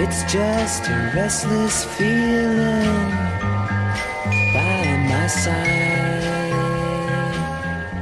It's 0.04 0.20
just 0.32 0.88
a 0.88 1.12
restless 1.14 1.84
feeling 1.96 3.10
by 4.54 4.96
my 5.10 5.26
side. 5.28 5.87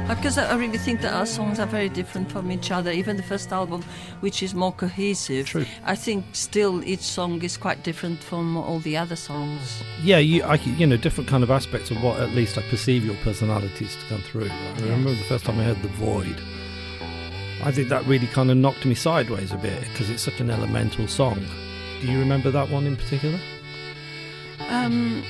Because 0.07 0.37
I 0.37 0.55
really 0.55 0.77
think 0.77 1.01
that 1.01 1.13
our 1.13 1.25
songs 1.25 1.59
are 1.59 1.65
very 1.65 1.89
different 1.89 2.31
from 2.31 2.49
each 2.49 2.71
other. 2.71 2.91
Even 2.91 3.17
the 3.17 3.23
first 3.23 3.51
album, 3.51 3.83
which 4.21 4.41
is 4.41 4.53
more 4.55 4.71
cohesive, 4.71 5.47
True. 5.47 5.65
I 5.83 5.95
think 5.95 6.25
still 6.31 6.81
each 6.85 7.01
song 7.01 7.41
is 7.43 7.57
quite 7.57 7.83
different 7.83 8.23
from 8.23 8.55
all 8.55 8.79
the 8.79 8.95
other 8.95 9.17
songs. 9.17 9.83
Yeah, 10.01 10.19
you, 10.19 10.43
I, 10.43 10.55
you 10.55 10.87
know, 10.87 10.95
different 10.95 11.29
kind 11.29 11.43
of 11.43 11.51
aspects 11.51 11.91
of 11.91 12.01
what 12.01 12.21
at 12.21 12.31
least 12.31 12.57
I 12.57 12.61
perceive 12.69 13.03
your 13.05 13.15
personalities 13.15 13.97
to 13.97 14.05
come 14.05 14.21
through. 14.21 14.49
I 14.49 14.79
remember 14.79 15.09
the 15.13 15.23
first 15.23 15.43
time 15.43 15.59
I 15.59 15.63
heard 15.63 15.81
The 15.81 15.89
Void. 15.89 16.41
I 17.63 17.71
think 17.71 17.89
that 17.89 18.05
really 18.05 18.27
kind 18.27 18.49
of 18.49 18.55
knocked 18.55 18.85
me 18.85 18.95
sideways 18.95 19.51
a 19.51 19.57
bit 19.57 19.81
because 19.91 20.09
it's 20.09 20.23
such 20.23 20.39
an 20.39 20.49
elemental 20.49 21.07
song. 21.07 21.45
Do 21.99 22.09
you 22.09 22.19
remember 22.19 22.49
that 22.51 22.69
one 22.69 22.87
in 22.87 22.95
particular? 22.95 23.39
Um, 24.69 25.23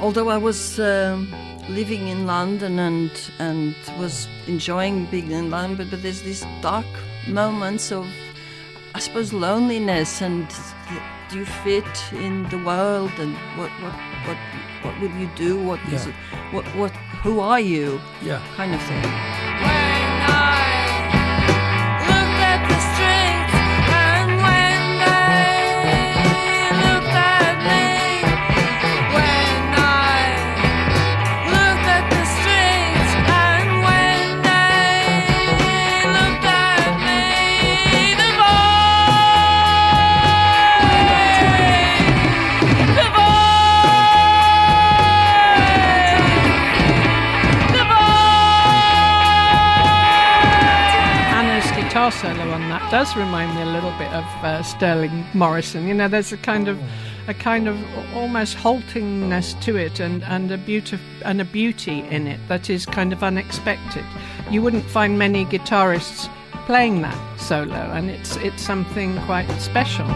although 0.00 0.30
I 0.30 0.36
was 0.36 0.80
um, 0.80 1.28
living 1.68 2.08
in 2.08 2.26
London 2.26 2.78
and 2.78 3.10
and 3.38 3.74
was 3.98 4.28
enjoying 4.46 5.06
being 5.06 5.30
in 5.30 5.50
London, 5.50 5.76
but, 5.76 5.90
but 5.90 6.02
there's 6.02 6.22
these 6.22 6.44
dark 6.62 6.86
moments 7.28 7.90
of, 7.92 8.06
I 8.94 9.00
suppose, 9.00 9.32
loneliness 9.32 10.22
and 10.22 10.46
do 11.28 11.38
you 11.38 11.44
fit 11.44 12.12
in 12.12 12.44
the 12.50 12.58
world 12.58 13.10
and 13.18 13.34
what 13.58 13.70
what 13.82 13.94
what 14.26 14.38
what 14.82 15.00
will 15.00 15.14
you 15.20 15.28
do? 15.36 15.58
What 15.62 15.80
is 15.92 16.06
Yeah. 16.06 16.12
it? 16.12 16.54
What 16.54 16.64
what 16.76 16.92
who 17.24 17.40
are 17.40 17.60
you? 17.60 18.00
Yeah. 18.22 18.40
Kind 18.56 18.74
of 18.74 18.82
thing. 18.82 19.85
Does 52.96 53.14
remind 53.14 53.54
me 53.54 53.60
a 53.60 53.66
little 53.66 53.90
bit 53.98 54.10
of 54.14 54.24
uh, 54.42 54.62
Sterling 54.62 55.22
Morrison. 55.34 55.86
You 55.86 55.92
know, 55.92 56.08
there's 56.08 56.32
a 56.32 56.38
kind 56.38 56.66
of 56.66 56.80
a 57.28 57.34
kind 57.34 57.68
of 57.68 57.76
almost 58.14 58.56
haltingness 58.56 59.60
to 59.64 59.76
it, 59.76 60.00
and 60.00 60.24
and 60.24 60.50
a 60.50 60.56
beauty 60.56 60.98
and 61.22 61.38
a 61.42 61.44
beauty 61.44 62.00
in 62.08 62.26
it 62.26 62.40
that 62.48 62.70
is 62.70 62.86
kind 62.86 63.12
of 63.12 63.22
unexpected. 63.22 64.02
You 64.50 64.62
wouldn't 64.62 64.86
find 64.86 65.18
many 65.18 65.44
guitarists 65.44 66.30
playing 66.64 67.02
that 67.02 67.38
solo, 67.38 67.74
and 67.74 68.08
it's 68.08 68.36
it's 68.36 68.62
something 68.62 69.20
quite 69.26 69.46
special. 69.60 70.06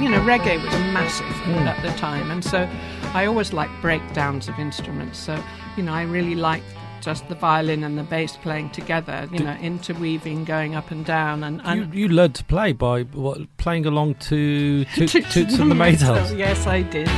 you 0.00 0.08
know, 0.08 0.24
reggae 0.24 0.56
was 0.64 0.72
massive 0.94 1.26
at 1.66 1.82
the 1.82 1.90
time, 1.98 2.30
and 2.30 2.42
so 2.42 2.66
I 3.12 3.26
always 3.26 3.52
like 3.52 3.70
breakdowns 3.82 4.48
of 4.48 4.56
instruments. 4.60 5.18
So, 5.18 5.42
you 5.76 5.82
know, 5.82 5.92
I 5.92 6.02
really 6.02 6.36
like 6.36 6.62
just 7.00 7.28
the 7.28 7.34
violin 7.34 7.82
and 7.82 7.98
the 7.98 8.04
bass 8.04 8.36
playing 8.36 8.70
together, 8.70 9.28
you 9.32 9.40
know, 9.40 9.54
interweaving, 9.54 10.44
going 10.44 10.76
up 10.76 10.92
and 10.92 11.04
down, 11.04 11.42
and, 11.42 11.56
You, 11.64 11.82
and 11.82 11.94
you 11.94 12.08
learned 12.08 12.36
to 12.36 12.44
play 12.44 12.72
by 12.72 13.02
what, 13.02 13.40
playing 13.56 13.86
along 13.86 14.14
to 14.30 14.84
to 14.94 15.08
Toots 15.08 15.58
and 15.58 15.70
the 15.70 15.74
Maytals. 15.84 16.30
Yes, 16.38 16.68
I 16.68 16.82
did. 16.82 17.08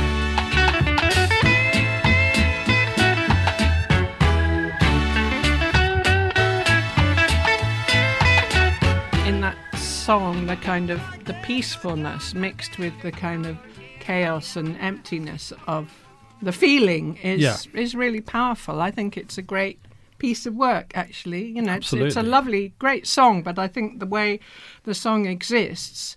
In 9.27 9.41
that 9.41 9.57
song, 9.77 10.47
the 10.47 10.55
kind 10.55 10.89
of 10.89 10.99
the 11.25 11.35
peacefulness 11.43 12.33
mixed 12.33 12.79
with 12.79 12.99
the 13.03 13.11
kind 13.11 13.45
of 13.45 13.57
chaos 14.07 14.55
and 14.55 14.75
emptiness 14.79 15.53
of 15.67 15.85
the 16.41 16.51
feeling 16.51 17.17
is 17.23 17.39
Yeah. 17.41 17.57
is 17.83 17.95
really 17.95 18.21
powerful. 18.21 18.75
I 18.81 18.91
think 18.91 19.17
it's 19.17 19.37
a 19.37 19.41
great 19.55 19.77
piece 20.19 20.45
of 20.49 20.53
work 20.55 20.87
actually 20.95 21.43
you 21.55 21.61
know 21.61 21.73
it's, 21.75 21.91
it's 21.93 22.15
a 22.15 22.23
lovely 22.23 22.71
great 22.79 23.05
song 23.05 23.43
but 23.43 23.59
i 23.59 23.67
think 23.67 23.99
the 23.99 24.05
way 24.17 24.39
the 24.83 24.93
song 24.93 25.25
exists 25.25 26.15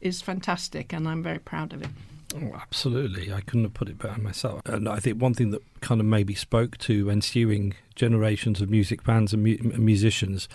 is 0.00 0.20
fantastic 0.20 0.92
and 0.92 1.08
i'm 1.08 1.22
very 1.22 1.38
proud 1.38 1.72
of 1.72 1.80
it 1.82 1.88
Oh, 2.34 2.52
absolutely. 2.60 3.32
I 3.32 3.40
couldn't 3.40 3.62
have 3.64 3.72
put 3.72 3.88
it 3.88 3.98
better 3.98 4.20
myself. 4.20 4.60
And 4.66 4.88
I 4.88 4.98
think 4.98 5.22
one 5.22 5.32
thing 5.32 5.52
that 5.52 5.62
kind 5.80 6.00
of 6.02 6.06
maybe 6.06 6.34
spoke 6.34 6.76
to 6.78 7.08
ensuing 7.08 7.74
generations 7.94 8.60
of 8.60 8.68
music 8.68 9.00
fans 9.00 9.32
and 9.32 9.42
mu- 9.44 9.56
and 9.62 9.78
musicians 9.78 10.48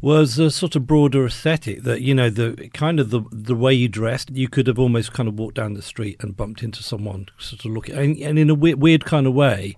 was 0.00 0.38
a 0.38 0.50
sort 0.50 0.76
of 0.76 0.86
broader 0.86 1.24
aesthetic 1.26 1.82
that 1.82 2.02
you 2.02 2.14
know 2.14 2.28
the 2.30 2.68
kind 2.74 3.00
of 3.00 3.10
the 3.10 3.22
the 3.32 3.54
way 3.54 3.72
you 3.72 3.88
dressed 3.88 4.30
you 4.30 4.48
could 4.48 4.66
have 4.66 4.78
almost 4.78 5.12
kind 5.12 5.28
of 5.28 5.38
walked 5.38 5.54
down 5.56 5.74
the 5.74 5.82
street 5.82 6.16
and 6.20 6.36
bumped 6.36 6.62
into 6.62 6.82
someone 6.82 7.26
sort 7.38 7.64
of 7.64 7.70
looking 7.72 7.94
and, 7.94 8.16
and 8.18 8.38
in 8.38 8.50
a 8.50 8.54
weird, 8.54 8.80
weird 8.80 9.04
kind 9.04 9.26
of 9.26 9.32
way 9.34 9.76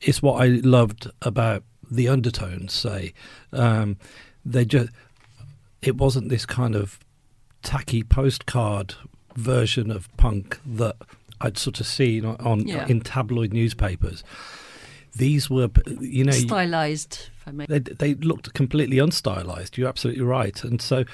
it's 0.00 0.20
what 0.20 0.42
I 0.42 0.48
loved 0.48 1.10
about 1.22 1.62
the 1.90 2.08
undertones 2.08 2.72
say 2.72 3.12
um, 3.52 3.96
they 4.44 4.64
just 4.64 4.90
it 5.80 5.96
wasn't 5.96 6.28
this 6.28 6.44
kind 6.46 6.74
of 6.76 6.98
tacky 7.62 8.02
postcard 8.02 8.94
version 9.36 9.90
of 9.90 10.14
punk 10.16 10.58
that 10.66 10.96
I'd 11.40 11.58
sort 11.58 11.80
of 11.80 11.86
seen 11.86 12.24
on, 12.24 12.36
on 12.36 12.66
Yeah. 12.68 12.86
in 12.88 13.00
tabloid 13.00 13.52
newspapers. 13.52 14.22
These 15.16 15.50
were, 15.50 15.68
you 16.00 16.24
know, 16.24 16.32
Stylized, 16.32 17.30
if 17.40 17.48
I 17.48 17.50
may. 17.52 17.66
they 17.66 17.78
they 17.80 18.14
looked 18.14 18.52
completely 18.54 18.96
unstylized. 18.96 19.76
You're 19.76 19.88
absolutely 19.88 20.22
right, 20.24 20.62
and 20.64 20.80
so 20.80 21.04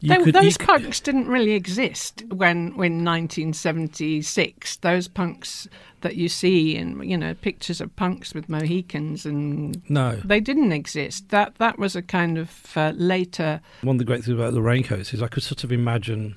you 0.00 0.14
Tho- 0.16 0.24
could 0.24 0.34
those 0.34 0.44
you 0.44 0.52
could- 0.54 0.66
punks 0.82 1.00
didn't 1.00 1.28
really 1.28 1.52
exist 1.52 2.24
when 2.30 2.74
when 2.76 3.04
1976 3.04 4.76
those 4.76 5.08
punks 5.08 5.68
that 6.00 6.16
you 6.16 6.28
see 6.28 6.74
in 6.76 7.00
you 7.02 7.16
know 7.16 7.34
pictures 7.34 7.80
of 7.80 7.94
punks 7.96 8.32
with 8.34 8.48
mohicans 8.48 9.26
and 9.26 9.82
No. 9.90 10.16
they 10.24 10.40
didn't 10.40 10.72
exist 10.72 11.28
that 11.28 11.56
that 11.56 11.78
was 11.78 11.94
a 11.94 12.02
kind 12.02 12.38
of 12.38 12.72
uh, 12.76 12.92
later 12.96 13.60
One 13.82 13.96
of 13.96 13.98
the 13.98 14.04
great 14.06 14.24
things 14.24 14.38
about 14.38 14.54
the 14.54 14.62
Raincoats 14.62 15.12
is 15.12 15.22
I 15.22 15.28
could 15.28 15.42
sort 15.42 15.64
of 15.64 15.70
imagine 15.72 16.36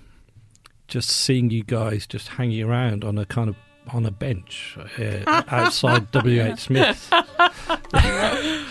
just 0.90 1.10
seeing 1.10 1.50
you 1.50 1.64
guys 1.64 2.06
just 2.06 2.28
hanging 2.28 2.62
around 2.64 3.04
on 3.06 3.18
a 3.18 3.26
kind 3.26 3.50
of 3.50 3.56
on 3.92 4.06
a 4.06 4.12
bench 4.12 4.78
uh, 5.00 5.44
outside 5.48 6.12
W.H. 6.12 6.60
Smith. 6.68 7.10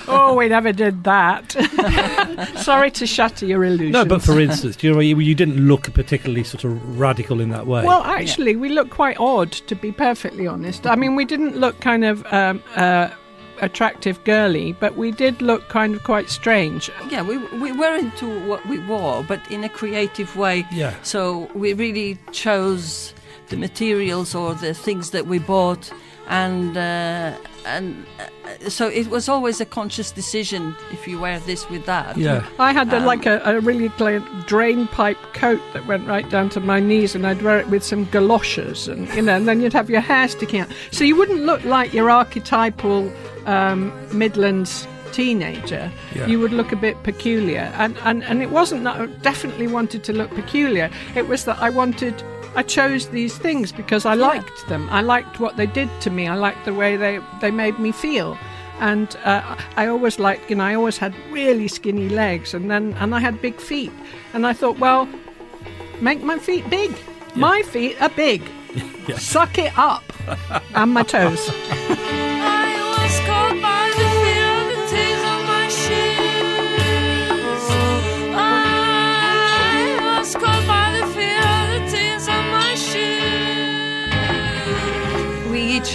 oh 0.09 0.35
we 0.37 0.49
never 0.49 0.73
did 0.73 1.05
that 1.05 1.53
sorry 2.57 2.91
to 2.91 3.07
shatter 3.07 3.47
your 3.47 3.65
illusions 3.65 3.93
No, 3.93 4.05
but 4.05 4.23
for 4.23 4.41
instance, 4.41 4.77
do 4.77 4.87
you 4.87 4.95
know 4.95 5.01
you, 5.01 5.19
you 5.19 5.35
didn't 5.35 5.67
look 5.67 5.93
particularly 5.93 6.45
sort 6.45 6.65
of 6.65 6.99
radical 6.99 7.41
in 7.41 7.51
that 7.51 7.67
way. 7.67 7.85
Well, 7.85 8.03
actually, 8.03 8.57
we 8.57 8.69
look 8.69 8.91
quite 8.91 9.19
odd, 9.19 9.53
to 9.53 9.75
be 9.75 9.93
perfectly 9.93 10.47
honest. 10.47 10.87
I 10.87 10.97
mean, 10.97 11.15
we 11.15 11.25
didn't 11.25 11.57
look 11.57 11.81
kind 11.81 12.05
of 12.05 12.25
um, 12.33 12.63
uh, 12.77 13.11
attractive, 13.61 14.23
girly, 14.25 14.73
but 14.73 14.97
we 14.97 15.11
did 15.11 15.43
look 15.43 15.69
kind 15.69 15.95
of 15.95 16.03
quite 16.05 16.29
strange. 16.31 16.91
Yeah, 17.09 17.23
we 17.23 17.39
we 17.59 17.73
were 17.73 17.95
into 17.97 18.27
what 18.47 18.65
we 18.67 18.79
wore, 18.81 19.25
but 19.25 19.41
in 19.51 19.65
a 19.65 19.69
creative 19.69 20.37
way. 20.37 20.67
Yeah. 20.73 20.95
So 21.03 21.51
we 21.55 21.73
really 21.73 22.19
chose 22.33 23.15
the 23.53 23.59
materials 23.69 24.35
or 24.35 24.55
the 24.55 24.75
things 24.87 25.11
that 25.11 25.25
we 25.27 25.39
bought 25.39 25.93
and 26.29 26.77
uh, 26.77 27.37
and 27.67 28.07
uh, 28.19 28.69
so 28.69 28.89
it 28.89 29.09
was 29.09 29.29
always 29.29 29.61
a 29.61 29.65
conscious 29.67 30.11
decision 30.13 30.75
if 30.91 31.07
you 31.09 31.21
wear 31.21 31.39
this 31.41 31.69
with 31.71 31.85
that. 31.87 32.17
Yeah. 32.17 32.45
I 32.59 32.73
had 32.73 32.93
a, 32.93 32.97
Um, 32.97 33.05
like 33.05 33.27
a, 33.27 33.41
a 33.45 33.61
really 33.61 33.89
clear 33.91 34.21
drain 34.47 34.87
pipe 34.89 35.19
coat 35.35 35.61
that 35.73 35.87
went 35.87 36.07
right 36.07 36.29
down 36.31 36.49
to 36.51 36.61
my 36.61 36.81
knees, 36.81 37.15
and 37.15 37.27
I'd 37.27 37.43
wear 37.43 37.59
it 37.59 37.69
with 37.69 37.83
some 37.83 38.05
galoshes, 38.11 38.89
and 38.89 39.09
you 39.15 39.23
know, 39.23 39.37
and 39.37 39.47
then 39.49 39.61
you'd 39.61 39.73
have 39.81 39.91
your 39.91 40.01
hair 40.01 40.29
sticking 40.29 40.61
out, 40.61 40.71
so 40.91 41.05
you 41.05 41.17
wouldn't 41.17 41.45
look 41.45 41.65
like 41.65 41.93
your 41.93 42.09
archetypal 42.11 43.13
um, 43.47 43.93
Midlands 44.13 44.87
teenager. 45.13 45.91
Yeah. 46.15 46.27
You 46.27 46.41
would 46.41 46.53
look 46.53 46.73
a 46.73 46.77
bit 46.77 46.97
peculiar, 47.03 47.67
and, 47.83 47.97
and 48.09 48.25
and 48.25 48.43
it 48.43 48.51
wasn't 48.51 48.85
that 48.85 48.97
I 49.01 49.07
definitely 49.23 49.67
wanted 49.67 50.05
to 50.05 50.13
look 50.13 50.31
peculiar. 50.31 50.91
It 51.15 51.29
was 51.29 51.45
that 51.45 51.59
I 51.61 51.71
wanted. 51.71 52.15
I 52.55 52.63
chose 52.63 53.09
these 53.09 53.39
things 53.39 53.73
because 53.73 54.05
I 54.05 54.15
liked 54.15 54.69
them. 54.69 54.89
I 54.91 55.01
liked 55.01 55.41
what 55.41 55.57
they 55.57 55.67
did 55.67 55.89
to 56.03 56.11
me. 56.11 56.29
I 56.29 56.35
liked 56.35 56.65
the 56.65 56.75
way 56.75 56.97
they, 56.97 57.21
they 57.41 57.51
made 57.51 57.79
me 57.79 57.93
feel 57.93 58.37
and 58.83 59.17
uh, 59.25 59.57
I 59.77 59.87
always 59.87 60.19
liked, 60.19 60.51
you 60.51 60.57
know, 60.57 60.65
I 60.65 60.75
always 60.75 60.99
had 60.99 61.15
really 61.31 61.69
skinny 61.69 62.09
legs, 62.09 62.53
and 62.53 62.69
then 62.69 62.95
and 62.95 63.15
I 63.15 63.21
had 63.21 63.41
big 63.41 63.61
feet, 63.61 63.93
and 64.35 64.45
I 64.45 64.53
thought, 64.53 64.79
well, 64.81 65.09
make 66.01 66.23
my 66.25 66.39
feet 66.39 66.69
big. 66.69 66.93
My 67.37 67.63
feet 67.63 68.03
are 68.03 68.11
big. 68.11 68.43
Suck 69.17 69.57
it 69.59 69.79
up, 69.79 70.03
and 70.75 70.93
my 70.93 71.05
toes. 71.05 71.49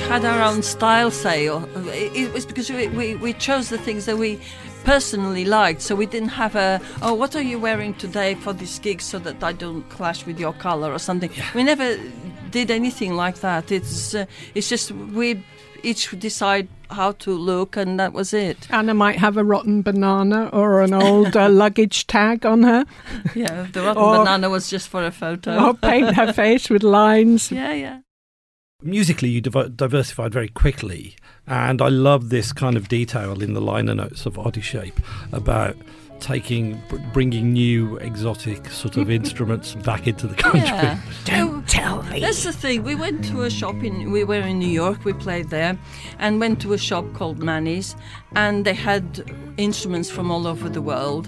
had 0.08 0.24
our 0.26 0.42
own 0.42 0.64
style 0.64 1.12
sale. 1.12 1.68
It 1.90 2.16
it 2.16 2.34
was 2.34 2.46
because 2.46 2.70
we, 2.70 2.88
we, 2.90 3.16
we 3.16 3.34
chose 3.34 3.70
the 3.70 3.78
things 3.78 4.06
that 4.06 4.18
we 4.18 4.40
personally 4.86 5.44
liked, 5.46 5.82
so 5.82 5.96
we 5.96 6.06
didn't 6.06 6.30
have 6.30 6.56
a, 6.56 6.80
oh, 7.02 7.14
what 7.14 7.36
are 7.36 7.42
you 7.42 7.60
wearing 7.60 7.94
today 7.96 8.36
for 8.36 8.54
this 8.54 8.80
gig 8.80 9.02
so 9.02 9.20
that 9.20 9.44
I 9.44 9.52
don't 9.52 9.84
clash 9.90 10.26
with 10.26 10.40
your 10.40 10.54
color 10.54 10.92
or 10.94 11.00
something. 11.00 11.30
We 11.54 11.64
never 11.64 11.98
did 12.52 12.72
anything 12.72 13.16
like 13.16 13.40
that. 13.42 13.70
It's, 13.72 14.16
uh, 14.16 14.26
it's 14.56 14.70
just 14.70 14.92
we 14.92 15.44
each 15.84 16.18
decide 16.18 16.70
how 16.90 17.12
to 17.12 17.32
look, 17.32 17.76
and 17.76 18.00
that 18.00 18.14
was 18.14 18.34
it. 18.34 18.72
Ana 18.72 18.94
might 18.94 19.18
have 19.18 19.36
a 19.36 19.44
rotten 19.44 19.82
banana 19.82 20.50
or 20.54 20.82
an 20.82 20.94
old 20.94 21.36
uh, 21.36 21.50
luggage 21.64 22.08
tag 22.08 22.46
on 22.46 22.64
her, 22.64 22.86
Yeah, 23.36 23.68
the 23.74 23.82
rotten 23.82 24.02
Or- 24.02 24.18
banana 24.20 24.50
was 24.50 24.70
just 24.70 24.88
for 24.88 25.04
a 25.06 25.12
photo. 25.12 25.66
or 25.66 25.74
paint 25.74 26.16
her 26.16 26.32
face 26.32 26.70
with 26.70 26.84
lines. 26.84 27.52
yeah, 27.52 27.74
yeah. 27.74 28.00
Musically, 28.84 29.30
you 29.30 29.42
diversified 29.42 30.32
very 30.32 30.50
quickly, 30.50 31.16
and 31.48 31.82
I 31.82 31.88
love 31.88 32.30
this 32.30 32.54
kind 32.54 32.78
of 32.78 32.88
detail 32.88 33.42
in 33.42 33.56
the 33.56 33.60
liner 33.60 33.96
notes 33.96 34.28
of 34.28 34.36
Odyshape 34.36 35.00
about 35.32 35.76
taking, 36.20 36.80
bringing 37.12 37.54
new 37.54 37.98
exotic 37.98 38.70
sort 38.70 38.98
of 38.98 39.10
instruments 39.20 39.74
back 39.74 40.06
into 40.06 40.28
the 40.28 40.36
country. 40.36 40.62
Yeah. 40.62 41.02
Don't 41.26 41.68
tell 41.68 42.04
me. 42.04 42.20
That's 42.20 42.44
the 42.44 42.54
thing. 42.54 42.84
We 42.84 42.94
went 42.94 43.26
to 43.26 43.42
a 43.42 43.50
shop 43.50 43.84
in. 43.84 44.12
We 44.12 44.24
were 44.24 44.42
in 44.42 44.60
New 44.60 44.70
York. 44.70 45.06
We 45.06 45.14
played 45.14 45.50
there, 45.50 45.76
and 46.20 46.40
went 46.40 46.62
to 46.62 46.74
a 46.74 46.78
shop 46.78 47.12
called 47.16 47.40
Manny's, 47.40 47.96
and 48.36 48.64
they 48.64 48.76
had 48.76 49.26
instruments 49.58 50.12
from 50.12 50.30
all 50.30 50.46
over 50.46 50.70
the 50.70 50.84
world, 50.84 51.28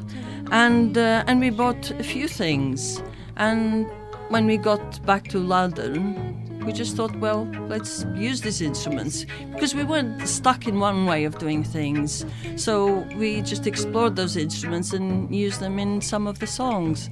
and 0.52 0.96
uh, 1.00 1.24
and 1.26 1.40
we 1.40 1.50
bought 1.50 1.90
a 1.90 2.04
few 2.04 2.28
things. 2.28 3.02
And 3.38 3.88
when 4.28 4.46
we 4.46 4.58
got 4.58 5.04
back 5.04 5.30
to 5.30 5.40
London, 5.40 6.49
we 6.70 6.74
just 6.74 6.96
thought, 6.96 7.16
well, 7.16 7.48
let's 7.68 8.06
use 8.14 8.42
these 8.42 8.62
instruments 8.62 9.26
because 9.52 9.74
we 9.74 9.84
weren't 9.84 10.28
stuck 10.28 10.68
in 10.68 10.80
one 10.80 11.08
way 11.08 11.24
of 11.24 11.40
doing 11.40 11.64
things. 11.64 12.24
So 12.58 13.08
we 13.18 13.42
just 13.42 13.66
explored 13.66 14.16
those 14.16 14.38
instruments 14.38 14.94
and 14.94 15.34
used 15.34 15.62
them 15.62 15.80
in 15.80 16.00
some 16.00 16.28
of 16.28 16.38
the 16.38 16.46
songs. 16.46 17.10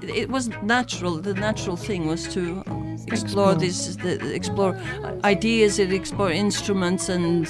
It 0.00 0.30
was 0.30 0.48
natural. 0.62 1.16
The 1.16 1.34
natural 1.34 1.76
thing 1.76 2.06
was 2.06 2.26
to 2.32 2.64
explore 3.12 3.54
these, 3.54 3.98
the, 3.98 4.34
explore 4.34 4.74
ideas, 5.22 5.78
and 5.78 5.92
explore 5.92 6.30
instruments, 6.30 7.10
and 7.10 7.46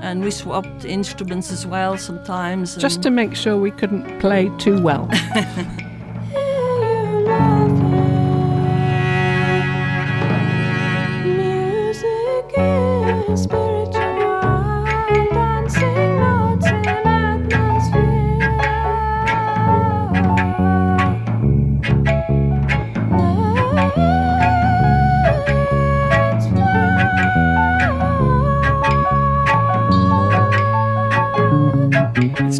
and 0.00 0.24
we 0.24 0.30
swapped 0.30 0.86
instruments 0.86 1.52
as 1.52 1.66
well 1.66 1.98
sometimes. 1.98 2.74
Just 2.76 3.02
to 3.02 3.10
make 3.10 3.34
sure 3.36 3.58
we 3.58 3.70
couldn't 3.70 4.18
play 4.18 4.50
too 4.56 4.80
well. 4.80 5.10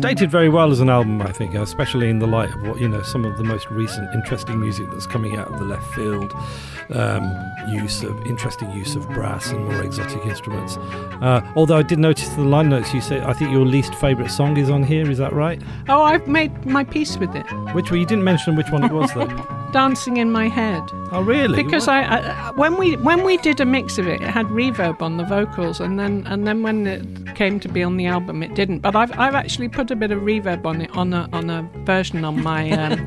dated 0.06 0.30
very 0.30 0.48
well 0.48 0.70
as 0.70 0.80
an 0.80 0.88
album, 0.88 1.20
I 1.20 1.32
think, 1.32 1.54
especially 1.54 2.08
in 2.08 2.20
the 2.20 2.26
light 2.26 2.50
of 2.50 2.62
what 2.62 2.80
you 2.80 2.88
know 2.88 3.02
some 3.02 3.24
of 3.24 3.36
the 3.36 3.44
most 3.44 3.68
recent 3.70 4.12
interesting 4.14 4.60
music 4.60 4.86
that's 4.90 5.06
coming 5.06 5.36
out 5.36 5.48
of 5.48 5.58
the 5.58 5.64
left 5.64 5.86
field. 5.94 6.32
Um, 6.90 7.24
use 7.68 8.04
of 8.04 8.16
interesting 8.26 8.70
use 8.70 8.94
of 8.94 9.08
brass 9.08 9.50
and 9.50 9.64
more 9.64 9.82
exotic 9.82 10.24
instruments. 10.24 10.76
Uh, 11.20 11.40
although 11.56 11.76
I 11.78 11.82
did 11.82 11.98
notice 11.98 12.28
the 12.28 12.42
line 12.42 12.68
notes 12.68 12.94
you 12.94 13.00
say 13.00 13.20
I 13.20 13.32
think 13.32 13.50
your 13.50 13.66
least 13.66 13.92
favourite 13.96 14.30
song 14.30 14.56
is 14.56 14.70
on 14.70 14.84
here. 14.84 15.10
Is 15.10 15.18
that 15.18 15.32
right? 15.32 15.60
Oh, 15.88 16.02
I've 16.02 16.28
made 16.28 16.64
my 16.64 16.84
peace 16.84 17.16
with 17.18 17.34
it. 17.34 17.44
Which 17.74 17.90
one? 17.90 17.98
You 17.98 18.06
didn't 18.06 18.24
mention 18.24 18.54
which 18.54 18.70
one 18.70 18.84
it 18.84 18.92
was 18.92 19.12
though. 19.14 19.26
Dancing 19.72 20.18
in 20.18 20.30
my 20.30 20.48
head. 20.48 20.82
oh 21.10 21.22
really? 21.22 21.60
Because 21.62 21.88
I, 21.88 22.02
I 22.02 22.50
when 22.52 22.76
we 22.76 22.96
when 22.98 23.24
we 23.24 23.36
did 23.38 23.60
a 23.60 23.64
mix 23.64 23.98
of 23.98 24.06
it, 24.06 24.22
it 24.22 24.28
had 24.28 24.46
reverb 24.46 25.02
on 25.02 25.16
the 25.16 25.24
vocals, 25.24 25.80
and 25.80 25.98
then 25.98 26.24
and 26.26 26.46
then 26.46 26.62
when 26.62 26.86
it 26.86 27.34
came 27.34 27.58
to 27.60 27.68
be 27.68 27.82
on 27.82 27.96
the 27.96 28.06
album, 28.06 28.42
it 28.44 28.54
didn't. 28.54 28.78
But 28.78 28.94
I've 28.94 29.12
I've 29.18 29.34
actually 29.34 29.68
put 29.68 29.90
a 29.90 29.95
bit 29.96 30.10
of 30.10 30.20
reverb 30.22 30.64
on 30.66 30.80
it 30.82 30.90
on 30.96 31.12
a 31.12 31.28
on 31.32 31.50
a 31.50 31.62
version 31.84 32.24
on 32.24 32.42
my 32.42 32.70
um, 32.82 33.06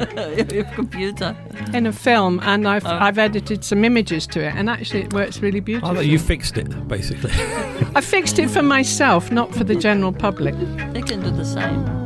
your 0.52 0.66
computer. 0.76 1.36
in 1.74 1.86
a 1.86 1.94
film, 1.94 2.40
and 2.44 2.68
I've 2.68 2.86
Oh. 2.86 2.90
I've 3.00 3.18
edited 3.18 3.64
some 3.64 3.84
images 3.86 4.26
to 4.28 4.40
it, 4.46 4.54
and 4.56 4.70
actually 4.70 5.02
it 5.04 5.14
works 5.14 5.40
really 5.42 5.58
I 5.60 5.62
beautifully. 5.62 5.96
thought 5.96 6.06
you 6.06 6.20
fixed 6.20 6.58
it 6.58 6.88
basically. 6.88 7.32
I 7.96 8.02
fixed 8.02 8.40
it 8.40 8.50
for 8.50 8.62
myself, 8.64 9.32
not 9.32 9.54
for 9.54 9.64
the 9.64 9.76
general 9.76 10.12
public. 10.14 10.56
They 10.94 11.02
can 11.02 11.22
do 11.22 11.32
the 11.32 11.46
same. 11.46 12.00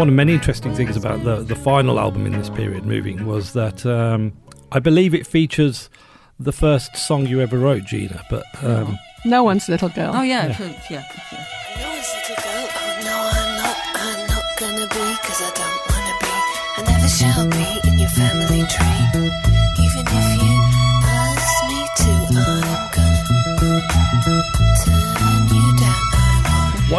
One 0.00 0.08
of 0.08 0.14
many 0.14 0.32
interesting 0.32 0.74
things 0.74 0.96
about 0.96 1.24
the 1.24 1.42
the 1.42 1.54
final 1.54 2.00
album 2.00 2.24
in 2.24 2.32
this 2.32 2.48
period, 2.48 2.86
Moving, 2.86 3.26
was 3.26 3.52
that 3.52 3.84
um, 3.84 4.32
I 4.72 4.78
believe 4.78 5.12
it 5.12 5.26
features 5.26 5.90
the 6.38 6.52
first 6.52 6.96
song 6.96 7.26
you 7.26 7.42
ever 7.42 7.58
wrote, 7.58 7.84
Gina. 7.84 8.24
But 8.30 8.44
um, 8.64 8.98
No 9.26 9.44
one's 9.44 9.68
little 9.68 9.90
girl. 9.90 10.12
Oh 10.16 10.22
yeah, 10.22 10.46
yeah. 10.46 10.56
yeah, 10.58 10.80
yeah. 10.90 11.04
I 11.04 11.80
know 11.82 11.92
it's 11.98 12.14
little 12.16 12.42
girl. 12.42 12.68
Oh 12.80 13.00
no, 13.04 13.16
I'm 13.40 13.56
not. 13.58 13.76
I'm 13.94 14.26
not 14.26 14.44
gonna 14.58 14.88
be, 14.88 15.16
cause 15.20 15.42
I 15.42 15.50
don't 15.60 15.80
wanna 15.92 16.16
be. 16.18 16.32
I 16.78 16.82
never 16.86 17.08
shall 17.08 17.46
be 17.50 17.88
in 17.90 17.98
your 17.98 18.08
family 18.08 18.64
tree. 18.72 19.59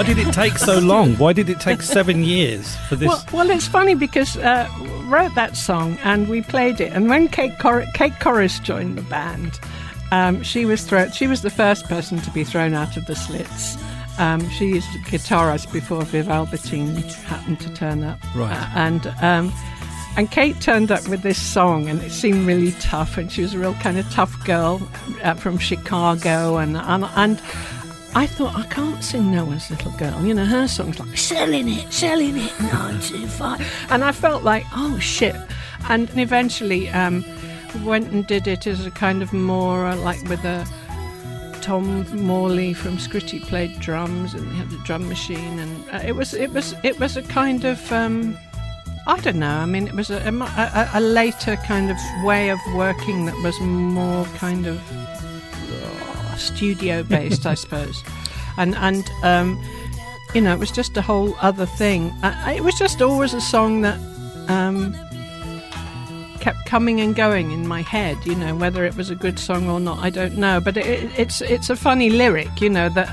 Why 0.02 0.08
did 0.08 0.18
it 0.18 0.34
take 0.34 0.58
so 0.58 0.80
long? 0.80 1.16
Why 1.18 1.32
did 1.32 1.48
it 1.48 1.60
take 1.60 1.84
seven 1.84 2.24
years 2.36 2.76
for 2.90 2.96
this? 2.96 3.08
Well, 3.08 3.24
well, 3.32 3.50
it's 3.52 3.68
funny 3.68 3.94
because 3.94 4.36
uh, 4.36 4.68
wrote 5.06 5.36
that 5.36 5.56
song 5.56 6.00
and 6.04 6.28
we 6.28 6.42
played 6.42 6.82
it, 6.82 6.92
and 6.92 7.08
when 7.08 7.28
Kate 7.28 7.60
Cor- 7.60 7.86
Kate 7.94 8.14
Korus 8.14 8.60
joined 8.64 8.98
the 8.98 9.04
band, 9.04 9.60
um, 10.12 10.42
she 10.42 10.66
was 10.66 10.82
thrown. 10.82 11.12
She 11.12 11.28
was 11.28 11.44
the 11.44 11.52
first 11.52 11.86
person 11.86 12.18
to 12.22 12.32
be 12.32 12.44
thrown 12.44 12.74
out 12.74 12.98
of 12.98 13.06
the 13.06 13.16
Slits. 13.16 13.78
Um, 14.18 14.50
she 14.50 14.70
used 14.70 14.92
the 14.92 14.98
guitarist 15.02 15.72
before 15.72 16.02
Viv 16.02 16.30
Albertine 16.30 16.96
happened 17.28 17.60
to 17.60 17.72
turn 17.72 18.04
up, 18.04 18.18
Right. 18.36 18.58
Uh, 18.58 18.70
and 18.74 19.06
um, 19.22 19.54
and 20.18 20.32
Kate 20.32 20.60
turned 20.60 20.92
up 20.92 21.08
with 21.10 21.22
this 21.22 21.40
song, 21.40 21.88
and 21.88 22.02
it 22.02 22.12
seemed 22.12 22.48
really 22.48 22.72
tough, 22.80 23.20
and 23.20 23.32
she 23.32 23.44
was 23.44 23.54
a 23.54 23.60
real 23.60 23.76
kind 23.76 24.00
of 24.00 24.10
tough 24.10 24.44
girl 24.46 24.82
uh, 25.22 25.36
from 25.36 25.60
Chicago, 25.60 26.58
and 26.58 26.76
and 26.76 27.06
and. 27.16 27.40
I 28.14 28.28
thought 28.28 28.56
I 28.56 28.64
can't 28.68 29.04
sing 29.04 29.32
Noah's 29.32 29.70
Little 29.70 29.92
Girl. 29.92 30.26
You 30.26 30.34
know, 30.34 30.46
her 30.46 30.68
song's 30.68 31.00
like 31.00 31.18
selling 31.18 31.70
it, 31.70 31.92
selling 31.92 32.38
it, 32.38 32.60
nine 32.60 33.00
two 33.00 33.26
five, 33.28 33.66
and 33.90 34.04
I 34.04 34.12
felt 34.12 34.44
like 34.44 34.66
oh 34.74 35.00
shit. 35.00 35.36
And 35.90 36.10
eventually, 36.18 36.90
um, 36.90 37.26
went 37.84 38.12
and 38.12 38.28
did 38.28 38.48
it 38.48 38.68
as 38.68 38.86
a 38.86 38.92
kind 38.92 39.22
of 39.22 39.34
more 39.34 39.86
uh, 39.86 39.96
like 39.98 40.22
with 40.30 40.44
a 40.44 40.68
Tom 41.62 42.06
Morley 42.26 42.74
from 42.74 42.98
Scritti 42.98 43.42
played 43.42 43.80
drums 43.80 44.34
and 44.34 44.48
we 44.50 44.56
had 44.56 44.70
the 44.70 44.78
drum 44.80 45.08
machine 45.08 45.60
and 45.60 45.90
uh, 45.90 46.02
it 46.06 46.16
was 46.16 46.34
it 46.34 46.52
was 46.52 46.76
it 46.84 47.00
was 47.00 47.18
a 47.18 47.22
kind 47.22 47.66
of 47.66 47.92
um, 47.92 48.38
I 49.08 49.20
don't 49.20 49.38
know. 49.38 49.58
I 49.58 49.66
mean, 49.66 49.88
it 49.88 49.96
was 49.96 50.12
a, 50.12 50.18
a, 50.18 50.90
a, 50.94 51.02
later 51.02 51.56
kind 51.56 51.90
of 51.90 51.98
way 52.24 52.50
of 52.50 52.60
working 52.76 53.26
that 53.26 53.36
was 53.44 53.60
more 53.60 54.26
kind 54.38 54.68
of 54.68 54.78
uh, 54.92 55.31
studio 56.42 57.04
based, 57.04 57.46
I 57.46 57.54
suppose, 57.64 58.04
and 58.58 58.76
and 58.76 59.10
um, 59.24 59.62
you 60.34 60.42
know, 60.42 60.54
it 60.54 60.60
was 60.60 60.72
just 60.72 60.96
a 60.98 61.02
whole 61.02 61.36
other 61.42 61.66
thing. 61.66 62.10
Uh, 62.24 62.54
it 62.56 62.64
was 62.64 62.76
just 62.76 63.02
always 63.02 63.34
a 63.34 63.42
song 63.42 63.82
that 63.82 64.00
um, 64.48 64.96
kept 66.40 66.66
coming 66.66 67.00
and 67.02 67.16
going 67.16 67.52
in 67.52 67.68
my 67.68 67.82
head. 67.82 68.18
You 68.26 68.36
know, 68.36 68.56
whether 68.56 68.86
it 68.86 68.96
was 68.96 69.10
a 69.10 69.16
good 69.16 69.40
song 69.40 69.70
or 69.70 69.80
not, 69.80 70.00
I 70.00 70.10
don't 70.10 70.38
know. 70.38 70.60
But 70.60 70.78
it, 70.78 71.10
it's 71.18 71.42
it's 71.42 71.70
a 71.70 71.76
funny 71.76 72.10
lyric, 72.10 72.62
you 72.62 72.70
know, 72.70 72.90
that 72.90 73.10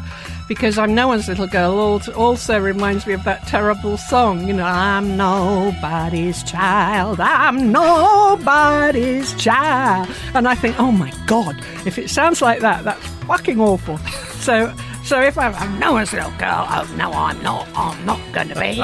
because 0.48 0.78
I'm 0.78 0.94
no 0.94 1.08
one's 1.08 1.28
little 1.28 1.46
girl 1.46 2.00
also 2.16 2.58
reminds 2.58 3.06
me 3.06 3.12
of 3.12 3.22
that 3.24 3.46
terrible 3.46 3.98
song. 3.98 4.48
You 4.48 4.54
know, 4.54 4.64
I'm 4.64 5.16
nobody's 5.16 6.42
child. 6.42 7.20
I'm 7.20 7.70
nobody's 7.70 9.34
child. 9.34 10.08
And 10.34 10.48
I 10.48 10.54
think, 10.54 10.80
oh 10.80 10.90
my 10.90 11.12
god, 11.26 11.62
if 11.86 11.98
it 11.98 12.08
sounds 12.08 12.40
like 12.40 12.60
that, 12.60 12.82
that's 12.84 13.06
fucking 13.26 13.60
awful. 13.60 13.98
So. 14.38 14.72
So 15.04 15.22
if 15.22 15.38
I'm, 15.38 15.54
I'm 15.54 15.78
no 15.78 15.94
one's 15.94 16.12
little 16.12 16.30
girl, 16.32 16.66
oh 16.68 16.94
no, 16.96 17.10
I'm 17.10 17.42
not. 17.42 17.66
I'm 17.74 18.04
not 18.04 18.20
going 18.32 18.48
to 18.48 18.60
be. 18.60 18.74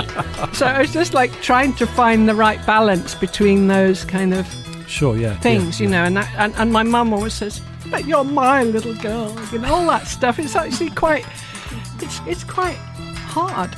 so 0.54 0.64
I 0.64 0.80
was 0.80 0.90
just 0.90 1.12
like 1.12 1.30
trying 1.42 1.74
to 1.74 1.86
find 1.86 2.26
the 2.26 2.34
right 2.34 2.64
balance 2.66 3.14
between 3.14 3.68
those 3.68 4.06
kind 4.06 4.32
of 4.32 4.46
sure, 4.88 5.18
yeah, 5.18 5.38
things, 5.40 5.78
yeah, 5.78 5.84
you 5.84 5.92
yeah. 5.92 5.98
know. 5.98 6.04
And, 6.06 6.16
that, 6.16 6.34
and 6.38 6.54
and 6.56 6.72
my 6.72 6.82
mum 6.82 7.12
always 7.12 7.34
says, 7.34 7.60
"But 7.90 8.06
you're 8.06 8.24
my 8.24 8.64
little 8.64 8.94
girl," 8.94 9.36
you 9.52 9.58
know, 9.58 9.74
all 9.74 9.86
that 9.86 10.06
stuff. 10.06 10.38
It's 10.38 10.56
actually 10.56 10.90
quite, 10.90 11.26
it's 12.00 12.20
it's 12.26 12.44
quite 12.44 12.78
hard. 13.26 13.74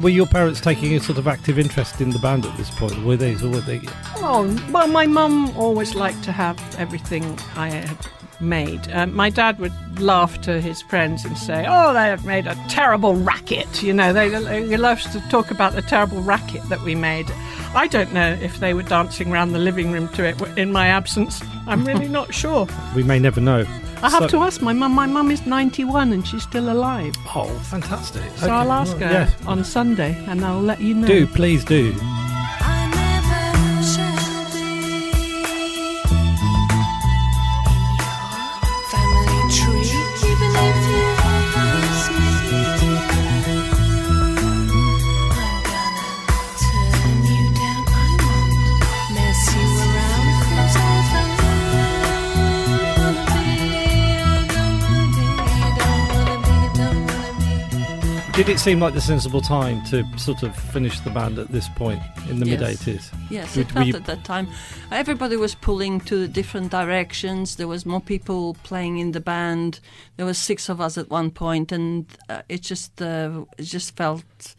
Were 0.00 0.08
your 0.08 0.26
parents 0.26 0.60
taking 0.60 0.94
a 0.94 1.00
sort 1.00 1.18
of 1.18 1.28
active 1.28 1.58
interest 1.58 2.00
in 2.00 2.10
the 2.10 2.18
band 2.18 2.46
at 2.46 2.56
this 2.56 2.70
point? 2.70 3.04
Were 3.04 3.16
they, 3.16 3.34
or 3.36 3.48
were 3.50 3.60
they? 3.60 3.80
Oh 4.16 4.44
well, 4.70 4.88
my 4.88 5.06
mum 5.06 5.56
always 5.56 5.94
liked 5.94 6.22
to 6.24 6.32
have 6.32 6.58
everything 6.78 7.38
I 7.56 7.68
had 7.70 7.98
made. 8.42 8.80
Um, 8.92 9.14
my 9.14 9.30
dad 9.30 9.58
would 9.58 9.72
laugh 10.00 10.40
to 10.42 10.60
his 10.60 10.82
friends 10.82 11.24
and 11.24 11.36
say, 11.38 11.64
"Oh, 11.68 11.92
they 11.92 12.06
have 12.06 12.24
made 12.26 12.46
a 12.46 12.54
terrible 12.68 13.14
racket." 13.14 13.82
You 13.82 13.92
know, 13.92 14.12
they 14.12 14.28
he 14.68 14.76
loves 14.76 15.04
to 15.12 15.20
talk 15.30 15.50
about 15.50 15.72
the 15.74 15.82
terrible 15.82 16.20
racket 16.22 16.62
that 16.68 16.80
we 16.82 16.94
made. 16.94 17.26
I 17.74 17.86
don't 17.86 18.12
know 18.12 18.32
if 18.42 18.60
they 18.60 18.74
were 18.74 18.82
dancing 18.82 19.32
around 19.32 19.52
the 19.52 19.58
living 19.58 19.92
room 19.92 20.08
to 20.10 20.24
it 20.24 20.40
in 20.58 20.72
my 20.72 20.88
absence. 20.88 21.42
I'm 21.66 21.84
really 21.84 22.08
not 22.18 22.34
sure. 22.34 22.66
We 22.94 23.02
may 23.02 23.18
never 23.18 23.40
know. 23.40 23.64
I 24.02 24.10
have 24.10 24.22
So- 24.24 24.28
to 24.28 24.38
ask 24.42 24.60
my 24.60 24.72
mum. 24.72 24.92
My 24.92 25.06
mum 25.06 25.30
is 25.30 25.46
91 25.46 26.12
and 26.12 26.26
she's 26.26 26.42
still 26.42 26.70
alive. 26.72 27.14
Oh, 27.34 27.48
fantastic! 27.70 28.22
So 28.36 28.46
Okay, 28.46 28.54
I'll 28.54 28.72
ask 28.72 28.96
her 28.98 29.10
yeah. 29.12 29.30
on 29.46 29.62
Sunday 29.64 30.22
and 30.26 30.44
I'll 30.44 30.60
let 30.60 30.80
you 30.80 30.94
know. 30.94 31.06
Do 31.06 31.26
please 31.26 31.64
do. 31.64 31.94
Did 58.34 58.48
it 58.48 58.58
seem 58.58 58.80
like 58.80 58.94
the 58.94 59.00
sensible 59.00 59.42
time 59.42 59.84
to 59.90 60.04
sort 60.18 60.42
of 60.42 60.56
finish 60.56 60.98
the 61.00 61.10
band 61.10 61.38
at 61.38 61.48
this 61.48 61.68
point 61.68 62.00
in 62.30 62.40
the 62.40 62.46
Yes. 62.46 62.60
mid 62.60 62.68
eighties? 62.70 63.10
Yes, 63.28 63.56
Would- 63.56 63.68
it 63.68 63.72
felt 63.72 63.94
at 63.94 64.04
that 64.06 64.24
time. 64.24 64.48
Everybody 64.90 65.36
was 65.36 65.54
pulling 65.54 66.00
to 66.06 66.26
different 66.28 66.70
directions. 66.70 67.56
There 67.56 67.68
was 67.68 67.84
more 67.84 68.00
people 68.00 68.54
playing 68.62 68.96
in 68.96 69.12
the 69.12 69.20
band. 69.20 69.80
There 70.16 70.24
was 70.24 70.38
six 70.38 70.70
of 70.70 70.80
us 70.80 70.96
at 70.96 71.10
one 71.10 71.30
point, 71.30 71.72
and 71.72 72.06
uh, 72.30 72.40
it 72.48 72.62
just 72.62 73.02
uh, 73.02 73.44
it 73.58 73.64
just 73.64 73.96
felt. 73.96 74.54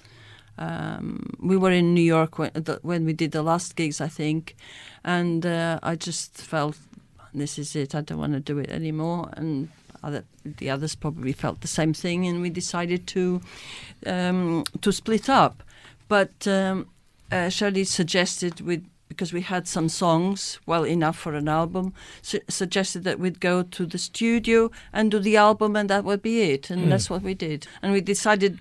Um, 0.59 1.32
we 1.39 1.57
were 1.57 1.71
in 1.71 1.95
New 1.95 2.03
York 2.03 2.38
when, 2.38 2.51
the, 2.53 2.80
when 2.84 3.05
we 3.05 3.13
did 3.13 3.32
the 3.32 3.41
last 3.41 3.76
gigs, 3.76 3.99
I 3.99 4.07
think, 4.07 4.55
and 5.03 5.43
uh, 5.47 5.80
I 5.82 5.95
just 5.95 6.38
felt 6.38 6.78
this 7.34 7.57
is 7.57 7.76
it. 7.76 7.95
I 7.95 8.01
don't 8.01 8.19
want 8.19 8.34
to 8.34 8.39
do 8.39 8.59
it 8.59 8.69
anymore, 8.69 9.30
and 9.36 9.69
other, 10.04 10.24
the 10.43 10.70
others 10.70 10.95
probably 10.95 11.32
felt 11.34 11.62
the 11.62 11.68
same 11.68 11.93
thing, 11.93 12.28
and 12.28 12.41
we 12.41 12.49
decided 12.49 13.08
to 13.08 13.41
um, 14.06 14.64
to 14.82 14.91
split 14.91 15.30
up. 15.30 15.64
But 16.08 16.47
um, 16.47 16.88
uh, 17.32 17.49
Shirley 17.49 17.84
suggested 17.86 18.62
with 18.62 18.84
because 19.10 19.32
we 19.32 19.41
had 19.41 19.68
some 19.68 19.89
songs 19.89 20.60
well 20.66 20.84
enough 20.86 21.16
for 21.16 21.36
an 21.36 21.47
album 21.47 21.93
su- 22.24 22.39
suggested 22.49 23.04
that 23.04 23.20
we'd 23.20 23.39
go 23.39 23.62
to 23.62 23.86
the 23.86 23.97
studio 23.99 24.72
and 24.91 25.12
do 25.12 25.20
the 25.20 25.38
album 25.38 25.76
and 25.76 25.88
that 25.88 26.04
would 26.04 26.22
be 26.24 26.41
it 26.41 26.72
and 26.72 26.86
Mm. 26.86 26.89
that's 26.89 27.12
what 27.12 27.22
we 27.22 27.36
did 27.36 27.68
and 27.84 27.93
we 27.93 28.01
decided 28.01 28.58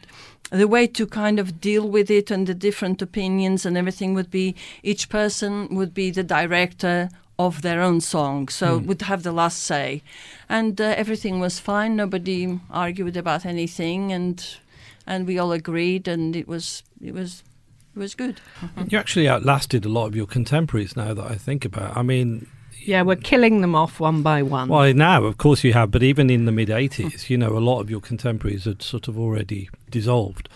the 0.50 0.68
way 0.68 0.86
to 0.86 1.06
kind 1.06 1.38
of 1.38 1.58
deal 1.58 1.88
with 1.88 2.10
it 2.10 2.30
and 2.30 2.46
the 2.46 2.54
different 2.54 3.00
opinions 3.00 3.64
and 3.64 3.78
everything 3.78 4.12
would 4.12 4.30
be 4.30 4.54
each 4.82 5.08
person 5.08 5.74
would 5.74 5.94
be 5.94 6.10
the 6.10 6.22
director 6.24 7.08
of 7.46 7.62
their 7.62 7.80
own 7.80 8.00
song 8.00 8.48
so 8.48 8.78
Mm. 8.80 8.86
would 8.86 9.02
have 9.02 9.22
the 9.22 9.32
last 9.32 9.62
say 9.62 10.02
and 10.48 10.80
uh, 10.80 10.84
everything 10.96 11.40
was 11.40 11.58
fine 11.60 11.96
nobody 11.96 12.58
argued 12.70 13.16
about 13.16 13.44
anything 13.46 14.12
and 14.12 14.56
and 15.06 15.26
we 15.26 15.38
all 15.38 15.52
agreed 15.52 16.08
and 16.08 16.36
it 16.36 16.46
was 16.48 16.82
it 17.00 17.14
was 17.14 17.42
it 17.96 17.98
was 17.98 18.14
good 18.14 18.40
You 18.90 18.98
actually 18.98 19.28
outlasted 19.28 19.84
a 19.84 19.88
lot 19.88 20.06
of 20.06 20.16
your 20.16 20.26
contemporaries 20.26 20.96
now 20.96 21.14
that 21.14 21.30
I 21.30 21.36
think 21.36 21.64
about. 21.64 21.96
I 21.96 22.02
mean, 22.02 22.46
Yeah, 22.86 23.02
we're 23.02 23.16
killing 23.30 23.60
them 23.60 23.74
off 23.74 24.00
one 24.00 24.22
by 24.22 24.42
one. 24.42 24.68
well, 24.68 24.92
now 24.94 25.24
of 25.24 25.36
course 25.36 25.62
you 25.64 25.72
have, 25.74 25.90
but 25.90 26.02
even 26.02 26.30
in 26.30 26.44
the 26.46 26.52
mid 26.52 26.68
'80s, 26.68 27.28
you 27.30 27.36
know, 27.38 27.52
a 27.56 27.60
lot 27.70 27.80
of 27.80 27.90
your 27.90 28.00
contemporaries 28.00 28.64
had 28.64 28.82
sort 28.82 29.08
of 29.08 29.18
already 29.18 29.68
dissolved, 29.90 30.48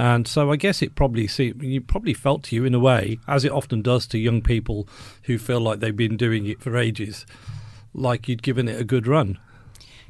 and 0.00 0.26
so 0.26 0.50
I 0.50 0.56
guess 0.56 0.80
it 0.80 0.94
probably 0.94 1.26
see 1.26 1.52
you 1.60 1.82
probably 1.82 2.14
felt 2.14 2.44
to 2.44 2.56
you 2.56 2.64
in 2.64 2.74
a 2.74 2.78
way, 2.78 3.18
as 3.28 3.44
it 3.44 3.52
often 3.52 3.82
does 3.82 4.06
to 4.06 4.18
young 4.18 4.40
people 4.40 4.88
who 5.24 5.36
feel 5.36 5.60
like 5.60 5.80
they've 5.80 5.94
been 5.94 6.16
doing 6.16 6.46
it 6.46 6.62
for 6.62 6.74
ages, 6.74 7.26
like 7.92 8.26
you'd 8.26 8.42
given 8.42 8.66
it 8.66 8.80
a 8.80 8.84
good 8.84 9.06
run. 9.06 9.38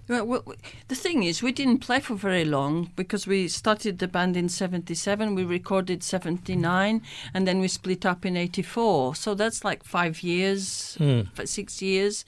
Well, 0.07 0.45
the 0.87 0.95
thing 0.95 1.25
is, 1.25 1.43
we 1.43 1.51
didn't 1.51 1.79
play 1.79 1.99
for 1.99 2.15
very 2.15 2.45
long 2.45 2.93
because 2.95 3.27
we 3.27 3.49
started 3.49 3.99
the 3.99 4.07
band 4.07 4.37
in 4.37 4.49
77, 4.49 5.35
we 5.35 5.45
recorded 5.45 6.05
79, 6.05 7.03
and 7.35 7.49
then 7.49 7.59
we 7.59 7.67
split 7.67 8.07
up 8.07 8.25
in 8.25 8.37
84. 8.37 9.17
So 9.17 9.35
that's 9.35 9.65
like 9.65 9.83
five 9.83 10.23
years, 10.23 10.95
hmm. 10.99 11.23
f- 11.37 11.49
six 11.49 11.83
years. 11.83 12.25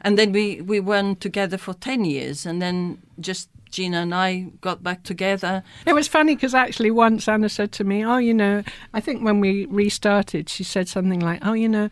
And 0.00 0.18
then 0.18 0.32
we, 0.32 0.62
we 0.62 0.80
went 0.80 1.20
together 1.20 1.58
for 1.58 1.74
10 1.74 2.06
years, 2.06 2.46
and 2.46 2.62
then 2.62 3.02
just 3.20 3.48
Gina 3.74 3.98
and 3.98 4.14
I 4.14 4.46
got 4.60 4.82
back 4.82 5.02
together. 5.02 5.62
It 5.84 5.94
was 5.94 6.06
funny 6.08 6.34
because 6.36 6.54
actually 6.54 6.90
once 6.92 7.28
Ana 7.28 7.48
said 7.48 7.72
to 7.72 7.84
me, 7.84 8.04
"Oh, 8.04 8.18
you 8.18 8.32
know, 8.32 8.62
I 8.92 9.00
think 9.00 9.22
when 9.24 9.40
we 9.40 9.66
restarted, 9.66 10.48
she 10.48 10.64
said 10.64 10.88
something 10.88 11.20
like, 11.20 11.40
"Oh, 11.44 11.54
you 11.54 11.68
know, 11.68 11.88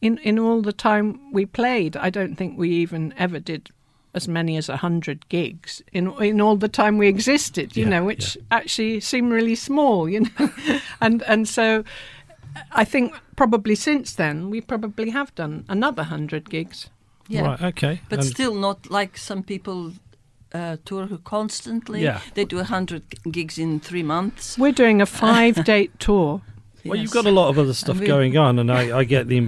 in 0.00 0.18
in 0.18 0.38
all 0.38 0.60
the 0.62 0.72
time 0.74 1.32
we 1.32 1.46
played, 1.46 1.96
I 1.96 2.10
don't 2.10 2.36
think 2.36 2.58
we 2.58 2.68
even 2.82 3.14
ever 3.16 3.40
did 3.40 3.70
as 4.14 4.28
many 4.28 4.58
as 4.58 4.68
a 4.68 4.76
hundred 4.76 5.26
gigs 5.30 5.80
in 5.92 6.12
in 6.20 6.40
all 6.40 6.56
the 6.58 6.68
time 6.68 6.98
we 6.98 7.08
existed. 7.08 7.76
You 7.76 7.84
Yeah, 7.84 7.90
know, 7.90 8.04
which 8.04 8.36
actually 8.50 9.00
seemed 9.00 9.32
really 9.32 9.54
small. 9.56 10.08
You 10.08 10.20
know, 10.20 10.50
and 11.00 11.22
and 11.22 11.48
so." 11.48 11.84
I 12.70 12.84
think 12.84 13.14
probably 13.34 13.74
since 13.74 14.14
then 14.16 14.50
we 14.50 14.60
probably 14.60 15.08
have 15.10 15.34
done 15.34 15.64
another 15.68 16.02
hundred 16.04 16.50
gigs. 16.50 16.90
Yeah. 17.28 17.46
Right, 17.46 17.62
okay. 17.62 18.00
But 18.10 18.18
And- 18.18 18.28
still 18.28 18.54
not 18.54 18.90
like 18.90 19.16
some 19.16 19.42
people 19.42 19.92
uh, 20.54 20.76
tour 20.84 21.08
constantly. 21.24 22.02
Yeah. 22.02 22.20
They 22.34 22.44
do 22.44 22.56
100 22.56 23.02
gigs 23.30 23.58
in 23.58 23.80
three 23.80 24.02
months. 24.02 24.58
We're 24.58 24.72
doing 24.72 25.00
a 25.00 25.06
five-date 25.22 25.98
tour. 25.98 26.42
Well, 26.84 26.98
you've 26.98 27.12
got 27.12 27.26
a 27.26 27.30
lot 27.30 27.48
of 27.48 27.58
other 27.60 27.74
stuff 27.74 28.00
we- 28.00 28.06
going 28.08 28.36
on, 28.36 28.58
and 28.58 28.68
I, 28.70 28.98
I 28.98 29.04
get 29.04 29.28
the 29.28 29.38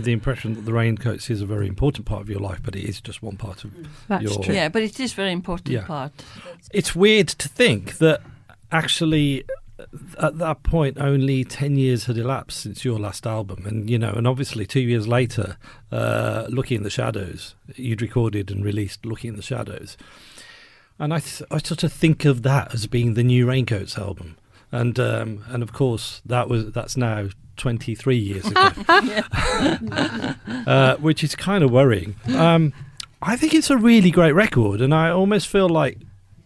the 0.00 0.12
impression 0.12 0.52
that 0.54 0.66
the 0.66 0.72
raincoats 0.74 1.30
is 1.30 1.40
a 1.40 1.46
very 1.46 1.66
important 1.66 2.04
part 2.06 2.20
of 2.20 2.28
your 2.28 2.40
life, 2.40 2.60
but 2.62 2.76
it 2.76 2.84
is 2.84 3.00
just 3.00 3.22
one 3.22 3.38
part 3.38 3.64
of 3.64 3.72
That's 4.06 4.22
your. 4.22 4.44
Yeah, 4.44 4.68
but 4.68 4.82
it 4.82 5.00
is 5.00 5.14
very 5.14 5.32
important 5.32 5.68
Yeah. 5.70 5.86
part. 5.86 6.12
It's 6.72 6.94
weird 6.94 7.28
to 7.28 7.48
think 7.48 7.96
that 7.98 8.20
actually 8.70 9.44
at 10.20 10.38
that 10.38 10.62
point 10.62 10.96
only 10.98 11.42
10 11.44 11.76
years 11.76 12.04
had 12.04 12.16
elapsed 12.16 12.60
since 12.60 12.84
your 12.84 12.98
last 12.98 13.26
album 13.26 13.66
and 13.66 13.90
you 13.90 13.98
know 13.98 14.12
and 14.12 14.26
obviously 14.26 14.64
2 14.64 14.78
years 14.80 15.08
later 15.08 15.56
uh 15.90 16.46
looking 16.48 16.76
in 16.78 16.82
the 16.84 16.90
shadows 16.90 17.56
you'd 17.74 18.00
recorded 18.00 18.50
and 18.52 18.64
released 18.64 19.04
looking 19.04 19.30
in 19.30 19.36
the 19.36 19.42
shadows 19.42 19.96
and 20.98 21.12
I 21.12 21.20
th- 21.20 21.42
I 21.50 21.58
sort 21.58 21.82
of 21.82 21.92
think 21.92 22.24
of 22.24 22.42
that 22.42 22.74
as 22.74 22.86
being 22.86 23.14
the 23.14 23.24
new 23.24 23.46
Raincoats 23.46 23.98
album 23.98 24.36
and 24.74 24.98
um, 24.98 25.44
and 25.48 25.62
of 25.62 25.72
course 25.72 26.20
that 26.26 26.48
was 26.48 26.72
that's 26.72 26.96
now 26.96 27.28
23 27.56 28.16
years 28.16 28.44
ago, 28.46 28.70
uh, 30.66 30.96
which 30.96 31.22
is 31.22 31.36
kind 31.36 31.62
of 31.62 31.70
worrying. 31.70 32.16
Um, 32.34 32.72
I 33.22 33.36
think 33.36 33.54
it's 33.54 33.70
a 33.70 33.76
really 33.76 34.10
great 34.10 34.32
record, 34.32 34.80
and 34.80 34.92
I 34.92 35.10
almost 35.10 35.46
feel 35.46 35.68
like 35.68 35.98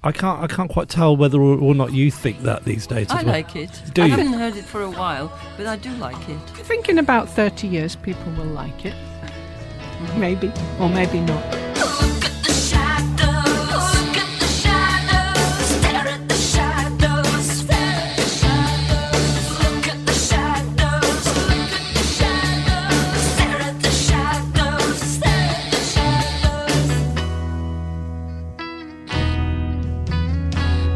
I 0.03 0.13
can't 0.13 0.43
I 0.43 0.47
can't 0.47 0.71
quite 0.71 0.91
tell 0.91 1.17
whether 1.17 1.41
or, 1.41 1.59
or 1.59 1.75
not 1.75 1.95
you 1.95 2.11
think 2.11 2.43
that 2.43 2.65
these 2.65 2.87
days. 2.87 3.11
I 3.11 3.23
well. 3.23 3.33
like 3.33 3.57
it. 3.57 3.71
Do 3.95 4.03
I 4.03 4.07
you? 4.07 4.11
haven't 4.11 4.35
heard 4.35 4.57
it 4.57 4.65
for 4.67 4.83
a 4.83 4.91
while, 4.91 5.33
but 5.57 5.67
I 5.67 5.77
do 5.77 5.91
like 5.95 6.29
it. 6.29 6.39
I 6.55 6.63
think 6.63 6.91
in 6.91 6.99
about 6.99 7.31
30 7.31 7.67
years 7.67 7.97
people 7.97 8.31
will 8.33 8.45
like 8.45 8.85
it. 8.85 8.95
Maybe, 10.17 10.53
or 10.79 10.91
maybe 10.91 11.21
not. 11.21 11.68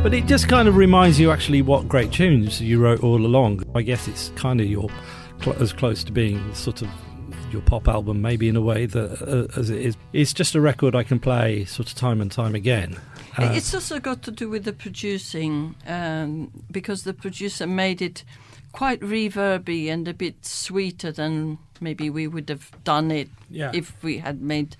But 0.02 0.12
it 0.14 0.26
just 0.26 0.48
kind 0.48 0.66
of 0.66 0.74
reminds 0.76 1.20
you 1.20 1.30
actually 1.30 1.62
what 1.62 1.86
great 1.86 2.10
tunes 2.10 2.60
you 2.60 2.80
wrote 2.80 3.04
all 3.04 3.24
along. 3.24 3.62
I 3.76 3.82
guess 3.82 4.08
it's 4.08 4.30
kind 4.34 4.60
of 4.60 4.66
your 4.66 4.88
cl- 5.40 5.56
as 5.62 5.72
close 5.72 6.02
to 6.02 6.10
being 6.12 6.52
sort 6.54 6.82
of 6.82 6.88
your 7.52 7.62
pop 7.62 7.86
album, 7.86 8.20
maybe 8.20 8.48
in 8.48 8.56
a 8.56 8.60
way 8.60 8.86
that 8.86 9.22
uh, 9.22 9.58
as 9.60 9.70
it 9.70 9.80
is. 9.80 9.96
It's 10.12 10.32
just 10.32 10.56
a 10.56 10.60
record 10.60 10.96
I 10.96 11.04
can 11.04 11.20
play 11.20 11.64
sort 11.66 11.88
of 11.88 11.94
time 11.94 12.20
and 12.20 12.32
time 12.32 12.56
again. 12.56 12.98
Uh, 13.38 13.52
it's 13.54 13.72
also 13.72 14.00
got 14.00 14.22
to 14.24 14.32
do 14.32 14.48
with 14.50 14.64
the 14.64 14.72
producing, 14.72 15.76
um, 15.86 16.50
because 16.70 17.04
the 17.04 17.14
producer 17.14 17.66
made 17.68 18.02
it 18.02 18.24
quite 18.72 19.00
reverby 19.00 19.86
and 19.88 20.08
a 20.08 20.14
bit 20.14 20.44
sweeter 20.44 21.12
than 21.12 21.58
maybe 21.80 22.10
we 22.10 22.26
would 22.26 22.48
have 22.48 22.72
done 22.82 23.12
it 23.12 23.28
Yeah. 23.50 23.70
if 23.72 24.02
we 24.02 24.18
had 24.18 24.42
made, 24.42 24.76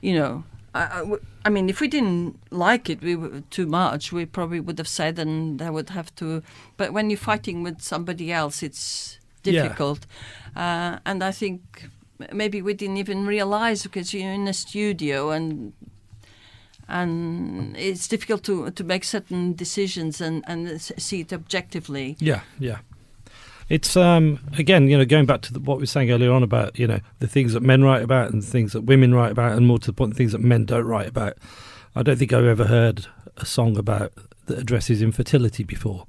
you 0.00 0.14
know. 0.18 0.42
I, 0.74 0.84
I 0.84 0.98
w- 0.98 1.22
I 1.48 1.50
mean, 1.50 1.70
if 1.70 1.80
we 1.80 1.88
didn't 1.88 2.38
like 2.50 2.90
it 2.90 3.00
we 3.00 3.16
were 3.16 3.40
too 3.48 3.66
much, 3.66 4.12
we 4.12 4.26
probably 4.26 4.60
would 4.60 4.78
have 4.78 4.86
said, 4.88 5.18
and 5.18 5.58
they 5.58 5.70
would 5.70 5.88
have 5.90 6.14
to. 6.16 6.42
But 6.76 6.92
when 6.92 7.08
you're 7.08 7.16
fighting 7.32 7.62
with 7.62 7.80
somebody 7.80 8.30
else, 8.30 8.62
it's 8.62 9.18
Yeah. 9.44 9.62
difficult. 9.62 10.06
Uh, 10.54 10.98
and 11.06 11.22
I 11.24 11.32
think 11.32 11.88
maybe 12.32 12.60
we 12.60 12.74
didn't 12.74 12.98
even 12.98 13.26
realize 13.26 13.82
because 13.82 14.12
you're 14.12 14.34
in 14.34 14.46
a 14.48 14.52
studio 14.52 15.30
and 15.30 15.72
and 16.88 17.76
it's 17.76 18.08
difficult 18.08 18.42
to 18.44 18.70
to 18.70 18.84
make 18.84 19.04
certain 19.04 19.54
decisions 19.56 20.20
and 20.20 20.44
and 20.46 20.80
see 20.80 21.20
it 21.20 21.32
objectively. 21.32 22.16
Yeah, 22.20 22.40
yeah. 22.60 22.78
It's 23.68 23.96
um 23.96 24.40
again, 24.56 24.88
you 24.88 24.96
know, 24.96 25.04
going 25.04 25.26
back 25.26 25.42
to 25.42 25.52
the, 25.52 25.60
what 25.60 25.78
we 25.78 25.82
were 25.82 25.86
saying 25.86 26.10
earlier 26.10 26.32
on 26.32 26.42
about 26.42 26.78
you 26.78 26.86
know 26.86 27.00
the 27.18 27.28
things 27.28 27.52
that 27.52 27.62
men 27.62 27.84
write 27.84 28.02
about 28.02 28.32
and 28.32 28.42
the 28.42 28.46
things 28.46 28.72
that 28.72 28.82
women 28.82 29.14
write 29.14 29.32
about, 29.32 29.52
and 29.52 29.66
more 29.66 29.78
to 29.78 29.86
the 29.86 29.92
point, 29.92 30.12
the 30.12 30.16
things 30.16 30.32
that 30.32 30.40
men 30.40 30.64
don't 30.64 30.86
write 30.86 31.08
about. 31.08 31.34
I 31.94 32.02
don't 32.02 32.16
think 32.16 32.32
I've 32.32 32.44
ever 32.44 32.64
heard 32.64 33.06
a 33.36 33.44
song 33.44 33.76
about 33.76 34.12
that 34.46 34.58
addresses 34.58 35.02
infertility 35.02 35.64
before, 35.64 36.06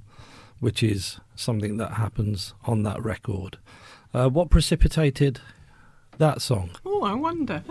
which 0.60 0.84
is 0.84 1.20
something 1.36 1.78
that 1.78 1.94
happens 1.94 2.54
on 2.66 2.84
that 2.84 3.04
record. 3.04 3.58
Uh, 4.14 4.30
what 4.30 4.50
precipitated 4.50 5.42
that 6.18 6.42
song? 6.42 6.72
Oh, 6.86 7.04
I 7.04 7.14
wonder. 7.14 7.64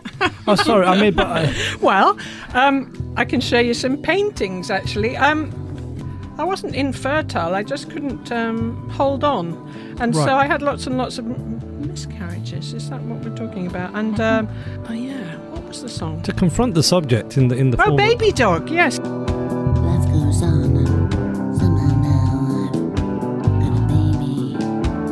Oh, 0.47 0.55
sorry, 0.55 0.87
I 0.87 1.01
mean, 1.01 1.15
but 1.15 1.27
I, 1.27 1.55
well, 1.81 2.19
um, 2.55 3.15
I 3.17 3.25
can 3.25 3.41
show 3.41 3.59
you 3.59 3.75
some 3.75 4.01
paintings 4.01 4.71
actually. 4.71 5.17
Um, 5.17 5.53
I 6.39 6.45
wasn't 6.45 6.75
infertile, 6.77 7.55
I 7.55 7.63
just 7.65 7.91
couldn't 7.91 8.31
um, 8.31 8.89
hold 8.91 9.25
on. 9.25 9.55
And 10.01 10.15
so 10.15 10.35
I 10.37 10.47
had 10.47 10.63
lots 10.63 10.87
and 10.87 10.97
lots 10.97 11.19
of 11.19 11.27
miscarriages. 11.85 12.73
Is 12.75 12.89
that 12.91 13.03
what 13.03 13.25
we're 13.25 13.37
talking 13.37 13.67
about? 13.67 13.95
And 13.95 14.21
um, 14.21 14.49
oh, 14.89 14.93
yeah, 14.93 15.37
what 15.51 15.65
was 15.65 15.83
the 15.83 15.89
song? 15.89 16.23
to 16.23 16.33
confront 16.33 16.75
the 16.75 16.83
subject 16.83 17.37
in 17.37 17.49
the 17.49 17.57
in 17.57 17.71
the 17.71 17.77
Oh, 17.83 17.87
form 17.87 17.93
of- 17.95 17.97
Baby 17.99 18.31
Dog, 18.33 18.71
yes. 18.71 18.99
Life 18.99 20.07
goes 20.13 20.43
on 20.43 20.77
and 20.77 21.13
somehow 21.59 21.93
now 22.07 22.71
I've 22.71 23.59
got 23.61 23.75
a 23.75 23.83
baby, 23.91 24.55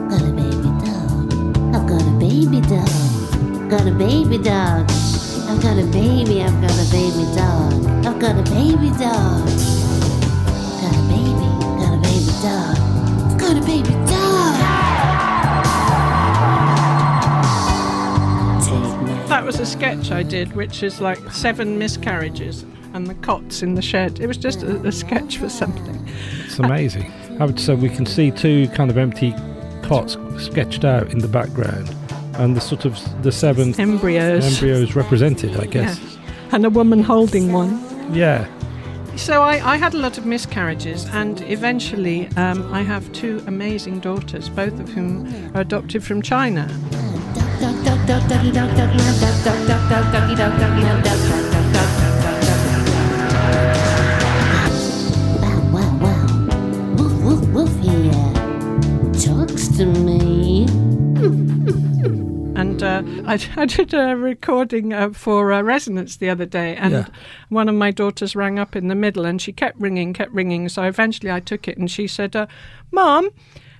got 0.08 0.22
a 0.22 0.32
baby 0.32 0.70
dog. 0.86 1.26
I've 1.74 1.86
got 1.88 2.02
a 2.02 2.14
baby 2.20 2.60
dog, 2.70 3.70
got 3.70 3.86
a 3.86 3.90
baby 3.92 4.38
dog. 4.38 4.90
I've 5.48 5.60
got 5.62 5.76
a 5.78 5.86
baby, 5.90 6.42
I've 6.42 6.60
got 6.62 6.70
a 6.70 6.86
baby 6.92 7.24
dog. 7.34 8.06
I've 8.06 8.18
got 8.20 8.36
a 8.38 8.42
baby 8.52 8.90
dog. 8.98 9.48
A 12.46 12.60
baby 12.60 12.72
dog. 12.72 12.78
I've 13.32 13.38
got 13.38 13.56
a 13.56 13.60
baby 13.60 13.90
dog. 13.90 14.56
That 19.28 19.44
was 19.44 19.60
a 19.60 19.66
sketch 19.66 20.10
I 20.10 20.22
did, 20.22 20.54
which 20.54 20.82
is 20.82 21.00
like 21.00 21.18
seven 21.32 21.78
miscarriages 21.78 22.64
and 22.94 23.06
the 23.06 23.14
cots 23.16 23.62
in 23.62 23.74
the 23.74 23.82
shed. 23.82 24.20
It 24.20 24.26
was 24.26 24.36
just 24.36 24.62
a, 24.62 24.76
a 24.86 24.92
sketch 24.92 25.38
for 25.38 25.48
something. 25.48 26.08
It's 26.44 26.58
amazing. 26.58 27.12
I 27.38 27.44
would 27.44 27.60
say 27.60 27.74
we 27.74 27.90
can 27.90 28.06
see 28.06 28.30
two 28.30 28.68
kind 28.68 28.90
of 28.90 28.96
empty 28.96 29.34
cots 29.82 30.16
sketched 30.38 30.84
out 30.84 31.10
in 31.10 31.18
the 31.18 31.28
background, 31.28 31.94
and 32.34 32.56
the 32.56 32.60
sort 32.60 32.84
of 32.84 32.98
the 33.22 33.30
seven 33.30 33.78
Embryos. 33.78 34.44
embryos 34.44 34.96
represented, 34.96 35.56
I 35.60 35.66
guess. 35.66 35.98
Yeah. 36.00 36.08
And 36.52 36.64
a 36.64 36.70
woman 36.70 37.02
holding 37.02 37.52
one. 37.52 37.82
Yeah. 38.14 38.46
So 39.16 39.42
I, 39.42 39.72
I 39.72 39.76
had 39.76 39.92
a 39.94 39.98
lot 39.98 40.18
of 40.18 40.26
miscarriages, 40.26 41.04
and 41.06 41.40
eventually 41.42 42.28
um, 42.36 42.72
I 42.72 42.82
have 42.82 43.10
two 43.12 43.42
amazing 43.46 44.00
daughters, 44.00 44.48
both 44.48 44.78
of 44.78 44.88
whom 44.90 45.26
are 45.56 45.62
adopted 45.62 46.04
from 46.04 46.22
China. 46.22 46.68
Wow, 55.42 55.60
wow, 55.72 55.98
wow. 55.98 56.26
Woof, 56.96 57.14
woof, 57.24 57.42
woof 57.48 57.72
here. 57.82 58.12
Talks 59.20 59.68
to 59.76 59.86
me. 59.86 60.45
Uh, 62.86 63.02
I, 63.26 63.38
I 63.62 63.66
did 63.66 63.92
a 63.92 64.16
recording 64.16 64.92
uh, 64.92 65.10
for 65.10 65.52
uh, 65.52 65.60
Resonance 65.62 66.16
the 66.16 66.30
other 66.30 66.46
day, 66.46 66.76
and 66.76 66.92
Yeah. 66.92 67.06
one 67.48 67.68
of 67.68 67.74
my 67.74 67.90
daughters 67.90 68.36
rang 68.36 68.58
up 68.58 68.76
in 68.76 68.88
the 68.88 68.94
middle, 68.94 69.24
and 69.26 69.42
she 69.42 69.52
kept 69.52 69.78
ringing, 69.80 70.12
kept 70.14 70.32
ringing. 70.32 70.68
So 70.68 70.82
eventually 70.84 71.30
I 71.32 71.40
took 71.40 71.66
it, 71.68 71.76
and 71.76 71.90
she 71.90 72.06
said, 72.06 72.36
uh, 72.36 72.46
"Mom, 72.92 73.28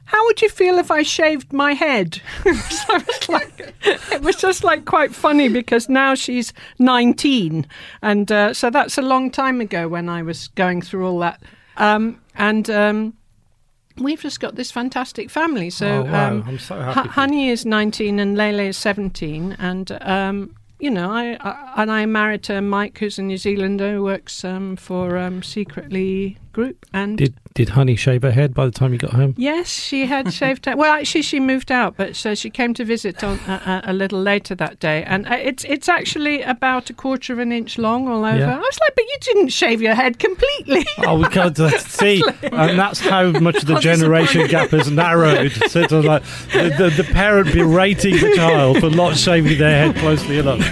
how 0.06 0.24
would 0.26 0.42
you 0.42 0.48
feel 0.48 0.78
if 0.78 0.90
I 0.90 1.02
shaved 1.02 1.52
my 1.52 1.72
head?" 1.74 2.20
so 2.44 2.96
it 2.96 3.06
was 3.06 3.28
like, 3.28 3.74
it 4.12 4.22
was 4.22 4.36
just 4.36 4.64
like 4.64 4.84
quite 4.84 5.14
funny 5.14 5.48
because 5.48 5.88
now 5.88 6.14
she's 6.14 6.52
19, 6.80 7.66
and 8.02 8.32
uh, 8.32 8.52
so 8.52 8.70
that's 8.70 8.98
a 8.98 9.02
long 9.02 9.30
time 9.30 9.60
ago 9.60 9.88
when 9.88 10.08
I 10.08 10.22
was 10.22 10.48
going 10.48 10.82
through 10.82 11.06
all 11.06 11.18
that, 11.20 11.40
um, 11.76 12.20
and. 12.34 12.68
Um, 12.68 13.14
We've 13.98 14.20
just 14.20 14.40
got 14.40 14.54
this 14.56 14.70
fantastic 14.70 15.30
family. 15.30 15.70
So, 15.70 15.86
Oh, 15.86 16.02
wow. 16.04 16.30
um, 16.30 16.44
I'm 16.46 16.58
so 16.58 16.80
happy 16.80 17.08
you. 17.08 17.12
Honey 17.12 17.48
is 17.48 17.64
19 17.64 18.18
and 18.18 18.36
Lele 18.36 18.60
is 18.60 18.76
17. 18.76 19.56
And, 19.58 19.90
um, 20.02 20.54
you 20.78 20.90
know, 20.90 21.10
I, 21.10 21.36
I 21.40 21.72
and 21.82 21.90
I 21.90 22.04
married 22.06 22.42
to 22.44 22.60
Mike, 22.60 22.98
who's 22.98 23.18
a 23.18 23.22
New 23.22 23.38
Zealander 23.38 23.94
who 23.94 24.02
works 24.04 24.44
um, 24.44 24.76
for 24.76 25.16
um, 25.16 25.42
Secretly 25.42 26.36
Group. 26.56 26.86
And 26.94 27.18
Did 27.18 27.34
did 27.52 27.68
Honey 27.70 27.96
shave 27.96 28.22
her 28.22 28.30
head 28.30 28.54
by 28.54 28.64
the 28.64 28.70
time 28.70 28.92
you 28.94 28.98
got 28.98 29.12
home? 29.12 29.34
yes, 29.36 29.68
she 29.68 30.06
had 30.06 30.32
shaved 30.40 30.64
her. 30.64 30.74
Well, 30.74 30.90
actually, 30.90 31.20
she 31.20 31.38
moved 31.38 31.70
out, 31.70 31.98
but 31.98 32.16
so 32.16 32.34
she 32.34 32.48
came 32.48 32.72
to 32.72 32.84
visit 32.84 33.22
on 33.22 33.38
a, 33.46 33.92
little 33.92 34.22
later 34.22 34.54
that 34.54 34.80
day. 34.80 35.04
And 35.04 35.26
uh, 35.28 35.34
it's 35.34 35.64
it's 35.64 35.86
actually 35.86 36.40
about 36.40 36.88
a 36.88 36.94
quarter 36.94 37.34
of 37.34 37.40
an 37.40 37.52
inch 37.52 37.76
long 37.76 38.08
all 38.08 38.24
over. 38.24 38.38
Yeah. 38.38 38.56
I 38.56 38.58
was 38.58 38.78
like, 38.80 38.94
but 38.94 39.04
you 39.04 39.16
didn't 39.20 39.48
shave 39.48 39.82
your 39.82 39.94
head 39.94 40.18
completely. 40.18 40.86
Oh, 41.00 41.18
we 41.18 41.28
can't 41.28 41.54
see, 41.56 42.22
and 42.42 42.78
that's 42.78 43.00
how 43.00 43.32
much 43.32 43.60
the 43.62 43.78
generation 43.80 44.46
gap 44.46 44.70
has 44.70 44.90
narrowed. 44.90 45.52
So 45.68 45.80
it's 45.80 45.92
like 45.92 46.22
the, 46.52 46.74
the, 46.78 47.02
the 47.02 47.08
parent 47.12 47.52
berating 47.52 48.14
the 48.14 48.32
child 48.34 48.78
for 48.78 48.88
not 48.88 49.16
shaving 49.16 49.58
their 49.58 49.92
head 49.92 49.96
closely 49.96 50.38
enough. 50.38 50.62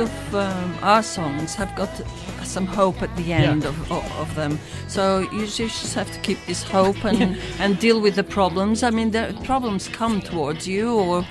Of 0.00 0.34
um, 0.34 0.74
our 0.82 1.02
songs 1.02 1.54
have 1.54 1.74
got 1.76 1.90
some 2.42 2.66
hope 2.66 3.02
at 3.02 3.14
the 3.16 3.32
end 3.32 3.62
Yeah. 3.62 3.68
of, 3.68 3.92
of, 3.92 4.34
them. 4.34 4.58
So 4.88 5.20
you 5.32 5.46
just 5.46 5.94
have 5.94 6.10
to 6.12 6.18
keep 6.20 6.38
this 6.46 6.62
hope 6.62 7.04
and, 7.04 7.36
and 7.58 7.78
deal 7.78 8.00
with 8.00 8.14
the 8.16 8.24
problems. 8.24 8.82
I 8.82 8.90
mean, 8.90 9.10
the 9.10 9.38
problems 9.44 9.88
come 9.88 10.20
towards 10.20 10.66
you, 10.66 10.92
or 10.92 11.24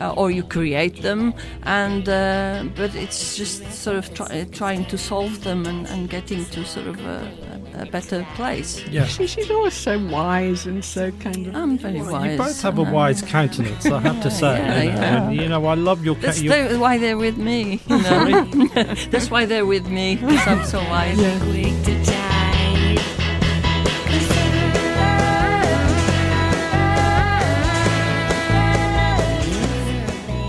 uh, 0.00 0.12
or 0.16 0.30
you 0.30 0.42
create 0.42 1.02
them, 1.02 1.32
and 1.62 2.08
uh, 2.08 2.64
but 2.74 2.94
it's 2.94 3.36
just 3.36 3.70
sort 3.72 3.96
of 3.96 4.12
try, 4.14 4.44
trying 4.52 4.84
to 4.86 4.98
solve 4.98 5.44
them 5.44 5.66
and, 5.66 5.86
and 5.86 6.10
getting 6.10 6.44
to 6.46 6.64
sort 6.64 6.86
of 6.88 6.98
a, 7.06 7.30
a 7.74 7.86
better 7.86 8.26
place. 8.34 8.86
Yeah. 8.88 9.04
She, 9.06 9.26
she's 9.26 9.50
always 9.50 9.74
so 9.74 9.98
wise 9.98 10.66
and 10.66 10.84
so 10.84 11.10
kind 11.12 11.46
of. 11.46 11.54
I'm 11.56 11.76
very 11.78 12.00
wise. 12.02 12.32
You 12.32 12.38
both 12.38 12.62
have 12.62 12.78
a 12.78 12.82
wise 12.82 13.22
countenance, 13.22 13.86
I 13.86 14.00
have 14.00 14.22
to 14.22 14.30
say. 14.42 14.58
Yeah, 14.58 14.82
you, 14.82 14.90
know, 14.90 14.94
yeah. 14.96 15.26
and, 15.28 15.36
you 15.36 15.48
know, 15.48 15.66
I 15.66 15.74
love 15.74 16.04
your. 16.04 16.14
Ca- 16.14 16.20
That's 16.22 16.42
your 16.42 16.68
the- 16.68 16.78
why 16.78 16.98
they're 16.98 17.18
with 17.18 17.36
me. 17.36 17.80
You 17.86 17.98
know? 18.02 18.44
That's 19.10 19.30
why 19.30 19.46
they're 19.46 19.66
with 19.66 19.88
me 19.88 20.16
because 20.16 20.46
I'm 20.46 20.64
so 20.64 20.78
wise. 20.84 21.18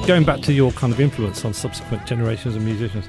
going 0.05 0.23
back 0.23 0.39
to 0.41 0.53
your 0.53 0.71
kind 0.73 0.93
of 0.93 0.99
influence 0.99 1.43
on 1.45 1.53
subsequent 1.53 2.05
generations 2.05 2.55
of 2.55 2.61
musicians, 2.61 3.05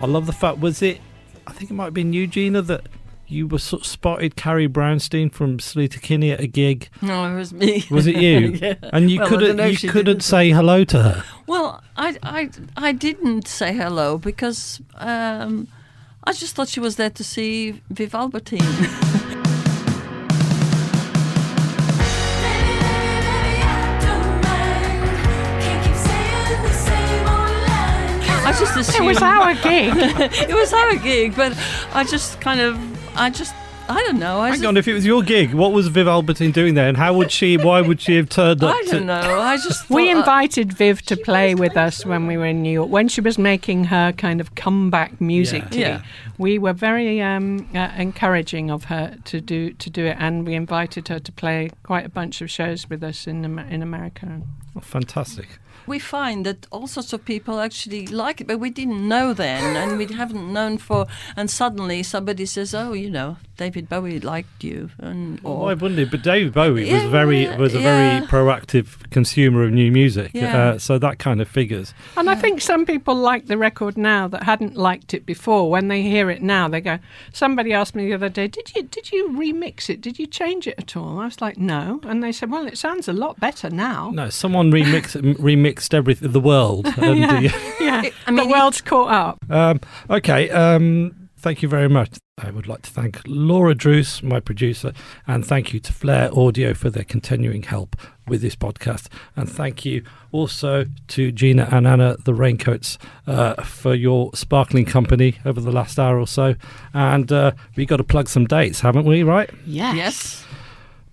I 0.00 0.06
love 0.06 0.24
the 0.26 0.32
fact 0.32 0.58
was 0.60 0.80
it. 0.80 0.98
I 1.46 1.52
think 1.52 1.70
it 1.70 1.74
might 1.74 1.84
have 1.86 1.94
been 1.94 2.12
you, 2.14 2.26
Gina, 2.26 2.62
that 2.62 2.86
you 3.28 3.46
were 3.46 3.58
sort 3.58 3.82
of 3.82 3.86
spotted 3.86 4.36
Carrie 4.36 4.68
Brownstein 4.68 5.30
from 5.32 5.58
Sleater 5.58 6.00
Kinney 6.00 6.30
at 6.32 6.40
a 6.40 6.46
gig. 6.46 6.88
No, 7.02 7.30
it 7.30 7.36
was 7.36 7.52
me. 7.52 7.84
Was 7.90 8.06
it 8.06 8.16
you? 8.16 8.38
yeah. 8.62 8.74
And 8.92 9.10
you 9.10 9.20
Well, 9.20 9.28
couldn't 9.28 9.58
you 9.82 9.88
couldn't 9.88 10.04
didn't. 10.06 10.22
say 10.22 10.50
hello 10.50 10.82
to 10.84 11.02
her. 11.02 11.24
Well, 11.46 11.82
I, 11.96 12.16
I, 12.22 12.50
I 12.76 12.92
didn't 12.92 13.46
say 13.46 13.74
hello 13.74 14.16
because 14.18 14.80
um, 14.96 15.68
I 16.24 16.32
just 16.32 16.54
thought 16.54 16.68
she 16.68 16.80
was 16.80 16.96
there 16.96 17.10
to 17.10 17.22
see 17.24 17.80
Viv 17.90 18.14
Albertine. 18.14 18.60
I 28.40 28.52
just 28.58 28.76
assumed 28.76 29.04
It 29.10 29.14
was 29.14 29.22
our 29.22 29.54
gig. 29.54 29.92
it 30.48 30.54
was 30.54 30.72
our 30.72 30.96
gig, 30.96 31.36
but 31.36 31.52
I 31.92 32.04
just 32.04 32.40
kind 32.40 32.60
of, 32.60 32.78
I 33.16 33.30
just, 33.30 33.54
I 33.88 34.02
don't 34.04 34.18
know. 34.18 34.40
I 34.40 34.48
Hang 34.50 34.56
just, 34.56 34.64
on, 34.66 34.76
if 34.76 34.86
it 34.86 34.92
was 34.94 35.06
your 35.06 35.22
gig, 35.22 35.54
what 35.54 35.72
was 35.72 35.88
Viv 35.88 36.06
Albertine 36.06 36.52
doing 36.52 36.74
there, 36.74 36.88
and 36.88 36.96
how 36.96 37.14
would 37.14 37.30
she? 37.32 37.56
Why 37.56 37.80
would 37.80 38.00
she 38.00 38.16
have 38.16 38.28
turned 38.28 38.62
up? 38.62 38.74
I 38.74 38.82
don't 38.86 39.06
know. 39.06 39.14
I 39.40 39.56
just 39.56 39.88
We 39.88 40.06
thought- 40.06 40.16
uh, 40.16 40.18
invited 40.20 40.72
Viv 40.72 41.02
to 41.02 41.16
play 41.16 41.54
with 41.54 41.76
us 41.76 42.04
when 42.04 42.26
we 42.26 42.36
were 42.36 42.46
in 42.46 42.62
New 42.62 42.70
York. 42.72 42.90
When 42.90 43.08
she 43.08 43.20
was 43.20 43.38
making 43.38 43.84
her 43.84 44.12
kind 44.12 44.40
of 44.40 44.54
comeback 44.54 45.20
music 45.20 45.64
Yeah. 45.70 45.78
Yeah. 45.88 46.02
we 46.36 46.58
were 46.58 46.72
very 46.74 47.20
um, 47.22 47.66
uh, 47.74 47.90
encouraging 47.96 48.70
of 48.70 48.84
her 48.84 49.16
to 49.24 49.40
do 49.40 49.72
to 49.72 49.90
do 49.90 50.04
it, 50.06 50.16
and 50.20 50.46
we 50.46 50.54
invited 50.54 51.08
her 51.08 51.18
to 51.18 51.32
play 51.32 51.70
quite 51.82 52.04
a 52.04 52.10
bunch 52.10 52.40
of 52.42 52.50
shows 52.50 52.88
with 52.90 53.02
us 53.02 53.26
in 53.26 53.58
in 53.70 53.82
America. 53.82 54.42
Oh, 54.76 54.80
fantastic. 54.80 55.58
We 55.88 55.98
find 55.98 56.46
that 56.46 56.66
all 56.70 56.86
sorts 56.86 57.12
of 57.12 57.24
people 57.24 57.58
actually 57.60 58.06
like 58.06 58.40
it, 58.40 58.46
but 58.46 58.58
we 58.60 58.70
didn't 58.70 59.06
know 59.08 59.32
then, 59.34 59.76
and 59.76 59.98
we 59.98 60.06
haven't 60.06 60.52
known 60.52 60.78
for. 60.78 61.06
And 61.36 61.50
suddenly 61.50 62.02
somebody 62.02 62.46
says, 62.46 62.74
"Oh, 62.74 62.92
you 62.92 63.10
know, 63.10 63.36
David 63.56 63.88
Bowie 63.88 64.20
liked 64.20 64.62
you," 64.62 64.90
and 64.98 65.40
or 65.42 65.58
Why 65.66 65.74
wouldn't 65.74 65.98
it? 66.00 66.10
But 66.10 66.22
David 66.22 66.52
Bowie 66.54 66.92
was 66.92 67.04
very 67.04 67.48
was 67.56 67.74
a 67.74 67.80
very 67.80 68.26
proactive 68.26 69.10
consumer 69.10 69.64
of 69.64 69.72
new 69.72 69.90
music, 69.90 70.30
Yeah. 70.34 70.56
uh, 70.74 70.78
so 70.78 70.98
that 70.98 71.18
kind 71.18 71.40
of 71.40 71.48
figures. 71.48 71.94
And 72.16 72.28
I 72.30 72.34
think 72.34 72.60
some 72.60 72.84
people 72.86 73.14
like 73.14 73.46
the 73.46 73.56
record 73.58 73.96
now 73.96 74.28
that 74.28 74.42
hadn't 74.44 74.76
liked 74.76 75.14
it 75.14 75.24
before. 75.26 75.70
When 75.70 75.88
they 75.88 76.02
hear 76.02 76.30
it 76.30 76.42
now, 76.42 76.68
they 76.68 76.80
go. 76.80 76.98
Somebody 77.32 77.72
asked 77.72 77.94
me 77.94 78.06
the 78.06 78.14
other 78.14 78.28
day, 78.28 78.46
"Did 78.48 78.74
you 78.74 78.82
did 78.82 79.10
you 79.12 79.28
remix 79.30 79.88
it? 79.90 80.00
Did 80.00 80.18
you 80.18 80.26
change 80.26 80.66
it 80.66 80.74
at 80.78 80.96
all?" 80.96 81.18
I 81.18 81.24
was 81.26 81.40
like, 81.40 81.56
"No," 81.58 82.00
and 82.04 82.22
they 82.22 82.32
said, 82.32 82.50
"Well, 82.50 82.66
it 82.66 82.78
sounds 82.78 83.08
a 83.08 83.12
lot 83.12 83.40
better 83.40 83.70
now." 83.70 84.10
No, 84.12 84.28
someone 84.30 84.70
remixed 84.70 85.16
remixed 85.78 85.94
everything, 85.94 86.32
the 86.32 86.40
world. 86.40 86.86
And, 86.98 87.20
yeah, 87.42 87.50
uh, 87.54 87.72
yeah. 87.80 88.10
I 88.26 88.30
mean, 88.30 88.48
the 88.48 88.52
world's 88.52 88.80
caught 88.80 89.10
up. 89.10 89.50
Um, 89.50 89.80
okay. 90.10 90.50
Um, 90.50 91.30
thank 91.36 91.62
you 91.62 91.68
very 91.68 91.88
much. 91.88 92.18
I 92.36 92.50
would 92.50 92.66
like 92.66 92.82
to 92.82 92.90
thank 92.90 93.20
Laura 93.26 93.74
Druce, 93.74 94.22
my 94.22 94.40
producer, 94.40 94.92
and 95.26 95.46
thank 95.46 95.72
you 95.72 95.80
to 95.80 95.92
Flare 95.92 96.30
Audio 96.36 96.74
for 96.74 96.90
their 96.90 97.04
continuing 97.04 97.62
help 97.62 97.96
with 98.26 98.42
this 98.42 98.56
podcast. 98.56 99.08
And 99.36 99.48
thank 99.48 99.84
you 99.84 100.02
also 100.32 100.86
to 101.08 101.32
Gina 101.32 101.68
and 101.70 101.86
Ana, 101.86 102.16
the 102.24 102.34
Raincoats, 102.34 102.98
uh, 103.26 103.62
for 103.62 103.94
your 103.94 104.30
sparkling 104.34 104.84
company 104.84 105.38
over 105.44 105.60
the 105.60 105.72
last 105.72 105.98
hour 105.98 106.18
or 106.18 106.26
so. 106.26 106.54
And 106.92 107.30
uh, 107.30 107.52
we 107.76 107.86
got 107.86 107.98
to 107.98 108.04
plug 108.04 108.28
some 108.28 108.46
dates, 108.46 108.80
haven't 108.80 109.06
we? 109.06 109.22
Right? 109.22 109.50
Yes. 109.66 109.96
yes, 109.96 110.44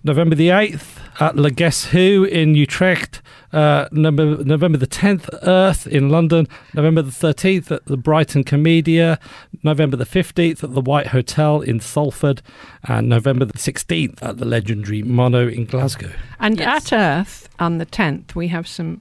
November 0.06 0.36
the 0.36 0.48
8th 0.48 0.98
at 1.20 1.34
Le 1.36 1.50
Guess 1.50 1.86
Who 1.86 2.24
in 2.24 2.54
Utrecht. 2.54 3.20
Uh, 3.52 3.88
November, 3.90 4.44
November 4.44 4.78
the 4.78 4.86
10th, 4.86 5.28
Earth 5.42 5.86
in 5.86 6.10
London. 6.10 6.46
November 6.74 7.02
the 7.02 7.10
13th 7.10 7.70
at 7.70 7.84
the 7.86 7.96
Brighton 7.96 8.44
Komedia. 8.44 9.18
November 9.62 9.96
the 9.96 10.04
15th 10.04 10.62
at 10.62 10.74
the 10.74 10.80
White 10.80 11.08
Hotel 11.08 11.60
in 11.60 11.80
Salford. 11.80 12.40
And 12.84 13.08
November 13.08 13.44
the 13.46 13.58
16th 13.58 14.22
at 14.22 14.38
the 14.38 14.44
legendary 14.44 15.02
Mono 15.02 15.48
in 15.48 15.64
Glasgow. 15.64 16.12
And 16.38 16.58
Yes. 16.60 16.92
at 16.92 16.98
Earth 16.98 17.48
on 17.58 17.78
the 17.78 17.86
10th, 17.86 18.34
we 18.34 18.48
have 18.48 18.68
some 18.68 19.00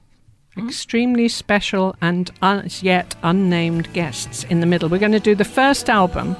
extremely 0.58 1.28
special 1.28 1.96
and 2.02 2.32
un- 2.42 2.62
as 2.66 2.82
yet 2.82 3.14
unnamed 3.24 3.92
guests 3.94 4.44
in 4.46 4.60
the 4.62 4.66
middle. 4.66 4.88
We're 4.90 5.00
going 5.00 5.12
to 5.12 5.20
do 5.20 5.36
the 5.36 5.44
first 5.44 5.90
album, 5.90 6.36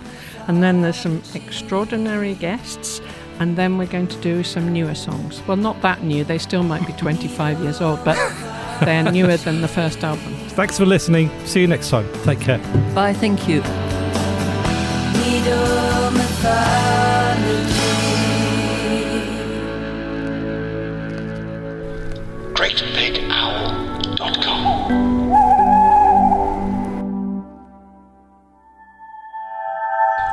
and 0.48 0.64
then 0.64 0.82
there's 0.82 0.96
some 0.96 1.22
extraordinary 1.34 2.34
guests, 2.36 3.02
and 3.40 3.56
then 3.58 3.78
we're 3.78 3.88
going 3.88 4.08
to 4.08 4.18
do 4.22 4.44
some 4.44 4.72
newer 4.72 4.96
songs. 4.96 5.42
Well, 5.48 5.58
not 5.58 5.82
that 5.82 6.04
new, 6.04 6.24
they 6.24 6.38
still 6.38 6.64
might 6.64 6.86
be 6.86 6.94
25 6.94 7.60
years 7.62 7.82
old, 7.82 8.04
but 8.04 8.18
they're 8.82 9.12
newer 9.12 9.38
than 9.38 9.62
the 9.62 9.68
first 9.68 10.04
album. 10.04 10.34
Thanks 10.50 10.78
for 10.78 10.86
listening. 10.86 11.30
See 11.46 11.62
you 11.62 11.68
next 11.68 11.90
time. 11.90 12.08
Take 12.24 12.40
care. 12.40 12.60
bye. 12.94 13.14
Thank 13.14 13.48
you. 13.48 13.62
GreatBigOwl.com. 22.56 23.25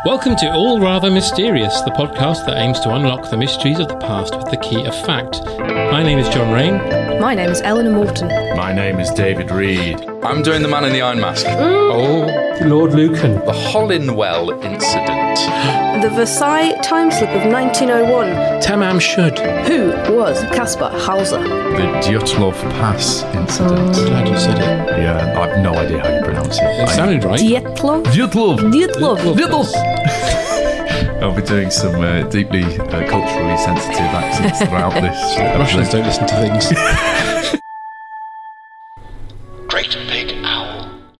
Welcome 0.05 0.35
to 0.39 0.53
All 0.53 0.81
Rather 0.81 1.13
Mysterious, 1.13 1.81
the 1.83 1.93
podcast 1.93 2.45
that 2.47 2.59
aims 2.59 2.81
to 2.81 2.93
unlock 2.93 3.31
the 3.31 3.37
mysteries 3.37 3.79
of 3.79 3.87
the 3.87 3.97
past 3.99 4.37
with 4.37 4.51
the 4.51 4.57
key 4.57 4.85
of 4.85 4.95
fact. 5.07 5.41
My 5.47 6.03
name 6.03 6.19
is 6.19 6.29
John 6.29 6.53
Rain. 6.53 7.21
My 7.21 7.37
name 7.37 7.51
is 7.51 7.61
Eleanor 7.61 7.93
Morton. 7.93 8.27
My 8.57 8.73
name 8.73 8.99
is 8.99 9.11
David 9.13 9.53
Reed. 9.53 10.12
I'm 10.25 10.41
doing 10.43 10.63
the 10.63 10.69
man 10.69 10.85
in 10.85 10.93
the 10.93 11.03
Iron 11.03 11.21
Mask. 11.21 11.45
Oh, 11.49 12.27
Lord 12.65 12.95
Lucan. 12.95 13.35
The 13.45 13.53
Hollinwell 13.53 14.53
incident. 14.63 16.01
The 16.01 16.11
Versailles 16.11 16.75
time 16.81 17.11
slip 17.11 17.31
of 17.31 17.51
1901. 17.53 18.29
Tamam 18.63 19.01
Shud. 19.01 19.37
Who 19.67 19.89
was 20.15 20.41
Caspar 20.55 20.91
Hauser? 20.91 21.41
The 21.43 21.89
Dyatlov 22.05 22.55
Pass 22.79 23.25
incident. 23.35 23.95
Glad 23.95 24.29
you 24.29 24.39
said 24.39 24.59
it. 24.59 25.01
Yeah, 25.03 25.35
I 25.37 25.49
have 25.49 25.59
no 25.61 25.75
idea 25.75 25.99
how 26.01 26.15
you 26.15 26.23
pronounce 26.23 26.57
it. 26.57 26.63
It 26.67 26.89
sounded 26.91 27.25
right. 27.25 27.41
Dietlov? 27.41 28.05
Dyatlov! 28.05 28.61
Dietlov. 28.71 29.73
I'll 31.21 31.35
be 31.35 31.43
doing 31.43 31.73
some 31.73 32.01
uh, 32.01 32.23
deeply 32.29 32.63
uh, 32.63 33.09
culturally 33.09 33.57
sensitive 33.59 33.99
accents 33.99 34.59
throughout 34.61 34.95
this. 34.95 35.39
Russians 35.59 35.89
don't 35.91 36.05
listen 36.05 36.27
to 36.29 36.35
things. 36.35 37.59
great 39.89 40.07
big. 40.09 40.42